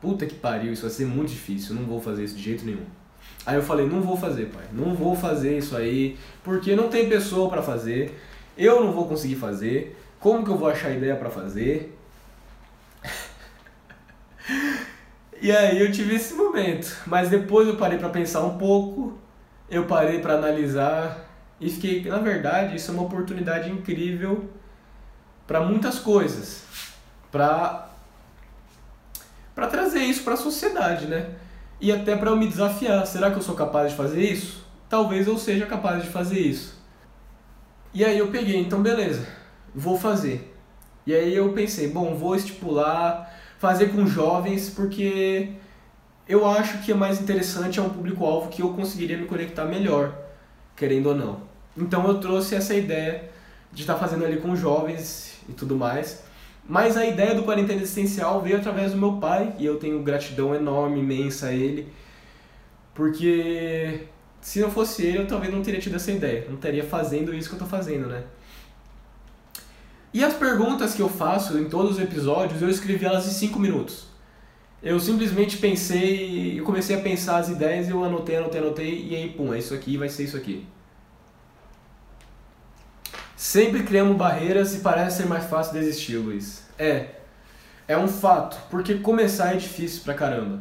puta 0.00 0.24
que 0.24 0.34
pariu, 0.34 0.72
isso 0.72 0.82
vai 0.82 0.90
ser 0.90 1.06
muito 1.06 1.30
difícil, 1.30 1.74
não 1.74 1.84
vou 1.84 2.00
fazer 2.00 2.24
isso 2.24 2.36
de 2.36 2.42
jeito 2.42 2.64
nenhum. 2.64 2.86
Aí 3.46 3.56
eu 3.56 3.62
falei, 3.62 3.86
não 3.86 4.00
vou 4.00 4.16
fazer, 4.16 4.46
pai. 4.46 4.64
Não 4.72 4.94
vou 4.94 5.14
fazer 5.14 5.58
isso 5.58 5.76
aí, 5.76 6.16
porque 6.42 6.74
não 6.76 6.88
tem 6.88 7.08
pessoa 7.08 7.50
para 7.50 7.62
fazer. 7.62 8.18
Eu 8.56 8.84
não 8.84 8.92
vou 8.92 9.06
conseguir 9.06 9.34
fazer. 9.34 9.98
Como 10.18 10.44
que 10.44 10.50
eu 10.50 10.56
vou 10.56 10.68
achar 10.68 10.90
ideia 10.90 11.16
para 11.16 11.28
fazer? 11.28 11.98
e 15.42 15.50
aí 15.50 15.80
eu 15.80 15.90
tive 15.92 16.14
esse 16.14 16.34
momento, 16.34 17.02
mas 17.06 17.28
depois 17.28 17.68
eu 17.68 17.76
parei 17.76 17.98
para 17.98 18.08
pensar 18.08 18.42
um 18.44 18.56
pouco, 18.56 19.18
eu 19.68 19.84
parei 19.84 20.20
para 20.20 20.34
analisar 20.34 21.23
e 21.60 21.70
fiquei, 21.70 22.04
na 22.04 22.18
verdade, 22.18 22.76
isso 22.76 22.90
é 22.90 22.94
uma 22.94 23.04
oportunidade 23.04 23.70
incrível 23.70 24.50
para 25.46 25.60
muitas 25.60 25.98
coisas, 25.98 26.64
para 27.30 27.90
para 29.54 29.68
trazer 29.68 30.00
isso 30.00 30.24
para 30.24 30.34
a 30.34 30.36
sociedade, 30.36 31.06
né? 31.06 31.36
e 31.80 31.92
até 31.92 32.16
para 32.16 32.30
eu 32.30 32.36
me 32.36 32.48
desafiar. 32.48 33.06
Será 33.06 33.30
que 33.30 33.36
eu 33.36 33.42
sou 33.42 33.54
capaz 33.54 33.90
de 33.90 33.96
fazer 33.96 34.22
isso? 34.22 34.64
Talvez 34.88 35.26
eu 35.26 35.36
seja 35.36 35.66
capaz 35.66 36.02
de 36.02 36.08
fazer 36.08 36.40
isso. 36.40 36.82
E 37.92 38.04
aí 38.04 38.18
eu 38.18 38.28
peguei, 38.28 38.58
então 38.58 38.82
beleza, 38.82 39.26
vou 39.74 39.98
fazer. 39.98 40.52
E 41.06 41.14
aí 41.14 41.34
eu 41.34 41.52
pensei, 41.52 41.88
bom, 41.88 42.14
vou 42.14 42.34
estipular, 42.34 43.32
fazer 43.58 43.88
com 43.88 44.06
jovens, 44.06 44.70
porque 44.70 45.50
eu 46.26 46.48
acho 46.48 46.78
que 46.78 46.90
é 46.90 46.94
mais 46.94 47.20
interessante, 47.20 47.78
é 47.78 47.82
um 47.82 47.90
público-alvo 47.90 48.48
que 48.48 48.62
eu 48.62 48.72
conseguiria 48.72 49.18
me 49.18 49.26
conectar 49.26 49.66
melhor, 49.66 50.16
querendo 50.76 51.06
ou 51.06 51.14
não. 51.14 51.40
Então 51.76 52.06
eu 52.06 52.20
trouxe 52.20 52.54
essa 52.54 52.74
ideia 52.74 53.30
de 53.72 53.82
estar 53.82 53.96
fazendo 53.96 54.24
ali 54.24 54.36
com 54.38 54.54
jovens 54.54 55.38
e 55.48 55.52
tudo 55.52 55.76
mais. 55.76 56.22
Mas 56.66 56.96
a 56.96 57.04
ideia 57.04 57.34
do 57.34 57.42
quarentena 57.42 57.82
existencial 57.82 58.40
veio 58.40 58.56
através 58.56 58.92
do 58.92 58.98
meu 58.98 59.14
pai 59.14 59.54
e 59.58 59.66
eu 59.66 59.76
tenho 59.76 60.02
gratidão 60.02 60.54
enorme, 60.54 61.00
imensa 61.00 61.48
a 61.48 61.52
ele, 61.52 61.92
porque 62.94 64.06
se 64.40 64.60
não 64.60 64.70
fosse 64.70 65.04
ele 65.04 65.18
eu 65.18 65.26
talvez 65.26 65.52
não 65.52 65.62
teria 65.62 65.80
tido 65.80 65.96
essa 65.96 66.10
ideia, 66.10 66.46
não 66.48 66.54
estaria 66.54 66.84
fazendo 66.84 67.34
isso 67.34 67.48
que 67.48 67.54
eu 67.54 67.58
estou 67.64 67.68
fazendo, 67.68 68.06
né? 68.06 68.24
E 70.12 70.24
as 70.24 70.32
perguntas 70.32 70.94
que 70.94 71.02
eu 71.02 71.08
faço 71.08 71.58
em 71.58 71.68
todos 71.68 71.96
os 71.96 72.02
episódios 72.02 72.62
eu 72.62 72.70
escrevi 72.70 73.04
elas 73.04 73.26
em 73.26 73.30
5 73.30 73.58
minutos. 73.58 74.13
Eu 74.84 75.00
simplesmente 75.00 75.56
pensei, 75.56 76.60
eu 76.60 76.62
comecei 76.62 76.94
a 76.94 77.00
pensar 77.00 77.38
as 77.38 77.48
ideias, 77.48 77.88
eu 77.88 78.04
anotei, 78.04 78.36
anotei, 78.36 78.60
anotei 78.60 79.06
e 79.08 79.16
aí 79.16 79.30
pum, 79.30 79.54
é 79.54 79.58
isso 79.58 79.72
aqui, 79.72 79.96
vai 79.96 80.10
ser 80.10 80.24
isso 80.24 80.36
aqui. 80.36 80.66
Sempre 83.34 83.82
criamos 83.82 84.14
barreiras 84.14 84.74
e 84.74 84.80
parece 84.80 85.22
ser 85.22 85.26
mais 85.26 85.44
fácil 85.46 85.72
desistir, 85.72 86.18
Luiz. 86.18 86.64
É. 86.78 87.06
É 87.88 87.96
um 87.96 88.06
fato, 88.06 88.58
porque 88.70 88.96
começar 88.96 89.54
é 89.54 89.56
difícil 89.56 90.02
pra 90.04 90.12
caramba. 90.12 90.60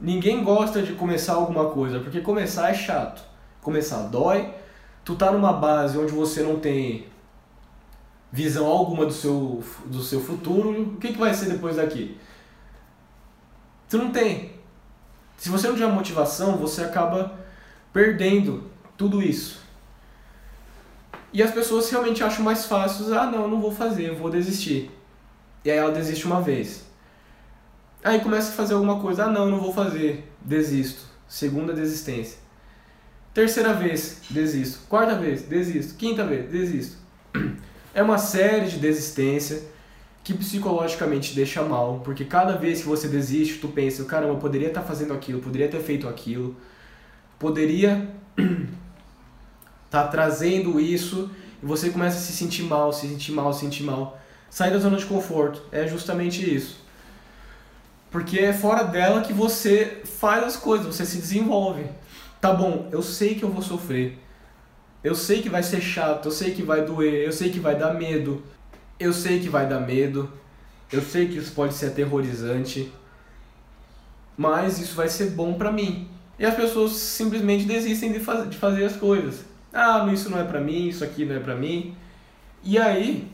Ninguém 0.00 0.42
gosta 0.42 0.82
de 0.82 0.94
começar 0.94 1.34
alguma 1.34 1.70
coisa, 1.70 2.00
porque 2.00 2.20
começar 2.20 2.68
é 2.68 2.74
chato. 2.74 3.22
Começar 3.60 4.08
dói. 4.08 4.52
Tu 5.04 5.14
tá 5.14 5.30
numa 5.30 5.52
base 5.52 5.96
onde 5.96 6.10
você 6.10 6.42
não 6.42 6.58
tem 6.58 7.06
visão 8.32 8.66
alguma 8.66 9.06
do 9.06 9.12
seu, 9.12 9.62
do 9.86 10.02
seu 10.02 10.20
futuro, 10.20 10.94
o 10.94 10.96
que, 10.96 11.12
que 11.12 11.18
vai 11.18 11.32
ser 11.32 11.48
depois 11.48 11.76
daqui? 11.76 12.18
Tu 13.92 13.98
não 13.98 14.10
tem. 14.10 14.52
Se 15.36 15.50
você 15.50 15.68
não 15.68 15.74
tiver 15.74 15.86
motivação, 15.88 16.56
você 16.56 16.82
acaba 16.82 17.38
perdendo 17.92 18.64
tudo 18.96 19.22
isso. 19.22 19.60
E 21.30 21.42
as 21.42 21.50
pessoas 21.50 21.90
realmente 21.90 22.24
acham 22.24 22.42
mais 22.42 22.64
fácil, 22.64 23.12
ah, 23.12 23.26
não, 23.26 23.46
não 23.46 23.60
vou 23.60 23.70
fazer, 23.70 24.08
eu 24.08 24.16
vou 24.16 24.30
desistir. 24.30 24.90
E 25.62 25.70
aí 25.70 25.76
ela 25.76 25.92
desiste 25.92 26.24
uma 26.24 26.40
vez. 26.40 26.86
Aí 28.02 28.20
começa 28.20 28.48
a 28.52 28.54
fazer 28.54 28.72
alguma 28.72 28.98
coisa, 28.98 29.24
ah, 29.26 29.30
não, 29.30 29.50
não 29.50 29.60
vou 29.60 29.74
fazer, 29.74 30.26
desisto. 30.40 31.02
Segunda 31.28 31.74
desistência. 31.74 32.38
Terceira 33.34 33.74
vez, 33.74 34.22
desisto. 34.30 34.86
Quarta 34.88 35.16
vez, 35.16 35.42
desisto. 35.42 35.96
Quinta 35.96 36.24
vez, 36.24 36.50
desisto. 36.50 36.96
É 37.94 38.02
uma 38.02 38.16
série 38.16 38.70
de 38.70 38.78
desistência 38.78 39.62
que 40.24 40.32
psicologicamente 40.34 41.34
deixa 41.34 41.62
mal, 41.62 42.00
porque 42.04 42.24
cada 42.24 42.56
vez 42.56 42.82
que 42.82 42.88
você 42.88 43.08
desiste, 43.08 43.58
tu 43.58 43.68
pensa, 43.68 44.04
caramba, 44.04 44.34
eu 44.34 44.38
poderia 44.38 44.68
estar 44.68 44.82
fazendo 44.82 45.12
aquilo, 45.12 45.40
poderia 45.40 45.68
ter 45.68 45.80
feito 45.80 46.08
aquilo, 46.08 46.56
poderia 47.38 48.08
estar 48.36 48.56
tá 49.90 50.06
trazendo 50.06 50.78
isso, 50.78 51.28
e 51.62 51.66
você 51.66 51.90
começa 51.90 52.18
a 52.18 52.20
se 52.20 52.32
sentir 52.32 52.62
mal, 52.62 52.92
se 52.92 53.08
sentir 53.08 53.32
mal, 53.32 53.52
se 53.52 53.60
sentir 53.60 53.82
mal. 53.82 54.18
Sair 54.48 54.70
da 54.70 54.78
zona 54.78 54.98
de 54.98 55.06
conforto 55.06 55.62
é 55.72 55.86
justamente 55.86 56.54
isso. 56.54 56.80
Porque 58.10 58.38
é 58.38 58.52
fora 58.52 58.84
dela 58.84 59.22
que 59.22 59.32
você 59.32 60.02
faz 60.04 60.44
as 60.44 60.56
coisas, 60.56 60.86
você 60.86 61.06
se 61.06 61.16
desenvolve. 61.16 61.86
Tá 62.40 62.52
bom, 62.52 62.88
eu 62.92 63.00
sei 63.02 63.34
que 63.34 63.42
eu 63.42 63.48
vou 63.48 63.62
sofrer. 63.62 64.18
Eu 65.02 65.14
sei 65.14 65.40
que 65.40 65.48
vai 65.48 65.62
ser 65.62 65.80
chato, 65.80 66.26
eu 66.26 66.32
sei 66.32 66.52
que 66.52 66.62
vai 66.62 66.84
doer, 66.84 67.24
eu 67.24 67.32
sei 67.32 67.50
que 67.50 67.58
vai 67.58 67.76
dar 67.76 67.94
medo. 67.94 68.42
Eu 69.02 69.12
sei 69.12 69.40
que 69.40 69.48
vai 69.48 69.66
dar 69.66 69.80
medo. 69.80 70.32
Eu 70.92 71.02
sei 71.02 71.26
que 71.26 71.36
isso 71.36 71.52
pode 71.52 71.74
ser 71.74 71.86
aterrorizante. 71.86 72.92
Mas 74.36 74.78
isso 74.78 74.94
vai 74.94 75.08
ser 75.08 75.30
bom 75.30 75.54
pra 75.54 75.72
mim. 75.72 76.08
E 76.38 76.46
as 76.46 76.54
pessoas 76.54 76.92
simplesmente 76.92 77.64
desistem 77.64 78.12
de, 78.12 78.20
faz, 78.20 78.48
de 78.48 78.56
fazer 78.56 78.84
as 78.84 78.96
coisas. 78.96 79.44
Ah, 79.72 80.08
isso 80.12 80.30
não 80.30 80.38
é 80.38 80.44
pra 80.44 80.60
mim, 80.60 80.86
isso 80.86 81.02
aqui 81.02 81.24
não 81.24 81.34
é 81.34 81.40
pra 81.40 81.56
mim. 81.56 81.96
E 82.62 82.78
aí, 82.78 83.28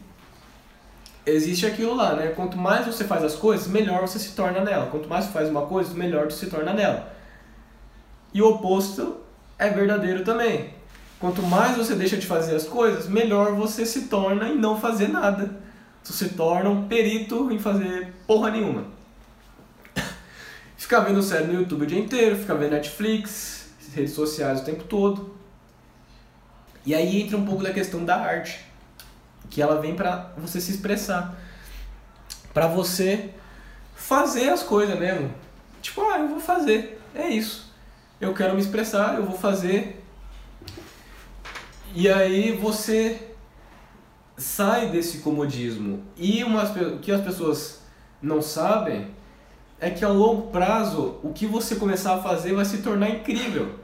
existe 1.27 1.67
aquilo 1.67 1.95
lá, 1.95 2.15
né? 2.15 2.29
Quanto 2.29 2.57
mais 2.57 2.87
você 2.87 3.05
faz 3.05 3.23
as 3.23 3.35
coisas, 3.35 3.67
melhor 3.67 4.01
você 4.01 4.19
se 4.19 4.35
torna 4.35 4.61
nela. 4.61 4.87
Quanto 4.87 5.07
mais 5.07 5.27
você 5.27 5.33
faz 5.33 5.51
uma 5.51 5.67
coisa, 5.67 5.93
melhor 5.93 6.31
você 6.31 6.47
se 6.47 6.51
torna 6.51 6.73
nela. 6.73 7.15
E 8.33 8.41
o 8.41 8.49
oposto 8.49 9.19
é 9.59 9.69
verdadeiro 9.69 10.25
também. 10.25 10.78
Quanto 11.19 11.43
mais 11.43 11.77
você 11.77 11.95
deixa 11.95 12.17
de 12.17 12.27
fazer 12.27 12.55
as 12.55 12.65
coisas, 12.65 13.09
melhor 13.09 13.53
você 13.55 13.85
se 13.85 14.03
torna 14.03 14.49
em 14.49 14.57
não 14.57 14.81
fazer 14.81 15.09
nada. 15.09 15.51
Você 16.03 16.13
se 16.27 16.35
torna 16.35 16.71
um 16.71 16.87
perito 16.87 17.51
em 17.51 17.59
fazer 17.59 18.15
porra 18.27 18.51
nenhuma. 18.51 18.85
ficar 20.77 21.01
vendo 21.01 21.23
série 21.23 21.47
no 21.47 21.55
YouTube 21.55 21.83
o 21.83 21.87
dia 21.87 21.99
inteiro, 21.99 22.37
ficar 22.37 22.55
vendo 22.55 22.71
Netflix, 22.71 23.71
redes 23.95 24.13
sociais 24.13 24.61
o 24.61 24.65
tempo 24.65 24.85
todo. 24.85 25.37
E 26.87 26.95
aí 26.95 27.21
entra 27.21 27.37
um 27.37 27.45
pouco 27.45 27.63
da 27.63 27.73
questão 27.73 28.05
da 28.05 28.17
arte 28.17 28.65
que 29.51 29.61
ela 29.61 29.81
vem 29.81 29.95
para 29.95 30.33
você 30.37 30.61
se 30.61 30.71
expressar, 30.71 31.37
para 32.55 32.67
você 32.67 33.31
fazer 33.95 34.51
as 34.51 34.63
coisas 34.63 34.99
mesmo. 34.99 35.31
Tipo, 35.83 36.03
ah, 36.03 36.19
eu 36.19 36.29
vou 36.29 36.41
fazer, 36.41 37.01
é 37.15 37.29
isso. 37.29 37.73
Eu 38.21 38.35
quero 38.35 38.55
me 38.55 38.61
expressar, 38.61 39.17
eu 39.17 39.25
vou 39.25 39.37
fazer. 39.37 39.98
E 41.95 42.09
aí 42.09 42.53
você 42.53 43.19
sai 44.37 44.89
desse 44.89 45.19
comodismo. 45.19 46.03
E 46.17 46.45
umas, 46.45 46.71
o 46.77 46.99
que 46.99 47.11
as 47.11 47.21
pessoas 47.21 47.81
não 48.23 48.41
sabem 48.43 49.09
é 49.81 49.91
que 49.91 50.05
a 50.05 50.09
longo 50.09 50.51
prazo 50.51 51.17
o 51.23 51.33
que 51.33 51.47
você 51.47 51.77
começar 51.77 52.15
a 52.15 52.23
fazer 52.23 52.53
vai 52.55 52.65
se 52.65 52.79
tornar 52.79 53.11
incrível. 53.11 53.75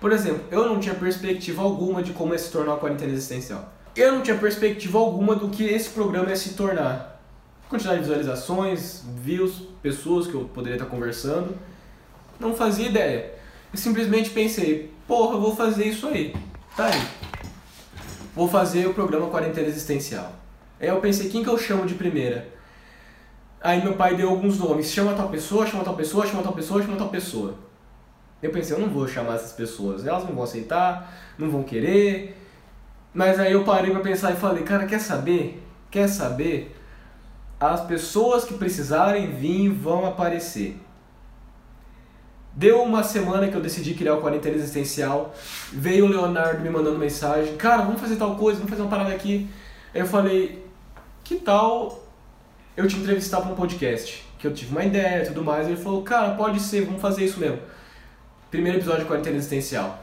Por 0.00 0.12
exemplo, 0.12 0.44
eu 0.50 0.66
não 0.68 0.78
tinha 0.78 0.94
perspectiva 0.94 1.62
alguma 1.62 2.02
de 2.02 2.12
como 2.12 2.34
é 2.34 2.38
se 2.38 2.50
tornar 2.50 2.72
uma 2.72 2.78
quarentena 2.78 3.12
existencial 3.12 3.76
eu 3.96 4.12
não 4.12 4.20
tinha 4.20 4.36
perspectiva 4.36 4.98
alguma 4.98 5.34
do 5.34 5.48
que 5.48 5.64
esse 5.64 5.88
programa 5.88 6.28
ia 6.28 6.36
se 6.36 6.50
tornar. 6.50 7.18
Quantidade 7.68 7.96
de 7.96 8.02
visualizações, 8.02 9.02
views, 9.16 9.62
pessoas 9.82 10.26
que 10.26 10.34
eu 10.34 10.44
poderia 10.44 10.76
estar 10.76 10.88
conversando. 10.88 11.56
Não 12.38 12.54
fazia 12.54 12.86
ideia. 12.86 13.32
Eu 13.72 13.78
simplesmente 13.78 14.30
pensei, 14.30 14.92
porra, 15.08 15.36
eu 15.36 15.40
vou 15.40 15.56
fazer 15.56 15.86
isso 15.86 16.06
aí. 16.06 16.36
Tá 16.76 16.86
aí. 16.86 17.25
Vou 18.36 18.46
fazer 18.46 18.86
o 18.86 18.94
programa 18.94 19.28
Quarentena 19.28 19.66
Existencial. 19.66 20.30
Aí 20.78 20.86
eu 20.86 21.00
pensei, 21.00 21.28
quem 21.28 21.42
que 21.42 21.50
eu 21.50 21.58
chamo 21.58 21.86
de 21.86 21.94
primeira? 21.94 22.46
Aí 23.60 23.82
meu 23.82 23.94
pai 23.94 24.14
deu 24.14 24.28
alguns 24.28 24.58
nomes. 24.58 24.92
Chama 24.92 25.14
tal 25.14 25.28
pessoa, 25.28 25.66
chama 25.66 25.82
tal 25.82 25.96
pessoa, 25.96 26.24
chama 26.24 26.44
tal 26.44 26.52
pessoa, 26.52 26.82
chama 26.82 26.96
tal 26.96 27.08
pessoa. 27.08 27.54
Eu 28.40 28.52
pensei, 28.52 28.76
eu 28.76 28.80
não 28.80 28.90
vou 28.90 29.08
chamar 29.08 29.34
essas 29.34 29.52
pessoas. 29.52 30.06
Elas 30.06 30.24
não 30.24 30.34
vão 30.34 30.44
aceitar, 30.44 31.12
não 31.36 31.50
vão 31.50 31.64
querer 31.64 32.36
mas 33.16 33.40
aí 33.40 33.52
eu 33.52 33.64
parei 33.64 33.90
para 33.90 34.00
pensar 34.00 34.32
e 34.32 34.36
falei, 34.36 34.62
cara, 34.62 34.84
quer 34.84 34.98
saber? 34.98 35.66
Quer 35.90 36.06
saber? 36.06 36.76
As 37.58 37.80
pessoas 37.80 38.44
que 38.44 38.52
precisarem 38.52 39.32
vir 39.32 39.70
vão 39.70 40.04
aparecer. 40.04 40.76
Deu 42.56 42.82
uma 42.82 43.02
semana 43.02 43.48
que 43.48 43.54
eu 43.54 43.60
decidi 43.60 43.92
criar 43.92 44.14
o 44.14 44.22
Quarentena 44.22 44.56
Existencial. 44.56 45.34
Veio 45.70 46.06
o 46.06 46.08
Leonardo 46.08 46.62
me 46.62 46.70
mandando 46.70 46.98
mensagem: 46.98 47.54
Cara, 47.58 47.82
vamos 47.82 48.00
fazer 48.00 48.16
tal 48.16 48.34
coisa, 48.36 48.58
vamos 48.58 48.70
fazer 48.70 48.80
uma 48.80 48.88
parada 48.88 49.14
aqui. 49.14 49.46
Aí 49.94 50.00
eu 50.00 50.06
falei: 50.06 50.64
Que 51.22 51.36
tal 51.36 52.02
eu 52.74 52.88
te 52.88 52.96
entrevistar 52.96 53.42
para 53.42 53.52
um 53.52 53.54
podcast? 53.54 54.24
Que 54.38 54.46
eu 54.46 54.54
tive 54.54 54.70
uma 54.70 54.82
ideia 54.82 55.22
e 55.22 55.26
tudo 55.26 55.44
mais. 55.44 55.66
Ele 55.66 55.76
falou: 55.76 56.02
Cara, 56.02 56.34
pode 56.34 56.58
ser, 56.60 56.86
vamos 56.86 57.02
fazer 57.02 57.26
isso 57.26 57.38
mesmo. 57.38 57.58
Primeiro 58.50 58.78
episódio 58.78 59.02
de 59.02 59.06
Quarentena 59.06 59.36
Existencial. 59.36 60.02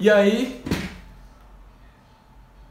E 0.00 0.10
aí, 0.10 0.60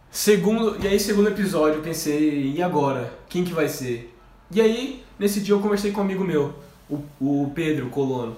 Segundo, 0.10 0.84
e 0.84 0.88
aí 0.88 1.00
segundo 1.00 1.30
episódio 1.30 1.78
eu 1.78 1.84
pensei, 1.84 2.52
e 2.56 2.62
agora? 2.64 3.14
Quem 3.30 3.44
que 3.44 3.54
vai 3.54 3.70
ser? 3.70 4.12
E 4.50 4.60
aí, 4.60 5.04
nesse 5.20 5.40
dia 5.42 5.54
eu 5.54 5.60
conversei 5.60 5.92
com 5.92 6.02
um 6.02 6.04
amigo 6.04 6.24
meu, 6.24 6.56
o, 6.90 7.02
o 7.20 7.52
Pedro 7.54 7.90
Colono. 7.90 8.38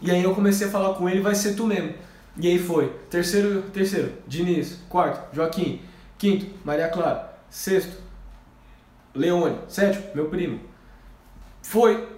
E 0.00 0.10
aí 0.10 0.22
eu 0.22 0.34
comecei 0.34 0.66
a 0.66 0.70
falar 0.70 0.94
com 0.94 1.08
ele, 1.08 1.20
vai 1.20 1.34
ser 1.34 1.54
tu 1.54 1.66
mesmo. 1.66 1.94
E 2.36 2.48
aí 2.48 2.58
foi, 2.58 2.88
terceiro, 3.10 3.62
terceiro, 3.72 4.12
Diniz, 4.26 4.80
quarto, 4.88 5.34
Joaquim, 5.34 5.82
quinto, 6.16 6.46
Maria 6.64 6.88
Clara, 6.88 7.38
sexto, 7.50 8.00
Leone, 9.14 9.58
sétimo, 9.68 10.06
meu 10.14 10.26
primo. 10.26 10.60
Foi, 11.62 12.08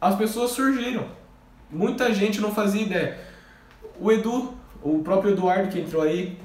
as 0.00 0.14
pessoas 0.16 0.50
surgiram. 0.50 1.06
Muita 1.70 2.12
gente 2.12 2.40
não 2.40 2.54
fazia 2.54 2.82
ideia. 2.82 3.18
O 3.98 4.12
Edu, 4.12 4.54
o 4.82 4.98
próprio 5.02 5.32
Eduardo 5.32 5.68
que 5.68 5.80
entrou 5.80 6.02
aí, 6.02 6.38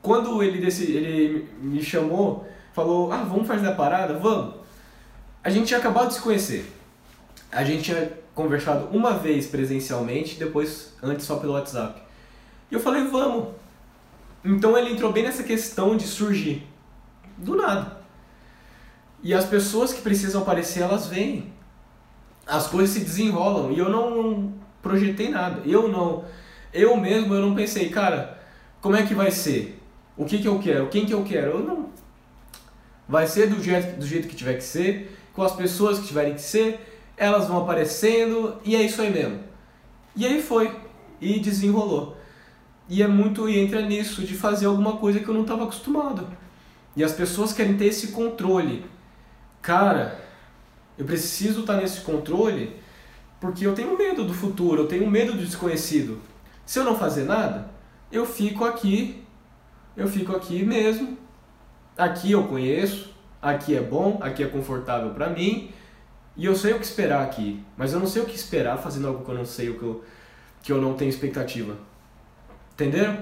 quando 0.00 0.40
ele, 0.42 0.60
desse, 0.60 0.84
ele 0.92 1.48
me 1.60 1.82
chamou, 1.82 2.46
falou, 2.72 3.10
ah, 3.10 3.24
vamos 3.24 3.48
fazer 3.48 3.66
a 3.66 3.74
parada? 3.74 4.14
Vamos. 4.14 4.54
A 5.42 5.50
gente 5.50 5.66
tinha 5.66 5.80
acabado 5.80 6.08
de 6.08 6.14
se 6.14 6.20
conhecer. 6.20 6.72
A 7.50 7.64
gente 7.64 7.84
tinha 7.84 8.12
conversado 8.34 8.88
uma 8.96 9.14
vez 9.14 9.46
presencialmente, 9.46 10.38
depois 10.38 10.94
antes 11.02 11.24
só 11.24 11.36
pelo 11.36 11.52
WhatsApp. 11.52 12.02
E 12.70 12.74
eu 12.74 12.80
falei, 12.80 13.04
vamos. 13.04 13.48
Então 14.44 14.76
ele 14.76 14.92
entrou 14.92 15.12
bem 15.12 15.24
nessa 15.24 15.42
questão 15.42 15.96
de 15.96 16.06
surgir. 16.06 16.66
Do 17.36 17.56
nada. 17.56 17.98
E 19.22 19.32
as 19.32 19.44
pessoas 19.44 19.92
que 19.92 20.02
precisam 20.02 20.42
aparecer, 20.42 20.82
elas 20.82 21.06
vêm. 21.06 21.52
As 22.46 22.66
coisas 22.66 22.90
se 22.90 23.00
desenrolam. 23.00 23.72
E 23.72 23.78
eu 23.78 23.88
não 23.88 24.54
projetei 24.82 25.28
nada. 25.30 25.62
Eu 25.64 25.88
não. 25.88 26.24
Eu 26.72 26.96
mesmo 26.96 27.34
eu 27.34 27.40
não 27.40 27.54
pensei, 27.54 27.88
cara, 27.88 28.38
como 28.80 28.96
é 28.96 29.06
que 29.06 29.14
vai 29.14 29.30
ser? 29.30 29.76
o 30.16 30.24
que, 30.24 30.38
que 30.38 30.48
eu 30.48 30.58
quero, 30.58 30.88
quem 30.88 31.04
que 31.04 31.12
eu 31.12 31.22
quero. 31.22 31.52
Eu 31.52 31.58
não. 31.60 31.90
Vai 33.08 33.26
ser 33.26 33.48
do 33.48 33.62
jeito, 33.62 33.98
do 33.98 34.06
jeito 34.06 34.26
que 34.26 34.34
tiver 34.34 34.54
que 34.54 34.64
ser, 34.64 35.16
com 35.32 35.42
as 35.42 35.54
pessoas 35.54 35.98
que 35.98 36.06
tiverem 36.06 36.34
que 36.34 36.40
ser, 36.40 36.95
elas 37.16 37.48
vão 37.48 37.62
aparecendo 37.62 38.56
e 38.64 38.76
é 38.76 38.82
isso 38.82 39.00
aí 39.00 39.10
mesmo. 39.10 39.40
E 40.14 40.26
aí 40.26 40.42
foi, 40.42 40.74
e 41.20 41.38
desenrolou. 41.40 42.16
E 42.88 43.02
é 43.02 43.08
muito, 43.08 43.48
e 43.48 43.58
entra 43.58 43.82
nisso, 43.82 44.22
de 44.22 44.34
fazer 44.34 44.66
alguma 44.66 44.96
coisa 44.96 45.20
que 45.20 45.28
eu 45.28 45.34
não 45.34 45.42
estava 45.42 45.64
acostumado. 45.64 46.28
E 46.94 47.02
as 47.02 47.12
pessoas 47.12 47.52
querem 47.52 47.76
ter 47.76 47.86
esse 47.86 48.08
controle. 48.08 48.86
Cara, 49.60 50.20
eu 50.96 51.04
preciso 51.04 51.60
estar 51.60 51.74
tá 51.74 51.80
nesse 51.80 52.00
controle 52.02 52.76
porque 53.40 53.66
eu 53.66 53.74
tenho 53.74 53.98
medo 53.98 54.24
do 54.24 54.32
futuro, 54.32 54.82
eu 54.82 54.88
tenho 54.88 55.10
medo 55.10 55.32
do 55.32 55.44
desconhecido. 55.44 56.20
Se 56.64 56.78
eu 56.78 56.84
não 56.84 56.96
fazer 56.96 57.24
nada, 57.24 57.70
eu 58.10 58.24
fico 58.24 58.64
aqui 58.64 59.26
eu 59.96 60.06
fico 60.06 60.36
aqui 60.36 60.62
mesmo. 60.62 61.16
Aqui 61.96 62.32
eu 62.32 62.44
conheço, 62.44 63.14
aqui 63.40 63.74
é 63.74 63.80
bom, 63.80 64.18
aqui 64.20 64.42
é 64.42 64.46
confortável 64.46 65.10
para 65.10 65.30
mim. 65.30 65.70
E 66.36 66.44
eu 66.44 66.54
sei 66.54 66.74
o 66.74 66.78
que 66.78 66.84
esperar 66.84 67.22
aqui, 67.22 67.64
mas 67.76 67.92
eu 67.92 67.98
não 67.98 68.06
sei 68.06 68.22
o 68.22 68.26
que 68.26 68.36
esperar 68.36 68.76
fazendo 68.76 69.08
algo 69.08 69.24
que 69.24 69.30
eu 69.30 69.34
não 69.34 69.46
sei, 69.46 69.70
o 69.70 69.78
que 69.78 69.82
eu, 69.82 70.04
que 70.62 70.72
eu 70.72 70.80
não 70.80 70.94
tenho 70.94 71.08
expectativa. 71.08 71.76
Entenderam? 72.74 73.18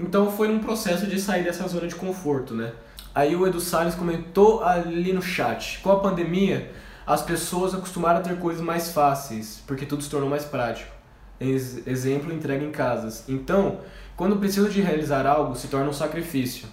Então 0.00 0.30
foi 0.32 0.48
num 0.48 0.58
processo 0.58 1.06
de 1.06 1.20
sair 1.20 1.44
dessa 1.44 1.66
zona 1.68 1.86
de 1.86 1.94
conforto, 1.94 2.52
né? 2.52 2.72
Aí 3.14 3.36
o 3.36 3.46
Edu 3.46 3.60
Salles 3.60 3.94
comentou 3.94 4.64
ali 4.64 5.12
no 5.12 5.22
chat: 5.22 5.78
com 5.78 5.92
a 5.92 6.00
pandemia, 6.00 6.72
as 7.06 7.22
pessoas 7.22 7.72
acostumaram 7.72 8.18
a 8.18 8.22
ter 8.22 8.36
coisas 8.38 8.60
mais 8.60 8.90
fáceis, 8.90 9.62
porque 9.64 9.86
tudo 9.86 10.02
se 10.02 10.10
tornou 10.10 10.28
mais 10.28 10.44
prático. 10.44 10.90
Ex 11.38 11.86
exemplo, 11.86 12.32
entrega 12.32 12.64
em 12.64 12.72
casas. 12.72 13.24
Então, 13.28 13.80
quando 14.16 14.36
precisa 14.36 14.68
de 14.68 14.80
realizar 14.80 15.26
algo, 15.26 15.54
se 15.54 15.68
torna 15.68 15.88
um 15.88 15.92
sacrifício. 15.92 16.66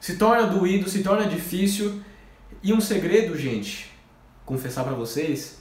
Se 0.00 0.16
torna 0.16 0.46
doído, 0.46 0.88
se 0.88 1.02
torna 1.02 1.26
difícil. 1.26 2.00
E 2.62 2.72
um 2.72 2.80
segredo, 2.80 3.36
gente, 3.36 3.90
confessar 4.48 4.82
para 4.82 4.94
vocês, 4.94 5.58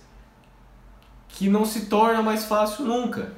que 1.28 1.50
não 1.50 1.66
se 1.66 1.88
torna 1.88 2.24
mais 2.24 2.46
fácil 2.46 2.86
nunca. 2.86 3.34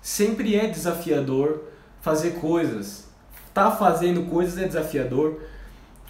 Sempre 0.00 0.56
é 0.56 0.66
desafiador 0.66 1.64
fazer 2.00 2.32
coisas. 2.40 3.06
Tá 3.52 3.70
fazendo 3.70 4.30
coisas 4.30 4.56
é 4.58 4.66
desafiador, 4.66 5.42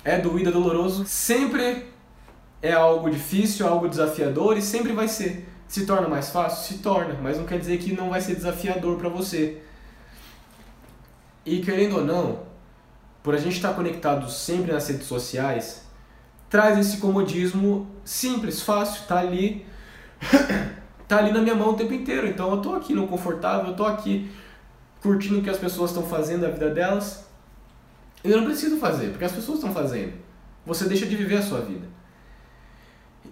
é 0.04 0.18
doído, 0.18 0.50
é 0.50 0.52
doloroso. 0.52 1.04
Sempre 1.06 1.92
é 2.62 2.72
algo 2.72 3.10
difícil, 3.10 3.66
algo 3.66 3.88
desafiador 3.88 4.56
e 4.56 4.62
sempre 4.62 4.92
vai 4.92 5.08
ser. 5.08 5.48
Se 5.66 5.84
torna 5.84 6.08
mais 6.08 6.30
fácil? 6.30 6.76
Se 6.76 6.82
torna, 6.82 7.14
mas 7.20 7.38
não 7.38 7.44
quer 7.44 7.58
dizer 7.58 7.78
que 7.78 7.92
não 7.92 8.10
vai 8.10 8.20
ser 8.20 8.36
desafiador 8.36 8.96
para 8.96 9.08
você. 9.08 9.60
E 11.44 11.60
querendo 11.60 11.96
ou 11.96 12.04
não, 12.04 12.42
por 13.24 13.34
a 13.34 13.38
gente 13.38 13.56
estar 13.56 13.74
conectado 13.74 14.30
sempre 14.30 14.72
nas 14.72 14.86
redes 14.86 15.06
sociais, 15.06 15.85
traz 16.48 16.78
esse 16.78 16.98
comodismo 16.98 17.86
simples, 18.04 18.62
fácil, 18.62 19.06
tá 19.06 19.18
ali, 19.18 19.66
tá 21.08 21.18
ali 21.18 21.32
na 21.32 21.40
minha 21.40 21.54
mão 21.54 21.70
o 21.70 21.74
tempo 21.74 21.92
inteiro. 21.92 22.26
Então 22.26 22.50
eu 22.50 22.58
tô 22.58 22.74
aqui 22.74 22.94
no 22.94 23.06
confortável, 23.06 23.68
eu 23.70 23.76
tô 23.76 23.84
aqui 23.84 24.30
curtindo 25.00 25.38
o 25.38 25.42
que 25.42 25.50
as 25.50 25.58
pessoas 25.58 25.90
estão 25.90 26.04
fazendo 26.04 26.42
da 26.42 26.48
vida 26.50 26.70
delas. 26.70 27.26
Eu 28.24 28.38
não 28.38 28.44
preciso 28.44 28.78
fazer, 28.78 29.10
porque 29.10 29.24
as 29.24 29.32
pessoas 29.32 29.58
estão 29.58 29.72
fazendo. 29.72 30.14
Você 30.64 30.86
deixa 30.86 31.06
de 31.06 31.14
viver 31.14 31.36
a 31.36 31.42
sua 31.42 31.60
vida. 31.60 31.86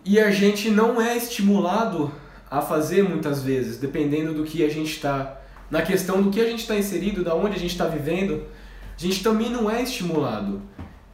E 0.05 0.21
a 0.21 0.31
gente 0.31 0.71
não 0.71 1.01
é 1.01 1.17
estimulado 1.17 2.13
a 2.51 2.61
fazer 2.61 3.03
muitas 3.03 3.43
vezes, 3.43 3.79
dependendo 3.79 4.35
do 4.35 4.45
que 4.45 4.65
a 4.65 4.69
gente 4.69 4.93
está. 4.93 5.41
Na 5.71 5.83
questão 5.83 6.23
do 6.23 6.31
que 6.31 6.41
a 6.41 6.45
gente 6.45 6.61
está 6.61 6.77
inserido, 6.77 7.25
da 7.25 7.35
onde 7.35 7.57
a 7.57 7.59
gente 7.59 7.73
está 7.73 7.87
vivendo, 7.87 8.47
a 8.97 9.01
gente 9.01 9.23
também 9.23 9.51
não 9.51 9.69
é 9.69 9.83
estimulado. 9.83 10.63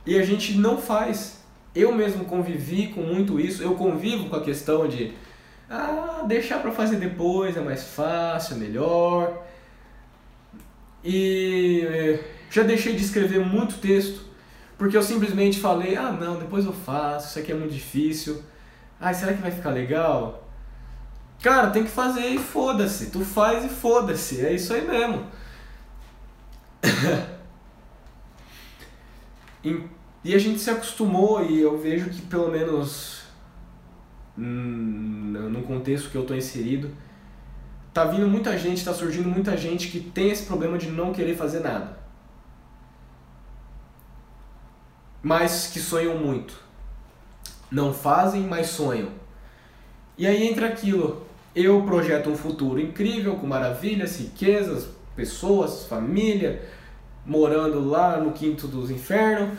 E 0.05 0.19
a 0.19 0.23
gente 0.25 0.55
não 0.55 0.77
faz. 0.77 1.40
Eu 1.75 1.93
mesmo 1.93 2.25
convivi 2.25 2.89
com 2.89 3.03
muito 3.03 3.39
isso, 3.39 3.63
eu 3.63 3.75
convivo 3.75 4.29
com 4.29 4.37
a 4.37 4.43
questão 4.43 4.89
de 4.89 5.13
ah, 5.69 6.25
deixar 6.27 6.61
para 6.61 6.73
fazer 6.73 6.97
depois 6.97 7.57
é 7.57 7.61
mais 7.61 7.85
fácil, 7.85 8.57
é 8.57 8.59
melhor. 8.59 9.47
E 11.05 11.83
eh, 11.87 12.25
já 12.51 12.63
deixei 12.63 12.95
de 12.95 13.05
escrever 13.05 13.41
muito 13.41 13.79
texto 13.79 14.31
porque 14.81 14.97
eu 14.97 15.03
simplesmente 15.03 15.61
falei: 15.61 15.95
ah, 15.95 16.11
não, 16.11 16.39
depois 16.39 16.65
eu 16.65 16.73
faço, 16.73 17.29
isso 17.29 17.39
aqui 17.39 17.53
é 17.53 17.55
muito 17.55 17.75
difícil. 17.75 18.43
Ai, 18.99 19.13
será 19.15 19.35
que 19.35 19.43
vai 19.43 19.51
ficar 19.51 19.71
legal? 19.71 20.49
Cara, 21.43 21.71
tem 21.71 21.85
que 21.85 21.91
fazer 21.91 22.27
e 22.29 22.39
foda-se. 22.39 23.11
Tu 23.11 23.21
faz 23.21 23.65
e 23.65 23.69
foda-se. 23.69 24.45
É 24.45 24.53
isso 24.55 24.73
aí 24.75 24.87
mesmo. 24.87 25.27
e 30.23 30.35
a 30.35 30.39
gente 30.39 30.61
se 30.61 30.71
acostumou 30.71 31.45
e 31.45 31.61
eu 31.61 31.79
vejo 31.79 32.11
que 32.11 32.23
pelo 32.23 32.51
menos 32.51 33.21
no 34.37 35.63
contexto 35.63 36.11
que 36.11 36.17
eu 36.17 36.25
tô 36.25 36.35
inserido, 36.35 36.91
tá 37.93 38.05
vindo 38.05 38.27
muita 38.27 38.57
gente, 38.57 38.85
tá 38.85 38.95
surgindo 38.95 39.29
muita 39.29 39.57
gente 39.57 39.89
que 39.89 40.01
tem 40.01 40.31
esse 40.31 40.47
problema 40.47 40.79
de 40.79 40.91
não 40.91 41.13
querer 41.13 41.37
fazer 41.37 41.61
nada. 41.61 41.99
Mas 45.23 45.67
que 45.67 45.79
sonham 45.79 46.17
muito 46.17 46.71
não 47.71 47.93
fazem, 47.93 48.43
mas 48.43 48.69
sonham. 48.69 49.11
E 50.19 50.27
aí 50.27 50.49
entra 50.49 50.67
aquilo. 50.67 51.27
Eu 51.55 51.83
projeto 51.83 52.29
um 52.29 52.37
futuro 52.37 52.81
incrível, 52.81 53.37
com 53.37 53.47
maravilhas, 53.47 54.19
riquezas, 54.19 54.89
pessoas, 55.15 55.87
família, 55.87 56.69
morando 57.31 57.89
lá 57.89 58.17
no 58.17 58.33
quinto 58.33 58.67
dos 58.67 58.91
infernos, 58.91 59.57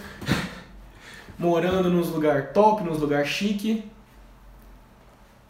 morando 1.40 1.90
nos 1.90 2.10
lugar 2.10 2.52
top, 2.52 2.84
nos 2.84 3.00
lugar 3.00 3.26
chique. 3.26 3.90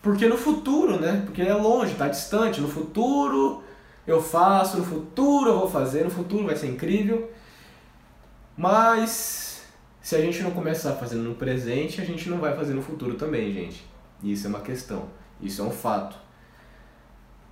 Porque 0.03 0.27
no 0.27 0.37
futuro, 0.37 0.99
né? 0.99 1.23
Porque 1.25 1.41
é 1.41 1.53
longe, 1.55 1.95
tá 1.95 2.07
distante. 2.07 2.61
No 2.61 2.67
futuro 2.67 3.63
eu 4.05 4.21
faço, 4.21 4.77
no 4.77 4.83
futuro 4.83 5.49
eu 5.49 5.59
vou 5.61 5.67
fazer, 5.67 6.03
no 6.03 6.11
futuro 6.11 6.45
vai 6.45 6.55
ser 6.55 6.67
incrível. 6.67 7.31
Mas 8.55 9.63
se 9.99 10.15
a 10.15 10.21
gente 10.21 10.43
não 10.43 10.51
começar 10.51 10.93
fazendo 10.93 11.23
no 11.23 11.33
presente, 11.33 12.01
a 12.01 12.05
gente 12.05 12.29
não 12.29 12.37
vai 12.37 12.55
fazer 12.55 12.75
no 12.75 12.83
futuro 12.83 13.15
também, 13.15 13.51
gente. 13.51 13.83
Isso 14.23 14.45
é 14.45 14.49
uma 14.51 14.61
questão. 14.61 15.05
Isso 15.41 15.59
é 15.63 15.65
um 15.65 15.71
fato. 15.71 16.15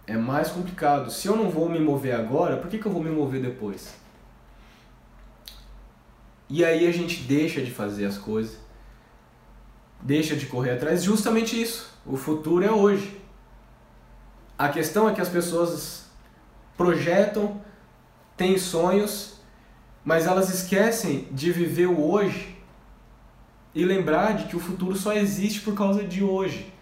É 0.06 0.16
mais 0.16 0.50
complicado. 0.50 1.10
Se 1.10 1.28
eu 1.28 1.36
não 1.36 1.50
vou 1.50 1.68
me 1.68 1.80
mover 1.80 2.14
agora, 2.14 2.58
por 2.58 2.70
que, 2.70 2.78
que 2.78 2.86
eu 2.86 2.92
vou 2.92 3.04
me 3.04 3.10
mover 3.10 3.42
depois? 3.42 3.98
E 6.50 6.66
aí 6.66 6.88
a 6.88 6.92
gente 6.92 7.22
deixa 7.22 7.62
de 7.62 7.72
fazer 7.72 8.06
as 8.06 8.18
coisas, 8.18 8.58
deixa 10.02 10.36
de 10.36 10.48
correr 10.48 10.72
atrás. 10.72 11.04
Justamente 11.04 11.62
isso. 11.62 11.94
O 12.06 12.18
futuro 12.18 12.66
é 12.66 12.72
hoje. 12.72 13.20
A 14.58 14.70
questão 14.70 15.08
é 15.08 15.14
que 15.14 15.22
as 15.22 15.30
pessoas 15.30 16.06
projetam, 16.76 17.62
têm 18.36 18.58
sonhos 18.58 19.40
mas 20.04 20.26
elas 20.26 20.50
esquecem 20.50 21.28
de 21.32 21.52
viver 21.52 21.88
o 21.88 22.02
hoje 22.02 22.58
e 23.76 23.86
lembrar 23.86 24.36
de 24.36 24.46
que 24.46 24.56
o 24.56 24.60
futuro 24.60 24.96
só 24.96 25.14
existe 25.14 25.62
por 25.62 25.76
causa 25.76 26.04
de 26.04 26.24
hoje. 26.24 26.74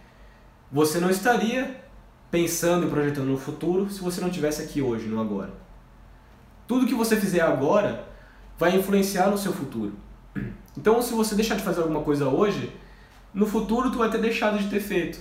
Você 0.71 0.99
não 0.99 1.09
estaria 1.09 1.83
pensando 2.29 2.87
e 2.87 2.89
projetando 2.89 3.27
no 3.27 3.37
futuro 3.37 3.89
se 3.89 3.99
você 3.99 4.21
não 4.21 4.29
tivesse 4.29 4.61
aqui 4.61 4.81
hoje, 4.81 5.07
no 5.07 5.19
agora. 5.19 5.53
Tudo 6.67 6.85
que 6.85 6.93
você 6.93 7.15
fizer 7.17 7.41
agora 7.41 8.06
vai 8.57 8.75
influenciar 8.75 9.29
no 9.29 9.37
seu 9.37 9.53
futuro. 9.53 9.93
Então, 10.77 11.01
se 11.01 11.13
você 11.13 11.35
deixar 11.35 11.55
de 11.55 11.63
fazer 11.63 11.81
alguma 11.81 12.01
coisa 12.01 12.27
hoje, 12.27 12.71
no 13.33 13.45
futuro 13.45 13.91
tu 13.91 13.97
vai 13.97 14.09
ter 14.09 14.19
deixado 14.19 14.57
de 14.57 14.69
ter 14.69 14.79
feito. 14.79 15.19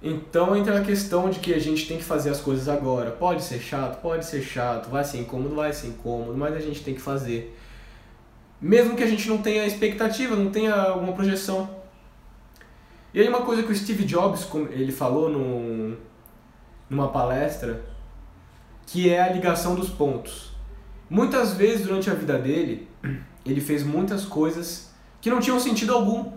Então 0.00 0.56
entra 0.56 0.78
a 0.78 0.84
questão 0.84 1.28
de 1.28 1.40
que 1.40 1.52
a 1.52 1.58
gente 1.58 1.86
tem 1.86 1.98
que 1.98 2.04
fazer 2.04 2.30
as 2.30 2.40
coisas 2.40 2.68
agora. 2.68 3.10
Pode 3.10 3.42
ser 3.42 3.58
chato, 3.58 4.00
pode 4.00 4.24
ser 4.24 4.42
chato, 4.42 4.88
vai 4.88 5.04
ser 5.04 5.18
incômodo, 5.18 5.56
vai 5.56 5.72
ser 5.72 5.88
incômodo, 5.88 6.36
mas 6.36 6.54
a 6.54 6.60
gente 6.60 6.82
tem 6.82 6.94
que 6.94 7.00
fazer. 7.00 7.56
Mesmo 8.60 8.96
que 8.96 9.02
a 9.02 9.06
gente 9.06 9.28
não 9.28 9.38
tenha 9.38 9.66
expectativa, 9.66 10.36
não 10.36 10.50
tenha 10.50 10.74
alguma 10.74 11.12
projeção. 11.12 11.68
E 13.12 13.20
aí 13.20 13.28
uma 13.28 13.42
coisa 13.42 13.62
que 13.62 13.72
o 13.72 13.74
Steve 13.74 14.04
Jobs 14.04 14.46
ele 14.70 14.92
falou 14.92 15.28
no, 15.28 15.96
numa 16.88 17.08
palestra, 17.08 17.84
que 18.86 19.10
é 19.10 19.20
a 19.20 19.32
ligação 19.32 19.74
dos 19.74 19.88
pontos. 19.88 20.47
Muitas 21.08 21.54
vezes 21.54 21.86
durante 21.86 22.10
a 22.10 22.14
vida 22.14 22.38
dele, 22.38 22.88
ele 23.44 23.60
fez 23.60 23.82
muitas 23.82 24.24
coisas 24.24 24.92
que 25.20 25.30
não 25.30 25.40
tinham 25.40 25.58
sentido 25.58 25.94
algum 25.94 26.32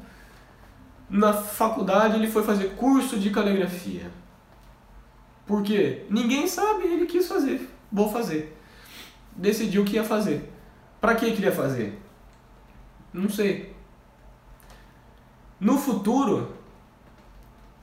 na 1.12 1.34
faculdade 1.34 2.16
ele 2.16 2.32
foi 2.32 2.42
fazer 2.42 2.70
curso 2.76 3.20
de 3.20 3.30
caligrafia. 3.32 4.10
Por 5.46 5.62
quê? 5.62 6.06
Ninguém 6.10 6.48
sabe, 6.48 6.86
ele 6.86 7.06
quis 7.06 7.28
fazer. 7.28 7.70
Vou 7.92 8.10
fazer. 8.10 8.58
Decidiu 9.36 9.84
que 9.84 9.96
ia 9.96 10.06
fazer. 10.06 10.50
Para 11.02 11.16
que 11.16 11.32
queria 11.32 11.52
fazer? 11.52 12.00
Não 13.14 13.30
sei. 13.30 13.76
No 15.60 15.78
futuro, 15.78 16.56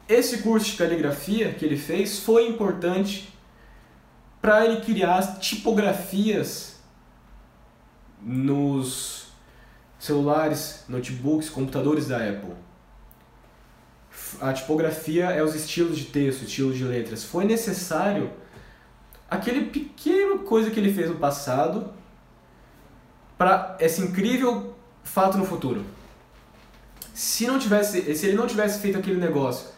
esse 0.08 0.38
curso 0.38 0.70
de 0.70 0.76
caligrafia 0.78 1.52
que 1.52 1.66
ele 1.66 1.76
fez 1.76 2.20
foi 2.20 2.48
importante 2.48 3.32
para 4.40 4.64
ele 4.64 4.80
criar 4.80 5.18
as 5.18 5.38
tipografias 5.38 6.77
nos 8.22 9.28
celulares, 9.98 10.84
notebooks, 10.88 11.48
computadores 11.50 12.08
da 12.08 12.16
Apple 12.16 12.68
a 14.40 14.52
tipografia 14.52 15.26
é 15.26 15.42
os 15.42 15.54
estilos 15.54 15.96
de 15.96 16.04
texto, 16.06 16.42
estilos 16.42 16.76
de 16.76 16.84
letras. 16.84 17.24
Foi 17.24 17.44
necessário 17.44 18.30
aquele 19.30 19.66
pequeno 19.66 20.40
coisa 20.40 20.70
que 20.70 20.78
ele 20.78 20.92
fez 20.92 21.08
no 21.08 21.16
passado 21.16 21.92
para 23.36 23.76
esse 23.80 24.00
incrível 24.02 24.74
fato 25.02 25.38
no 25.38 25.44
futuro. 25.44 25.84
Se 27.14 27.46
não 27.46 27.58
tivesse, 27.58 28.14
se 28.14 28.26
ele 28.26 28.36
não 28.36 28.46
tivesse 28.46 28.80
feito 28.80 28.98
aquele 28.98 29.18
negócio 29.18 29.68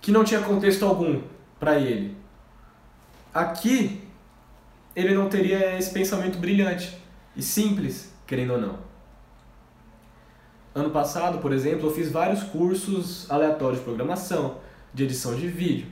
que 0.00 0.10
não 0.10 0.24
tinha 0.24 0.40
contexto 0.40 0.84
algum 0.84 1.22
para 1.58 1.78
ele, 1.78 2.16
aqui 3.32 4.02
ele 4.94 5.14
não 5.14 5.28
teria 5.28 5.78
esse 5.78 5.90
pensamento 5.90 6.38
brilhante 6.38 6.96
e 7.36 7.42
simples, 7.42 8.12
querendo 8.26 8.54
ou 8.54 8.60
não. 8.60 8.78
Ano 10.74 10.90
passado, 10.90 11.38
por 11.38 11.52
exemplo, 11.52 11.88
eu 11.88 11.94
fiz 11.94 12.10
vários 12.10 12.42
cursos 12.42 13.30
aleatórios 13.30 13.78
de 13.78 13.84
programação, 13.84 14.58
de 14.92 15.04
edição 15.04 15.34
de 15.36 15.46
vídeo, 15.46 15.86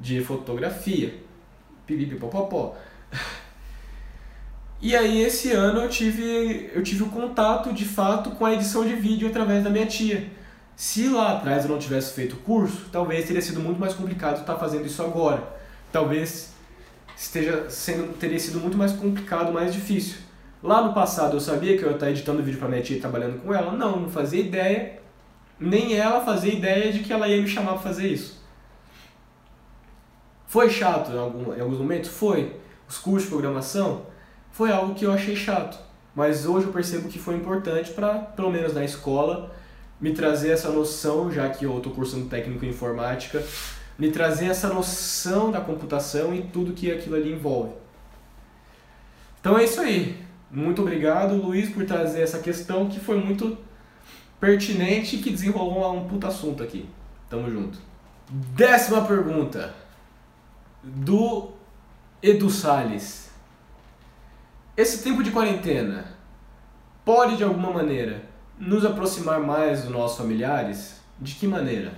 de 0.00 0.22
fotografia, 0.24 1.14
pipipipopopó. 1.86 2.76
E 4.80 4.94
aí 4.94 5.22
esse 5.22 5.52
ano 5.52 5.80
eu 5.80 5.88
tive 5.88 6.70
eu 6.74 6.82
tive 6.82 7.02
o 7.02 7.08
contato 7.08 7.72
de 7.72 7.84
fato 7.84 8.32
com 8.32 8.44
a 8.44 8.52
edição 8.52 8.84
de 8.86 8.94
vídeo 8.94 9.26
através 9.26 9.64
da 9.64 9.70
minha 9.70 9.86
tia. 9.86 10.30
Se 10.76 11.08
lá 11.08 11.38
atrás 11.38 11.64
eu 11.64 11.70
não 11.70 11.78
tivesse 11.78 12.12
feito 12.12 12.36
curso, 12.36 12.90
talvez 12.92 13.26
teria 13.26 13.40
sido 13.40 13.60
muito 13.60 13.80
mais 13.80 13.94
complicado 13.94 14.40
estar 14.40 14.56
fazendo 14.56 14.84
isso 14.84 15.02
agora. 15.02 15.42
Talvez 15.90 16.52
esteja 17.16 17.70
sendo 17.70 18.18
teria 18.18 18.38
sido 18.38 18.60
muito 18.60 18.76
mais 18.76 18.92
complicado, 18.92 19.52
mais 19.52 19.72
difícil. 19.72 20.25
Lá 20.66 20.82
no 20.82 20.92
passado 20.92 21.36
eu 21.36 21.40
sabia 21.40 21.78
que 21.78 21.84
eu 21.84 21.90
ia 21.90 21.94
estar 21.94 22.10
editando 22.10 22.42
vídeo 22.42 22.58
para 22.58 22.66
minha 22.66 22.82
tia 22.82 22.96
e 22.96 23.00
trabalhando 23.00 23.40
com 23.40 23.54
ela? 23.54 23.70
Não, 23.70 24.00
não 24.00 24.10
fazia 24.10 24.40
ideia. 24.40 24.98
Nem 25.60 25.94
ela 25.94 26.20
fazia 26.24 26.52
ideia 26.52 26.92
de 26.92 27.04
que 27.04 27.12
ela 27.12 27.28
ia 27.28 27.40
me 27.40 27.46
chamar 27.46 27.74
para 27.74 27.82
fazer 27.82 28.08
isso. 28.08 28.44
Foi 30.48 30.68
chato 30.68 31.12
em, 31.12 31.18
algum, 31.18 31.54
em 31.54 31.60
alguns 31.60 31.78
momentos? 31.78 32.10
Foi. 32.10 32.56
Os 32.88 32.98
cursos 32.98 33.22
de 33.22 33.28
programação 33.28 34.06
foi 34.50 34.72
algo 34.72 34.92
que 34.96 35.06
eu 35.06 35.12
achei 35.12 35.36
chato. 35.36 35.78
Mas 36.12 36.46
hoje 36.46 36.66
eu 36.66 36.72
percebo 36.72 37.08
que 37.08 37.18
foi 37.20 37.36
importante 37.36 37.92
para, 37.92 38.14
pelo 38.14 38.50
menos 38.50 38.74
na 38.74 38.84
escola, 38.84 39.54
me 40.00 40.14
trazer 40.14 40.50
essa 40.50 40.70
noção, 40.70 41.30
já 41.30 41.48
que 41.48 41.64
eu 41.64 41.76
estou 41.76 41.92
cursando 41.92 42.26
técnico 42.26 42.64
em 42.64 42.70
informática, 42.70 43.40
me 43.96 44.10
trazer 44.10 44.46
essa 44.46 44.66
noção 44.66 45.52
da 45.52 45.60
computação 45.60 46.34
e 46.34 46.42
tudo 46.42 46.72
que 46.72 46.90
aquilo 46.90 47.14
ali 47.14 47.32
envolve. 47.32 47.72
Então 49.40 49.56
é 49.56 49.62
isso 49.62 49.80
aí. 49.80 50.25
Muito 50.50 50.82
obrigado, 50.82 51.34
Luiz, 51.34 51.68
por 51.70 51.84
trazer 51.84 52.22
essa 52.22 52.38
questão 52.38 52.88
que 52.88 53.00
foi 53.00 53.18
muito 53.18 53.58
pertinente 54.40 55.16
e 55.16 55.18
que 55.18 55.30
desenrolou 55.30 55.94
um 55.94 56.08
puta 56.08 56.28
assunto 56.28 56.62
aqui. 56.62 56.88
Tamo 57.28 57.50
junto. 57.50 57.78
Décima 58.28 59.04
pergunta. 59.04 59.74
Do 60.82 61.50
Edu 62.22 62.48
Salles. 62.48 63.30
Esse 64.76 65.02
tempo 65.02 65.22
de 65.22 65.30
quarentena 65.30 66.16
pode 67.04 67.36
de 67.36 67.44
alguma 67.44 67.72
maneira 67.72 68.22
nos 68.58 68.84
aproximar 68.84 69.40
mais 69.40 69.82
dos 69.82 69.90
nossos 69.90 70.18
familiares? 70.18 71.00
De 71.18 71.34
que 71.34 71.46
maneira? 71.46 71.92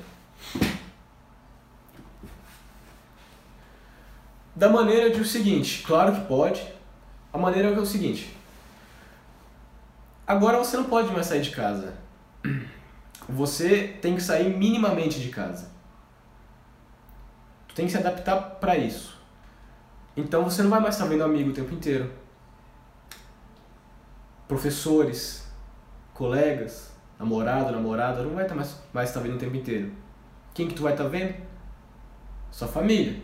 Da 4.54 4.68
maneira 4.68 5.10
de 5.10 5.20
o 5.20 5.24
seguinte, 5.24 5.82
claro 5.86 6.14
que 6.14 6.20
pode. 6.22 6.66
A 7.32 7.38
maneira 7.38 7.68
é 7.68 7.78
o 7.78 7.86
seguinte: 7.86 8.36
Agora 10.28 10.58
você 10.58 10.76
não 10.76 10.84
pode 10.84 11.10
mais 11.10 11.24
sair 11.24 11.40
de 11.40 11.50
casa. 11.50 11.94
Você 13.26 13.98
tem 14.02 14.14
que 14.14 14.22
sair 14.22 14.54
minimamente 14.54 15.20
de 15.20 15.30
casa. 15.30 15.70
Tem 17.74 17.86
que 17.86 17.92
se 17.92 17.96
adaptar 17.96 18.36
para 18.60 18.76
isso. 18.76 19.18
Então 20.14 20.44
você 20.44 20.62
não 20.62 20.68
vai 20.68 20.80
mais 20.80 20.96
estar 20.96 21.06
vendo 21.06 21.24
amigo 21.24 21.48
o 21.48 21.54
tempo 21.54 21.72
inteiro. 21.72 22.12
Professores, 24.46 25.50
colegas, 26.12 26.92
namorado, 27.18 27.72
namorada, 27.72 28.22
não 28.22 28.34
vai 28.34 28.44
estar 28.44 28.54
mais, 28.54 28.82
mais 28.92 29.08
estar 29.08 29.20
vendo 29.20 29.36
o 29.36 29.38
tempo 29.38 29.56
inteiro. 29.56 29.90
Quem 30.52 30.68
que 30.68 30.74
tu 30.74 30.82
vai 30.82 30.92
estar 30.92 31.08
vendo? 31.08 31.36
Sua 32.50 32.68
família. 32.68 33.18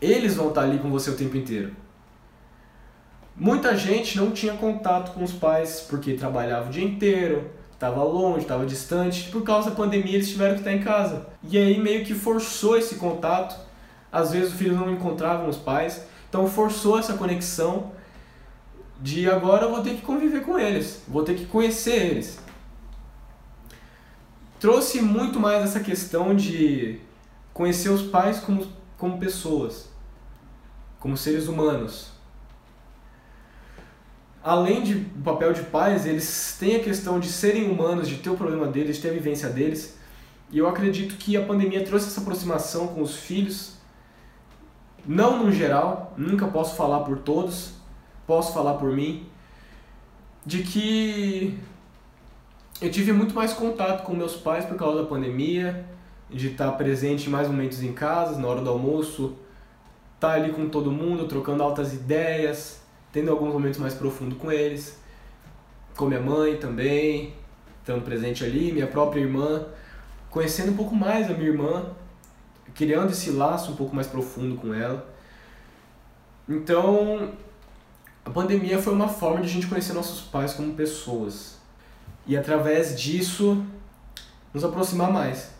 Eles 0.00 0.36
vão 0.36 0.50
estar 0.50 0.62
ali 0.62 0.78
com 0.78 0.90
você 0.90 1.10
o 1.10 1.16
tempo 1.16 1.36
inteiro. 1.36 1.74
Muita 3.36 3.76
gente 3.76 4.16
não 4.16 4.30
tinha 4.30 4.54
contato 4.54 5.12
com 5.12 5.24
os 5.24 5.32
pais 5.32 5.84
porque 5.90 6.14
trabalhava 6.14 6.68
o 6.68 6.72
dia 6.72 6.84
inteiro, 6.84 7.50
estava 7.72 8.04
longe, 8.04 8.42
estava 8.42 8.64
distante. 8.64 9.28
Por 9.28 9.42
causa 9.42 9.70
da 9.70 9.76
pandemia, 9.76 10.14
eles 10.14 10.28
tiveram 10.28 10.54
que 10.54 10.60
estar 10.60 10.72
em 10.72 10.80
casa. 10.80 11.26
E 11.42 11.58
aí 11.58 11.76
meio 11.80 12.04
que 12.04 12.14
forçou 12.14 12.78
esse 12.78 12.94
contato. 12.94 13.58
Às 14.12 14.30
vezes 14.30 14.52
os 14.52 14.58
filhos 14.58 14.78
não 14.78 14.88
encontravam 14.92 15.48
os 15.48 15.56
pais, 15.56 16.06
então 16.28 16.46
forçou 16.46 16.96
essa 16.96 17.14
conexão 17.14 17.90
de 19.00 19.28
agora 19.28 19.64
eu 19.64 19.70
vou 19.70 19.82
ter 19.82 19.96
que 19.96 20.02
conviver 20.02 20.42
com 20.42 20.56
eles, 20.56 21.02
vou 21.08 21.24
ter 21.24 21.34
que 21.34 21.46
conhecer 21.46 22.12
eles. 22.12 22.38
Trouxe 24.60 25.00
muito 25.00 25.40
mais 25.40 25.64
essa 25.64 25.80
questão 25.80 26.32
de 26.32 27.00
conhecer 27.52 27.88
os 27.88 28.02
pais 28.02 28.38
como, 28.38 28.64
como 28.96 29.18
pessoas, 29.18 29.88
como 31.00 31.16
seres 31.16 31.48
humanos 31.48 32.13
além 34.44 34.82
de 34.82 34.94
papel 35.24 35.54
de 35.54 35.62
pais, 35.62 36.04
eles 36.04 36.58
têm 36.60 36.76
a 36.76 36.80
questão 36.80 37.18
de 37.18 37.28
serem 37.28 37.70
humanos, 37.70 38.06
de 38.06 38.18
ter 38.18 38.28
o 38.28 38.36
problema 38.36 38.66
deles, 38.66 38.96
de 38.96 39.02
ter 39.02 39.08
a 39.08 39.12
vivência 39.12 39.48
deles. 39.48 39.98
E 40.52 40.58
eu 40.58 40.68
acredito 40.68 41.16
que 41.16 41.34
a 41.34 41.42
pandemia 41.42 41.82
trouxe 41.82 42.08
essa 42.08 42.20
aproximação 42.20 42.88
com 42.88 43.00
os 43.00 43.16
filhos, 43.16 43.72
não 45.06 45.42
no 45.42 45.50
geral, 45.50 46.12
nunca 46.18 46.46
posso 46.46 46.76
falar 46.76 47.00
por 47.00 47.18
todos, 47.20 47.72
posso 48.26 48.52
falar 48.52 48.74
por 48.74 48.92
mim, 48.92 49.26
de 50.44 50.62
que 50.62 51.58
eu 52.82 52.90
tive 52.90 53.12
muito 53.14 53.34
mais 53.34 53.54
contato 53.54 54.04
com 54.04 54.14
meus 54.14 54.36
pais 54.36 54.66
por 54.66 54.76
causa 54.76 55.02
da 55.02 55.08
pandemia, 55.08 55.86
de 56.28 56.48
estar 56.48 56.70
presente 56.72 57.28
em 57.28 57.30
mais 57.30 57.48
momentos 57.48 57.82
em 57.82 57.94
casa, 57.94 58.38
na 58.38 58.46
hora 58.46 58.60
do 58.60 58.68
almoço, 58.68 59.36
estar 60.16 60.32
ali 60.32 60.52
com 60.52 60.68
todo 60.68 60.92
mundo, 60.92 61.26
trocando 61.26 61.62
altas 61.62 61.94
ideias, 61.94 62.83
tendo 63.14 63.30
alguns 63.30 63.52
momentos 63.52 63.78
mais 63.78 63.94
profundos 63.94 64.36
com 64.36 64.50
eles, 64.50 64.98
com 65.96 66.06
minha 66.06 66.20
mãe 66.20 66.56
também, 66.56 67.32
estando 67.78 68.02
presente 68.02 68.44
ali, 68.44 68.72
minha 68.72 68.88
própria 68.88 69.20
irmã, 69.20 69.66
conhecendo 70.28 70.72
um 70.72 70.76
pouco 70.76 70.96
mais 70.96 71.30
a 71.30 71.32
minha 71.32 71.48
irmã, 71.48 71.92
criando 72.74 73.12
esse 73.12 73.30
laço 73.30 73.70
um 73.70 73.76
pouco 73.76 73.94
mais 73.94 74.08
profundo 74.08 74.56
com 74.56 74.74
ela. 74.74 75.08
Então, 76.48 77.30
a 78.24 78.30
pandemia 78.30 78.82
foi 78.82 78.92
uma 78.92 79.06
forma 79.06 79.40
de 79.40 79.46
a 79.46 79.50
gente 79.50 79.68
conhecer 79.68 79.92
nossos 79.92 80.22
pais 80.22 80.52
como 80.52 80.74
pessoas 80.74 81.56
e 82.26 82.36
através 82.36 83.00
disso 83.00 83.64
nos 84.52 84.64
aproximar 84.64 85.12
mais. 85.12 85.52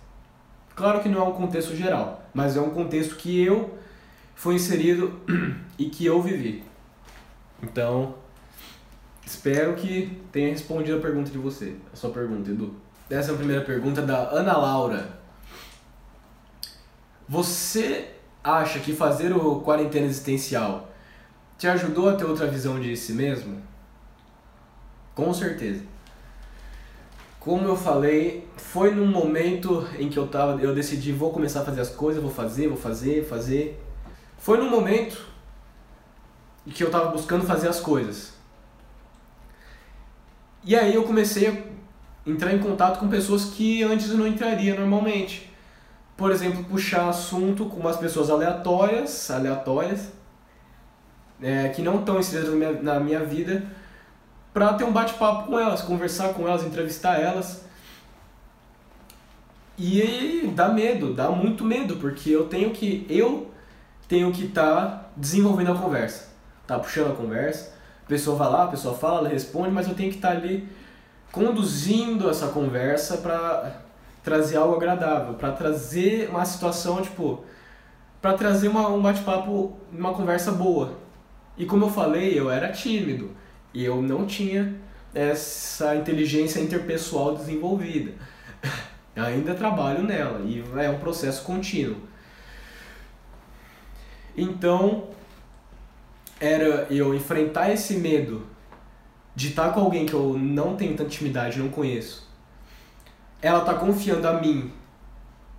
Claro 0.74 1.00
que 1.00 1.08
não 1.08 1.20
é 1.20 1.28
um 1.28 1.32
contexto 1.32 1.76
geral, 1.76 2.20
mas 2.34 2.56
é 2.56 2.60
um 2.60 2.70
contexto 2.70 3.14
que 3.14 3.44
eu 3.44 3.78
fui 4.34 4.56
inserido 4.56 5.20
e 5.78 5.88
que 5.88 6.04
eu 6.04 6.20
vivi. 6.20 6.73
Então, 7.64 8.14
espero 9.24 9.74
que 9.74 10.20
tenha 10.30 10.50
respondido 10.50 10.98
a 10.98 11.00
pergunta 11.00 11.30
de 11.30 11.38
você, 11.38 11.76
a 11.92 11.96
sua 11.96 12.10
pergunta, 12.10 12.50
Edu. 12.50 12.74
Essa 13.08 13.30
é 13.30 13.34
a 13.34 13.38
primeira 13.38 13.64
pergunta 13.64 14.02
da 14.02 14.28
Ana 14.28 14.56
Laura. 14.56 15.18
Você 17.26 18.10
acha 18.42 18.78
que 18.80 18.92
fazer 18.92 19.32
o 19.32 19.60
quarentena 19.60 20.04
existencial 20.04 20.90
te 21.56 21.66
ajudou 21.66 22.10
a 22.10 22.14
ter 22.14 22.24
outra 22.24 22.46
visão 22.46 22.78
de 22.78 22.94
si 22.96 23.14
mesmo? 23.14 23.62
Com 25.14 25.32
certeza. 25.32 25.82
Como 27.40 27.66
eu 27.66 27.76
falei, 27.76 28.46
foi 28.58 28.94
num 28.94 29.06
momento 29.06 29.88
em 29.98 30.10
que 30.10 30.18
eu 30.18 30.26
tava, 30.26 30.60
eu 30.60 30.74
decidi 30.74 31.12
vou 31.12 31.32
começar 31.32 31.60
a 31.60 31.64
fazer 31.64 31.80
as 31.80 31.90
coisas, 31.90 32.22
vou 32.22 32.32
fazer, 32.32 32.68
vou 32.68 32.76
fazer, 32.76 33.24
fazer. 33.24 33.82
Foi 34.36 34.58
num 34.58 34.68
momento 34.68 35.33
e 36.66 36.70
que 36.70 36.82
eu 36.82 36.88
estava 36.88 37.10
buscando 37.10 37.46
fazer 37.46 37.68
as 37.68 37.80
coisas. 37.80 38.32
E 40.64 40.74
aí 40.74 40.94
eu 40.94 41.04
comecei 41.04 41.48
a 41.48 42.30
entrar 42.30 42.54
em 42.54 42.58
contato 42.58 42.98
com 42.98 43.08
pessoas 43.08 43.46
que 43.46 43.82
antes 43.82 44.10
eu 44.10 44.16
não 44.16 44.26
entraria 44.26 44.74
normalmente. 44.74 45.50
Por 46.16 46.30
exemplo, 46.30 46.64
puxar 46.64 47.08
assunto 47.08 47.66
com 47.66 47.80
umas 47.80 47.96
pessoas 47.96 48.30
aleatórias, 48.30 49.30
aleatórias, 49.30 50.12
é, 51.42 51.68
que 51.68 51.82
não 51.82 52.00
estão 52.00 52.18
inseridas 52.18 52.50
na 52.50 52.56
minha, 52.56 52.82
na 52.82 53.00
minha 53.00 53.20
vida, 53.24 53.64
para 54.54 54.72
ter 54.74 54.84
um 54.84 54.92
bate-papo 54.92 55.48
com 55.48 55.58
elas, 55.58 55.82
conversar 55.82 56.32
com 56.32 56.48
elas, 56.48 56.64
entrevistar 56.64 57.20
elas. 57.20 57.64
E 59.76 60.50
dá 60.54 60.68
medo, 60.68 61.12
dá 61.12 61.30
muito 61.30 61.64
medo, 61.64 61.96
porque 61.96 62.30
eu 62.30 62.46
tenho 62.46 62.70
que 62.70 63.04
eu 63.10 63.50
tenho 64.06 64.32
que 64.32 64.44
estar 64.44 64.76
tá 64.76 65.10
desenvolvendo 65.16 65.72
a 65.72 65.74
conversa 65.74 66.33
tá 66.66 66.78
puxando 66.78 67.12
a 67.12 67.14
conversa, 67.14 67.72
a 68.04 68.08
pessoa 68.08 68.36
vai 68.36 68.50
lá, 68.50 68.64
a 68.64 68.68
pessoa 68.68 68.94
fala, 68.94 69.20
ela 69.20 69.28
responde, 69.28 69.70
mas 69.70 69.88
eu 69.88 69.94
tenho 69.94 70.10
que 70.10 70.16
estar 70.16 70.30
tá 70.30 70.36
ali 70.36 70.68
conduzindo 71.32 72.30
essa 72.30 72.48
conversa 72.48 73.18
para 73.18 73.82
trazer 74.22 74.56
algo 74.56 74.76
agradável, 74.76 75.34
para 75.34 75.52
trazer 75.52 76.28
uma 76.30 76.44
situação, 76.44 77.02
tipo, 77.02 77.44
para 78.22 78.34
trazer 78.34 78.68
uma, 78.68 78.88
um 78.88 79.02
bate-papo, 79.02 79.76
uma 79.92 80.14
conversa 80.14 80.52
boa. 80.52 80.98
E 81.58 81.66
como 81.66 81.84
eu 81.84 81.90
falei, 81.90 82.38
eu 82.38 82.50
era 82.50 82.72
tímido 82.72 83.32
e 83.72 83.84
eu 83.84 84.00
não 84.00 84.26
tinha 84.26 84.74
essa 85.14 85.94
inteligência 85.94 86.60
interpessoal 86.60 87.36
desenvolvida. 87.36 88.12
Eu 89.14 89.22
ainda 89.22 89.54
trabalho 89.54 90.02
nela 90.02 90.40
e 90.40 90.64
é 90.76 90.90
um 90.90 90.98
processo 90.98 91.44
contínuo. 91.44 91.98
Então, 94.36 95.10
era 96.44 96.86
eu 96.90 97.14
enfrentar 97.14 97.70
esse 97.70 97.96
medo 97.96 98.46
de 99.34 99.48
estar 99.48 99.70
com 99.70 99.80
alguém 99.80 100.06
que 100.06 100.14
eu 100.14 100.38
não 100.38 100.76
tenho 100.76 100.92
tanta 100.92 101.04
intimidade, 101.04 101.58
não 101.58 101.68
conheço. 101.68 102.28
Ela 103.40 103.60
tá 103.62 103.74
confiando 103.74 104.28
a 104.28 104.34
mim 104.34 104.70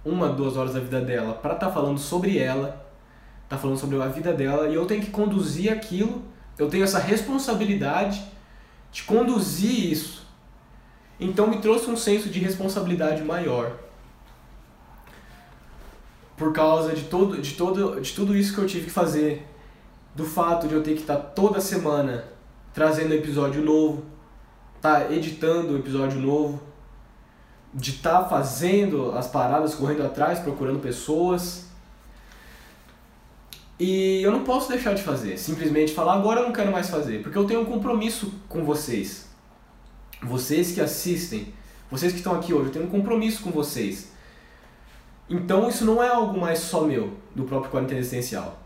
uma, 0.04 0.30
duas 0.30 0.56
horas 0.56 0.74
da 0.74 0.80
vida 0.80 1.02
dela 1.02 1.34
para 1.34 1.56
estar 1.56 1.68
tá 1.68 1.74
falando 1.74 1.98
sobre 1.98 2.38
ela, 2.38 2.86
tá 3.50 3.58
falando 3.58 3.78
sobre 3.78 4.02
a 4.02 4.08
vida 4.08 4.32
dela 4.34 4.70
e 4.70 4.76
eu 4.76 4.86
tenho 4.86 5.02
que 5.02 5.12
conduzir 5.12 5.72
aquilo 5.72 6.24
Eu 6.58 6.70
tenho 6.70 6.84
essa 6.84 7.00
responsabilidade 7.00 8.24
de 8.92 9.04
conduzir 9.04 9.92
isso. 9.92 10.26
Então 11.20 11.48
me 11.48 11.58
trouxe 11.58 11.90
um 11.90 11.98
senso 11.98 12.30
de 12.30 12.40
responsabilidade 12.40 13.22
maior. 13.24 13.78
Por 16.38 16.54
causa 16.54 16.94
de 16.94 17.04
todo, 17.04 17.42
de 17.42 17.54
todo, 17.54 18.00
de 18.00 18.14
tudo 18.14 18.36
isso 18.36 18.54
que 18.54 18.60
eu 18.60 18.68
tive 18.68 18.86
que 18.86 18.92
fazer, 18.92 19.46
do 20.16 20.24
fato 20.24 20.68
de 20.68 20.74
eu 20.74 20.82
ter 20.82 20.94
que 20.94 21.02
estar 21.02 21.18
toda 21.18 21.60
semana 21.60 22.24
trazendo 22.74 23.14
episódio 23.14 23.62
novo, 23.62 24.06
tá 24.82 25.12
editando 25.12 25.78
episódio 25.78 26.20
novo, 26.20 26.62
de 27.74 27.92
estar 27.92 28.24
tá 28.24 28.30
fazendo 28.30 29.12
as 29.12 29.28
paradas, 29.28 29.76
correndo 29.76 30.06
atrás, 30.06 30.40
procurando 30.40 30.80
pessoas. 30.80 31.66
E 33.78 34.22
eu 34.22 34.32
não 34.32 34.46
posso 34.46 34.70
deixar 34.70 34.94
de 34.94 35.04
fazer, 35.04 35.38
simplesmente 35.38 35.94
falar 35.94 36.14
agora 36.14 36.40
eu 36.40 36.46
não 36.46 36.54
quero 36.54 36.72
mais 36.72 36.90
fazer, 36.90 37.22
porque 37.22 37.38
eu 37.38 37.46
tenho 37.46 37.62
um 37.62 37.66
compromisso 37.66 38.34
com 38.48 38.64
vocês. 38.64 39.28
Vocês 40.24 40.72
que 40.72 40.80
assistem, 40.80 41.54
vocês 41.92 42.14
que 42.14 42.20
estão 42.20 42.34
aqui 42.34 42.54
hoje, 42.54 42.68
eu 42.68 42.72
tenho 42.72 42.86
um 42.86 42.90
compromisso 42.90 43.44
com 43.44 43.52
vocês. 43.52 44.14
Então 45.30 45.68
isso 45.68 45.84
não 45.84 46.02
é 46.02 46.08
algo 46.08 46.40
mais 46.40 46.60
só 46.60 46.82
meu, 46.86 47.18
do 47.36 47.44
próprio 47.44 47.70
quarentena 47.70 48.00
existencial. 48.00 48.65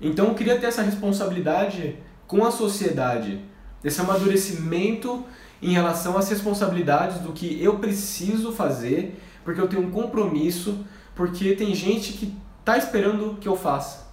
Então 0.00 0.28
eu 0.28 0.34
queria 0.34 0.58
ter 0.58 0.66
essa 0.66 0.82
responsabilidade 0.82 1.96
com 2.26 2.44
a 2.44 2.50
sociedade, 2.50 3.40
esse 3.82 4.00
amadurecimento 4.00 5.24
em 5.60 5.72
relação 5.72 6.16
às 6.16 6.28
responsabilidades 6.28 7.18
do 7.18 7.32
que 7.32 7.62
eu 7.62 7.78
preciso 7.78 8.52
fazer, 8.52 9.20
porque 9.44 9.60
eu 9.60 9.66
tenho 9.66 9.82
um 9.82 9.90
compromisso, 9.90 10.84
porque 11.14 11.54
tem 11.54 11.74
gente 11.74 12.12
que 12.12 12.36
está 12.60 12.76
esperando 12.76 13.38
que 13.40 13.48
eu 13.48 13.56
faça. 13.56 14.06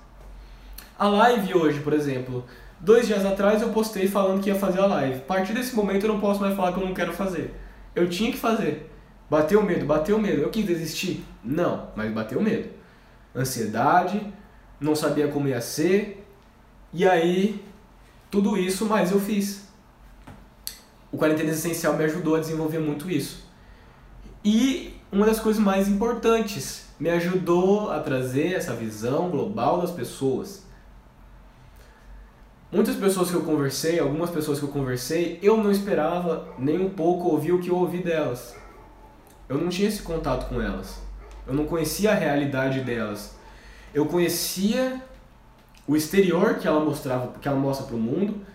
A 0.97 1.07
live 1.07 1.53
hoje, 1.53 1.81
por 1.81 1.93
exemplo, 1.93 2.45
dois 2.79 3.05
dias 3.05 3.25
atrás 3.25 3.61
eu 3.61 3.69
postei 3.69 4.07
falando 4.07 4.41
que 4.41 4.49
ia 4.49 4.55
fazer 4.55 4.79
a 4.79 4.86
live. 4.86 5.17
A 5.17 5.21
partir 5.21 5.53
desse 5.53 5.75
momento 5.75 6.05
eu 6.05 6.13
não 6.13 6.19
posso 6.19 6.39
mais 6.39 6.55
falar 6.55 6.71
que 6.71 6.79
eu 6.79 6.86
não 6.86 6.93
quero 6.93 7.13
fazer. 7.13 7.53
Eu 7.93 8.09
tinha 8.09 8.31
que 8.31 8.38
fazer. 8.38 8.89
Bateu 9.29 9.61
medo, 9.61 9.86
bateu 9.86 10.17
medo. 10.19 10.41
Eu 10.41 10.49
quis 10.49 10.65
desistir? 10.65 11.25
Não, 11.43 11.89
mas 11.95 12.11
bateu 12.13 12.41
medo. 12.41 12.69
Ansiedade, 13.36 14.21
não 14.80 14.95
sabia 14.95 15.28
como 15.28 15.47
ia 15.47 15.61
ser. 15.61 16.26
E 16.93 17.07
aí, 17.07 17.63
tudo 18.32 18.57
isso, 18.57 18.86
mas 18.86 19.11
eu 19.11 19.19
fiz 19.19 19.65
o 21.15 21.17
quarentena 21.17 21.51
essencial 21.51 21.95
me 21.95 22.03
ajudou 22.03 22.36
a 22.36 22.39
desenvolver 22.41 22.80
muito 22.80 23.09
isso. 23.09 23.45
E 24.43 24.93
uma 25.09 25.26
das 25.26 25.39
coisas 25.39 25.63
mais 25.63 25.88
importantes, 25.88 26.89
me 26.99 27.09
ajudou 27.09 27.89
a 27.89 28.01
trazer 28.01 28.53
essa 28.53 28.73
visão 28.73 29.30
global 29.30 29.80
das 29.80 29.91
pessoas. 29.91 30.65
Muitas 32.69 32.97
pessoas 32.97 33.30
que 33.30 33.36
eu 33.36 33.43
conversei, 33.43 33.97
algumas 33.97 34.30
pessoas 34.30 34.59
que 34.59 34.65
eu 34.65 34.69
conversei, 34.69 35.39
eu 35.41 35.55
não 35.55 35.71
esperava 35.71 36.49
nem 36.59 36.82
um 36.82 36.89
pouco 36.89 37.30
ouvir 37.30 37.53
o 37.53 37.61
que 37.61 37.69
eu 37.69 37.78
ouvi 37.78 38.03
delas. 38.03 38.53
Eu 39.47 39.57
não 39.57 39.69
tinha 39.69 39.88
esse 39.88 40.01
contato 40.01 40.49
com 40.49 40.61
elas. 40.61 41.01
Eu 41.47 41.53
não 41.53 41.65
conhecia 41.65 42.11
a 42.11 42.15
realidade 42.15 42.82
delas. 42.82 43.38
Eu 43.96 44.06
conhecia 44.08 45.02
o 45.88 45.96
exterior 45.96 46.56
que 46.56 46.68
ela 46.68 46.84
mostrava, 46.84 47.32
que 47.39 47.48
ela 47.48 47.58
mostra 47.58 47.88
para 47.88 47.96
o 47.96 48.00
mundo, 48.00 48.46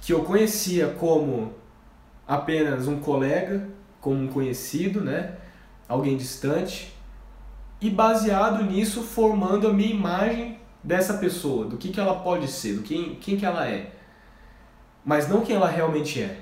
que 0.00 0.12
eu 0.12 0.22
conhecia 0.22 0.90
como 0.90 1.52
apenas 2.28 2.86
um 2.86 3.00
colega, 3.00 3.68
como 4.00 4.22
um 4.22 4.28
conhecido, 4.28 5.00
né? 5.00 5.36
alguém 5.88 6.16
distante, 6.16 6.96
e 7.80 7.90
baseado 7.90 8.62
nisso 8.64 9.02
formando 9.02 9.66
a 9.66 9.72
minha 9.72 9.90
imagem 9.90 10.60
dessa 10.82 11.14
pessoa, 11.14 11.66
do 11.66 11.76
que, 11.76 11.90
que 11.90 11.98
ela 11.98 12.20
pode 12.20 12.46
ser, 12.46 12.76
do 12.76 12.82
quem, 12.82 13.16
quem 13.16 13.36
que 13.36 13.44
ela 13.44 13.68
é, 13.68 13.92
mas 15.04 15.28
não 15.28 15.40
quem 15.40 15.56
ela 15.56 15.68
realmente 15.68 16.22
é. 16.22 16.40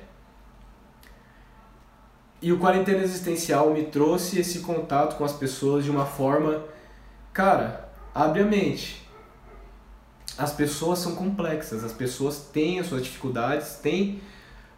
E 2.43 2.53
o 2.53 2.59
quarentena 2.59 3.03
existencial 3.03 3.71
me 3.71 3.85
trouxe 3.85 4.39
esse 4.39 4.61
contato 4.61 5.17
com 5.17 5.25
as 5.25 5.33
pessoas 5.33 5.85
de 5.85 5.91
uma 5.91 6.05
forma, 6.05 6.63
cara, 7.33 7.90
abre 8.15 8.43
a 8.43 8.47
mente. 8.47 9.07
As 10.39 10.53
pessoas 10.53 10.99
são 11.01 11.15
complexas, 11.15 11.85
as 11.85 11.93
pessoas 11.93 12.49
têm 12.53 12.81
as 12.81 12.87
suas 12.87 13.03
dificuldades, 13.03 13.75
têm 13.83 14.21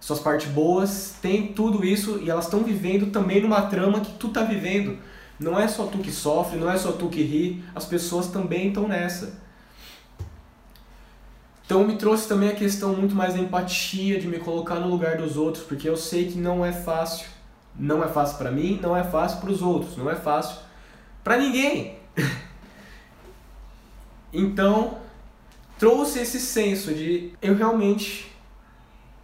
suas 0.00 0.18
partes 0.18 0.50
boas, 0.50 1.14
tem 1.22 1.52
tudo 1.52 1.84
isso 1.84 2.18
e 2.20 2.28
elas 2.28 2.46
estão 2.46 2.64
vivendo 2.64 3.12
também 3.12 3.40
numa 3.40 3.62
trama 3.62 4.00
que 4.00 4.12
tu 4.14 4.28
tá 4.28 4.42
vivendo. 4.42 4.98
Não 5.38 5.58
é 5.58 5.68
só 5.68 5.86
tu 5.86 5.98
que 5.98 6.10
sofre, 6.10 6.58
não 6.58 6.70
é 6.70 6.76
só 6.76 6.92
tu 6.92 7.08
que 7.08 7.22
ri, 7.22 7.64
as 7.74 7.84
pessoas 7.84 8.26
também 8.28 8.68
estão 8.68 8.88
nessa. 8.88 9.40
Então 11.64 11.84
me 11.84 11.96
trouxe 11.96 12.28
também 12.28 12.50
a 12.50 12.54
questão 12.54 12.94
muito 12.94 13.14
mais 13.14 13.34
da 13.34 13.40
empatia, 13.40 14.20
de 14.20 14.26
me 14.26 14.38
colocar 14.38 14.76
no 14.76 14.88
lugar 14.88 15.16
dos 15.16 15.36
outros, 15.36 15.64
porque 15.64 15.88
eu 15.88 15.96
sei 15.96 16.30
que 16.30 16.36
não 16.36 16.64
é 16.64 16.72
fácil. 16.72 17.26
Não 17.78 18.04
é 18.04 18.08
fácil 18.08 18.36
para 18.36 18.50
mim, 18.50 18.78
não 18.82 18.96
é 18.96 19.02
fácil 19.02 19.40
para 19.40 19.50
os 19.50 19.62
outros, 19.62 19.96
não 19.96 20.10
é 20.10 20.14
fácil 20.14 20.56
para 21.24 21.38
ninguém. 21.38 21.96
então, 24.32 24.98
trouxe 25.78 26.20
esse 26.20 26.40
senso 26.40 26.94
de 26.94 27.34
eu 27.42 27.54
realmente 27.54 28.32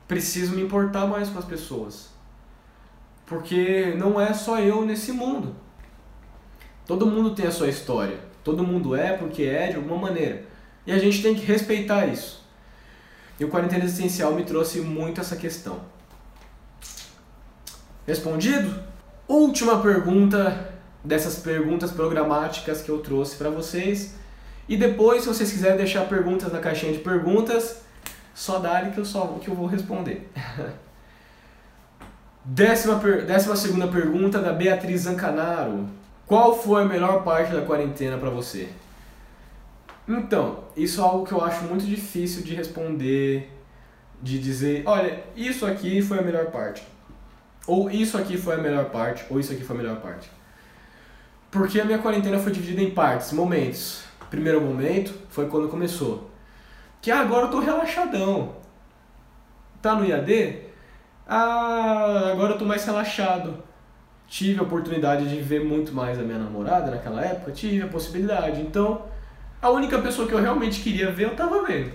preciso 0.07 0.55
me 0.55 0.63
importar 0.63 1.07
mais 1.07 1.29
com 1.29 1.39
as 1.39 1.45
pessoas. 1.45 2.09
Porque 3.27 3.95
não 3.97 4.21
é 4.21 4.33
só 4.33 4.59
eu 4.59 4.85
nesse 4.85 5.13
mundo. 5.13 5.55
Todo 6.87 7.07
mundo 7.07 7.35
tem 7.35 7.47
a 7.47 7.51
sua 7.51 7.69
história. 7.69 8.19
Todo 8.43 8.67
mundo 8.67 8.97
é 8.97 9.13
porque 9.13 9.43
é 9.43 9.69
de 9.69 9.77
alguma 9.77 9.99
maneira. 9.99 10.45
E 10.87 10.93
a 10.93 10.99
gente 10.99 11.23
tem 11.23 11.35
que 11.35 11.45
respeitar 11.45 12.07
isso. 12.07 12.43
E 13.39 13.45
o 13.45 13.49
quarentena 13.49 13.85
existencial 13.85 14.33
me 14.33 14.45
trouxe 14.45 14.81
muito 14.81 15.21
essa 15.21 15.37
questão. 15.37 15.81
Respondido? 18.07 18.83
Última 19.29 19.83
pergunta 19.83 20.73
dessas 21.05 21.37
perguntas 21.37 21.91
programáticas 21.91 22.81
que 22.81 22.89
eu 22.89 23.01
trouxe 23.01 23.37
para 23.37 23.51
vocês. 23.51 24.15
E 24.69 24.77
depois, 24.77 25.23
se 25.23 25.29
vocês 25.29 25.51
quiserem 25.51 25.79
deixar 25.79 26.07
perguntas 26.09 26.53
na 26.53 26.59
caixinha 26.59 26.93
de 26.93 26.99
perguntas, 26.99 27.83
só 28.35 28.59
dá 28.59 28.83
que 28.91 28.99
eu 28.99 29.05
só 29.05 29.27
que 29.41 29.49
eu 29.49 29.55
vou 29.55 29.67
responder. 29.67 30.31
décima, 32.45 32.99
per, 32.99 33.25
décima 33.25 33.57
segunda 33.57 33.89
pergunta 33.89 34.39
da 34.39 34.53
Beatriz 34.53 35.03
Zancanaro. 35.03 35.89
Qual 36.27 36.57
foi 36.57 36.83
a 36.83 36.85
melhor 36.85 37.25
parte 37.25 37.53
da 37.53 37.63
quarentena 37.63 38.19
para 38.19 38.31
você? 38.31 38.69
Então, 40.07 40.65
isso 40.77 41.01
é 41.01 41.05
algo 41.05 41.27
que 41.27 41.33
eu 41.33 41.43
acho 41.43 41.65
muito 41.65 41.85
difícil 41.85 42.43
de 42.43 42.55
responder, 42.55 43.51
de 44.23 44.39
dizer, 44.39 44.83
olha, 44.87 45.23
isso 45.37 45.67
aqui 45.67 46.01
foi 46.01 46.19
a 46.19 46.23
melhor 46.23 46.47
parte. 46.47 46.83
Ou 47.67 47.91
isso 47.91 48.17
aqui 48.17 48.39
foi 48.39 48.55
a 48.55 48.59
melhor 48.59 48.87
parte, 48.87 49.25
ou 49.29 49.39
isso 49.39 49.53
aqui 49.53 49.63
foi 49.63 49.77
a 49.77 49.79
melhor 49.79 49.97
parte. 50.01 50.31
Porque 51.51 51.81
a 51.81 51.85
minha 51.85 51.99
quarentena 51.99 52.39
foi 52.39 52.53
dividida 52.53 52.83
em 52.83 52.91
partes, 52.91 53.33
momentos. 53.33 54.08
Primeiro 54.31 54.61
momento 54.61 55.15
foi 55.31 55.47
quando 55.47 55.69
começou 55.69 56.29
que 57.01 57.11
agora 57.11 57.47
eu 57.47 57.51
tô 57.51 57.61
relaxadão. 57.61 58.57
Tá 59.81 59.95
no 59.95 60.05
IAD? 60.05 60.63
Ah, 61.27 62.31
agora 62.33 62.55
eu 62.55 62.59
tô 62.59 62.65
mais 62.65 62.85
relaxado. 62.85 63.63
Tive 64.27 64.61
a 64.61 64.63
oportunidade 64.63 65.29
de 65.29 65.41
ver 65.41 65.65
muito 65.65 65.93
mais 65.93 66.19
a 66.19 66.23
minha 66.23 66.39
namorada 66.39 66.91
naquela 66.91 67.25
época, 67.25 67.53
tive 67.53 67.83
a 67.83 67.89
possibilidade. 67.89 68.61
Então, 68.61 69.07
a 69.63 69.71
única 69.71 69.99
pessoa 69.99 70.27
que 70.27 70.35
eu 70.35 70.41
realmente 70.41 70.83
queria 70.83 71.11
ver, 71.11 71.25
eu 71.25 71.37
tava 71.37 71.63
vendo. 71.65 71.93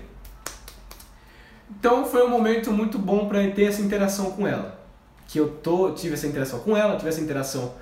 Então, 1.70 2.04
foi 2.04 2.24
um 2.24 2.28
momento 2.28 2.72
muito 2.72 2.98
bom 2.98 3.28
para 3.28 3.48
ter 3.50 3.64
essa 3.64 3.82
interação 3.82 4.32
com 4.32 4.46
ela. 4.46 4.80
Que 5.28 5.38
eu 5.38 5.48
tô, 5.48 5.92
tive 5.92 6.14
essa 6.14 6.26
interação 6.26 6.60
com 6.60 6.76
ela, 6.76 6.96
tive 6.96 7.08
essa 7.08 7.20
interação 7.20 7.74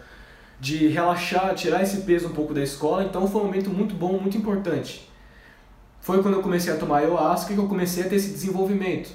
de 0.63 0.89
relaxar, 0.89 1.55
tirar 1.55 1.83
esse 1.83 2.03
peso 2.03 2.29
um 2.29 2.33
pouco 2.33 2.55
da 2.55 2.63
escola. 2.63 3.05
Então, 3.05 3.27
foi 3.27 3.43
um 3.43 3.47
momento 3.47 3.71
muito 3.71 3.95
bom, 3.95 4.19
muito 4.19 4.37
importante 4.37 5.13
foi 6.03 6.21
quando 6.21 6.35
eu 6.35 6.43
comecei 6.43 6.73
a 6.73 6.77
tomar 6.77 6.99
ayahuasca 6.99 7.55
que 7.55 7.59
eu 7.59 7.69
comecei 7.69 8.05
a 8.05 8.09
ter 8.09 8.17
esse 8.17 8.33
desenvolvimento. 8.33 9.11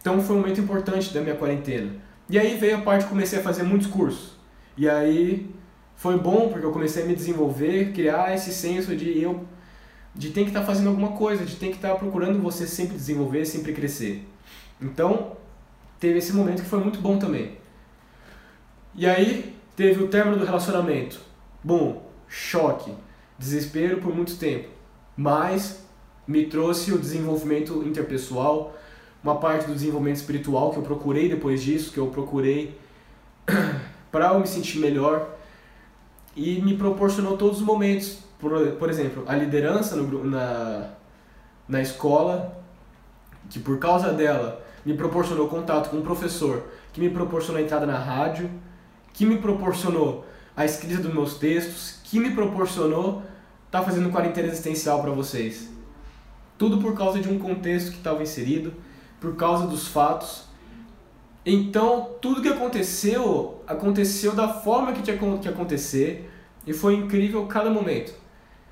Então 0.00 0.20
foi 0.20 0.36
um 0.36 0.40
momento 0.40 0.60
importante 0.60 1.14
da 1.14 1.20
minha 1.20 1.36
quarentena. 1.36 1.92
E 2.28 2.36
aí 2.36 2.58
veio 2.58 2.78
a 2.78 2.80
parte 2.80 3.04
que 3.04 3.10
comecei 3.10 3.38
a 3.38 3.42
fazer 3.42 3.62
muitos 3.62 3.86
cursos. 3.86 4.32
E 4.76 4.88
aí 4.88 5.48
foi 5.94 6.18
bom 6.18 6.48
porque 6.48 6.66
eu 6.66 6.72
comecei 6.72 7.04
a 7.04 7.06
me 7.06 7.14
desenvolver, 7.14 7.92
criar 7.92 8.34
esse 8.34 8.52
senso 8.52 8.94
de 8.94 9.18
eu 9.18 9.46
de 10.16 10.30
tem 10.30 10.44
que 10.44 10.50
estar 10.50 10.60
tá 10.60 10.66
fazendo 10.66 10.88
alguma 10.88 11.12
coisa, 11.12 11.44
de 11.44 11.56
tem 11.56 11.70
que 11.70 11.76
estar 11.76 11.90
tá 11.90 11.94
procurando 11.94 12.40
você 12.40 12.66
sempre 12.66 12.96
desenvolver, 12.96 13.44
sempre 13.44 13.72
crescer. 13.72 14.24
Então, 14.80 15.36
teve 15.98 16.18
esse 16.18 16.32
momento 16.32 16.62
que 16.62 16.68
foi 16.68 16.80
muito 16.80 17.00
bom 17.00 17.18
também. 17.18 17.56
E 18.94 19.06
aí 19.06 19.53
teve 19.76 20.02
o 20.02 20.08
término 20.08 20.38
do 20.38 20.44
relacionamento. 20.44 21.20
Bom, 21.62 22.10
choque, 22.28 22.92
desespero 23.38 23.98
por 23.98 24.14
muito 24.14 24.36
tempo. 24.36 24.68
Mas 25.16 25.84
me 26.26 26.46
trouxe 26.46 26.92
o 26.92 26.98
desenvolvimento 26.98 27.82
interpessoal, 27.86 28.76
uma 29.22 29.36
parte 29.36 29.66
do 29.66 29.72
desenvolvimento 29.72 30.16
espiritual 30.16 30.70
que 30.70 30.78
eu 30.78 30.82
procurei 30.82 31.28
depois 31.28 31.62
disso, 31.62 31.92
que 31.92 31.98
eu 31.98 32.08
procurei 32.08 32.78
para 34.10 34.32
eu 34.32 34.40
me 34.40 34.46
sentir 34.46 34.78
melhor 34.78 35.36
e 36.36 36.60
me 36.60 36.76
proporcionou 36.76 37.36
todos 37.36 37.60
os 37.60 37.64
momentos. 37.64 38.18
Por, 38.38 38.72
por 38.72 38.90
exemplo, 38.90 39.24
a 39.26 39.34
liderança 39.34 39.96
no, 39.96 40.24
na, 40.24 40.90
na 41.66 41.80
escola, 41.80 42.62
que 43.48 43.58
por 43.58 43.78
causa 43.78 44.12
dela 44.12 44.62
me 44.84 44.94
proporcionou 44.94 45.48
contato 45.48 45.90
com 45.90 45.96
um 45.96 46.02
professor, 46.02 46.62
que 46.92 47.00
me 47.00 47.08
proporcionou 47.08 47.60
entrada 47.60 47.86
na 47.86 47.98
rádio, 47.98 48.50
que 49.14 49.24
me 49.24 49.38
proporcionou 49.38 50.26
a 50.56 50.64
escrita 50.64 51.00
dos 51.00 51.14
meus 51.14 51.38
textos, 51.38 52.00
que 52.04 52.18
me 52.18 52.32
proporcionou 52.32 53.22
estar 53.66 53.80
tá 53.80 53.82
fazendo 53.82 54.10
quarentena 54.10 54.48
existencial 54.48 55.00
para 55.00 55.12
vocês. 55.12 55.70
Tudo 56.58 56.78
por 56.78 56.94
causa 56.94 57.20
de 57.20 57.28
um 57.28 57.38
contexto 57.38 57.90
que 57.92 57.96
estava 57.96 58.22
inserido, 58.22 58.74
por 59.20 59.36
causa 59.36 59.66
dos 59.66 59.88
fatos. 59.88 60.44
Então, 61.46 62.10
tudo 62.20 62.42
que 62.42 62.48
aconteceu, 62.48 63.62
aconteceu 63.66 64.32
da 64.32 64.48
forma 64.48 64.92
que 64.92 65.02
tinha 65.02 65.16
que 65.16 65.48
acontecer 65.48 66.30
e 66.66 66.72
foi 66.72 66.94
incrível 66.94 67.46
cada 67.46 67.70
momento. 67.70 68.14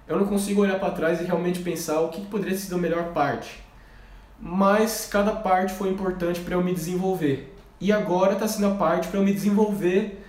Eu 0.09 0.19
não 0.19 0.27
consigo 0.27 0.63
olhar 0.63 0.79
para 0.81 0.93
trás 0.93 1.21
e 1.21 1.25
realmente 1.25 1.61
pensar 1.61 2.01
o 2.01 2.09
que 2.09 2.21
poderia 2.27 2.57
ser 2.57 2.75
a 2.75 2.79
melhor 2.79 3.13
parte. 3.13 3.63
Mas 4.41 5.07
cada 5.11 5.33
parte 5.33 5.73
foi 5.73 5.89
importante 5.89 6.41
para 6.41 6.55
eu 6.55 6.63
me 6.63 6.75
desenvolver. 6.75 7.55
E 7.81 7.93
agora 7.93 8.33
está 8.33 8.49
sendo 8.49 8.69
a 8.69 8.75
parte 8.75 9.09
para 9.09 9.21
eu 9.21 9.25
me 9.25 9.33
desenvolver 9.33 10.22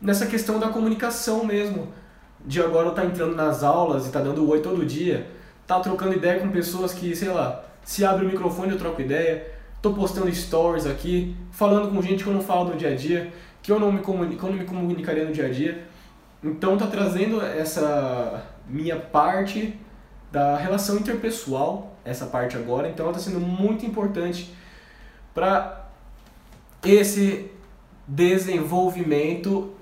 nessa 0.00 0.26
questão 0.26 0.58
da 0.58 0.68
comunicação 0.68 1.44
mesmo. 1.44 1.88
De 2.44 2.62
agora 2.62 2.90
tá 2.92 3.04
entrando 3.04 3.34
nas 3.34 3.62
aulas 3.62 4.06
e 4.06 4.10
tá 4.10 4.20
dando 4.20 4.48
oi 4.48 4.60
todo 4.60 4.86
dia, 4.86 5.28
tá 5.66 5.80
trocando 5.80 6.14
ideia 6.14 6.40
com 6.40 6.48
pessoas 6.50 6.94
que, 6.94 7.14
sei 7.14 7.28
lá, 7.28 7.64
se 7.84 8.04
abre 8.04 8.24
o 8.24 8.28
microfone 8.28 8.72
eu 8.72 8.78
troco 8.78 9.00
ideia, 9.00 9.50
tô 9.82 9.92
postando 9.92 10.32
stories 10.32 10.86
aqui, 10.86 11.36
falando 11.50 11.90
com 11.90 12.00
gente 12.00 12.22
que 12.22 12.30
eu 12.30 12.34
não 12.34 12.40
falo 12.40 12.70
no 12.70 12.76
dia 12.76 12.90
a 12.90 12.94
dia, 12.94 13.32
que 13.62 13.72
eu 13.72 13.80
não 13.80 13.92
me, 13.92 14.00
comunico, 14.00 14.46
eu 14.46 14.50
não 14.50 14.58
me 14.58 14.64
comunicaria 14.64 15.24
no 15.24 15.32
dia 15.32 15.46
a 15.46 15.50
dia. 15.50 15.84
Então 16.42 16.76
tá 16.78 16.86
trazendo 16.86 17.42
essa 17.42 18.44
minha 18.68 18.96
parte 18.96 19.78
da 20.30 20.56
relação 20.56 20.96
interpessoal, 20.96 21.96
essa 22.04 22.26
parte 22.26 22.56
agora, 22.56 22.88
então 22.88 23.06
ela 23.06 23.16
está 23.16 23.30
sendo 23.30 23.40
muito 23.40 23.84
importante 23.84 24.54
para 25.34 25.88
esse 26.84 27.50
desenvolvimento. 28.06 29.74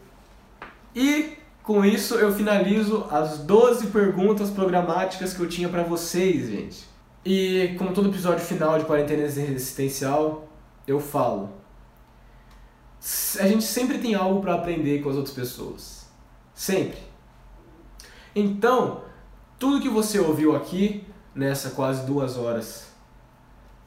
E 0.96 1.36
com 1.62 1.84
isso 1.84 2.14
eu 2.14 2.32
finalizo 2.32 3.06
as 3.10 3.36
12 3.40 3.88
perguntas 3.88 4.48
programáticas 4.48 5.34
que 5.34 5.40
eu 5.40 5.46
tinha 5.46 5.68
para 5.68 5.82
vocês, 5.82 6.48
gente. 6.48 6.88
E 7.22 7.74
como 7.76 7.92
todo 7.92 8.08
episódio 8.08 8.42
final 8.42 8.78
de 8.78 8.86
Quarentena 8.86 9.24
Existencial, 9.24 10.48
eu 10.86 10.98
falo. 10.98 11.50
A 13.38 13.46
gente 13.46 13.64
sempre 13.64 13.98
tem 13.98 14.14
algo 14.14 14.40
para 14.40 14.54
aprender 14.54 15.02
com 15.02 15.10
as 15.10 15.16
outras 15.16 15.34
pessoas. 15.34 16.08
Sempre. 16.54 16.98
Então, 18.34 19.02
tudo 19.58 19.82
que 19.82 19.90
você 19.90 20.18
ouviu 20.18 20.56
aqui 20.56 21.04
nessa 21.34 21.70
quase 21.70 22.06
duas 22.06 22.38
horas 22.38 22.88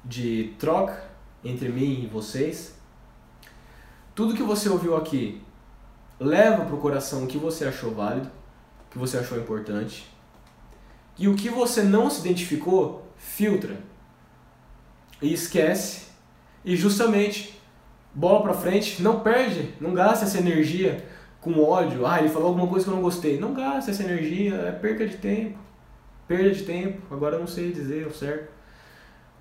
de 0.06 0.54
troca 0.60 1.04
entre 1.44 1.70
mim 1.70 2.04
e 2.04 2.08
vocês, 2.08 2.78
tudo 4.14 4.36
que 4.36 4.44
você 4.44 4.70
ouviu 4.70 4.96
aqui 4.96 5.42
leva 6.20 6.66
para 6.66 6.76
o 6.76 6.80
coração 6.80 7.24
o 7.24 7.28
que 7.28 7.38
você 7.38 7.66
achou 7.66 7.94
válido, 7.94 8.28
o 8.88 8.92
que 8.92 8.98
você 8.98 9.18
achou 9.18 9.38
importante. 9.38 10.06
E 11.18 11.28
o 11.28 11.36
que 11.36 11.50
você 11.50 11.84
não 11.84 12.10
se 12.10 12.22
identificou, 12.22 13.08
filtra. 13.18 13.78
E 15.22 15.34
esquece. 15.34 16.08
E 16.64 16.76
justamente, 16.76 17.60
bola 18.14 18.42
para 18.42 18.54
frente, 18.54 19.02
não 19.02 19.20
perde, 19.22 19.74
não 19.80 19.94
gasta 19.94 20.26
essa 20.26 20.38
energia 20.38 21.06
com 21.42 21.64
ódio, 21.64 22.06
ah, 22.06 22.20
ele 22.20 22.30
falou 22.30 22.50
alguma 22.50 22.68
coisa 22.68 22.86
que 22.86 22.92
eu 22.92 22.96
não 22.96 23.02
gostei. 23.02 23.40
Não 23.40 23.54
gasta 23.54 23.92
essa 23.92 24.04
energia, 24.04 24.56
é 24.56 24.72
perca 24.72 25.08
de 25.08 25.18
tempo. 25.18 25.58
Perda 26.28 26.52
de 26.52 26.64
tempo, 26.64 27.02
agora 27.14 27.36
eu 27.36 27.40
não 27.40 27.48
sei 27.48 27.72
dizer 27.72 28.06
o 28.06 28.14
certo. 28.14 28.52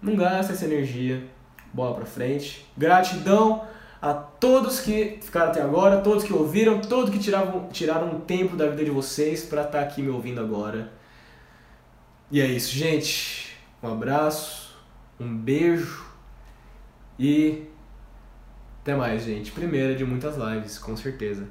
Não 0.00 0.16
gasta 0.16 0.52
essa 0.52 0.64
energia. 0.64 1.24
Bola 1.72 1.96
pra 1.96 2.06
frente. 2.06 2.66
Gratidão 2.76 3.66
a 4.00 4.14
todos 4.14 4.80
que 4.80 5.18
ficaram 5.20 5.50
até 5.50 5.60
agora, 5.60 6.00
todos 6.00 6.24
que 6.24 6.32
ouviram, 6.32 6.80
todos 6.80 7.10
que 7.10 7.18
tiravam, 7.18 7.68
tiraram 7.68 8.16
um 8.16 8.20
tempo 8.20 8.56
da 8.56 8.68
vida 8.68 8.84
de 8.84 8.90
vocês 8.90 9.44
para 9.44 9.62
estar 9.62 9.78
tá 9.78 9.84
aqui 9.84 10.02
me 10.02 10.08
ouvindo 10.08 10.40
agora. 10.40 10.92
E 12.30 12.40
é 12.40 12.46
isso, 12.46 12.70
gente. 12.70 13.56
Um 13.82 13.88
abraço, 13.88 14.76
um 15.18 15.36
beijo 15.36 16.04
e 17.18 17.66
até 18.82 18.94
mais, 18.94 19.24
gente. 19.24 19.50
Primeira 19.50 19.94
de 19.94 20.04
muitas 20.04 20.36
lives, 20.36 20.78
com 20.78 20.96
certeza. 20.96 21.48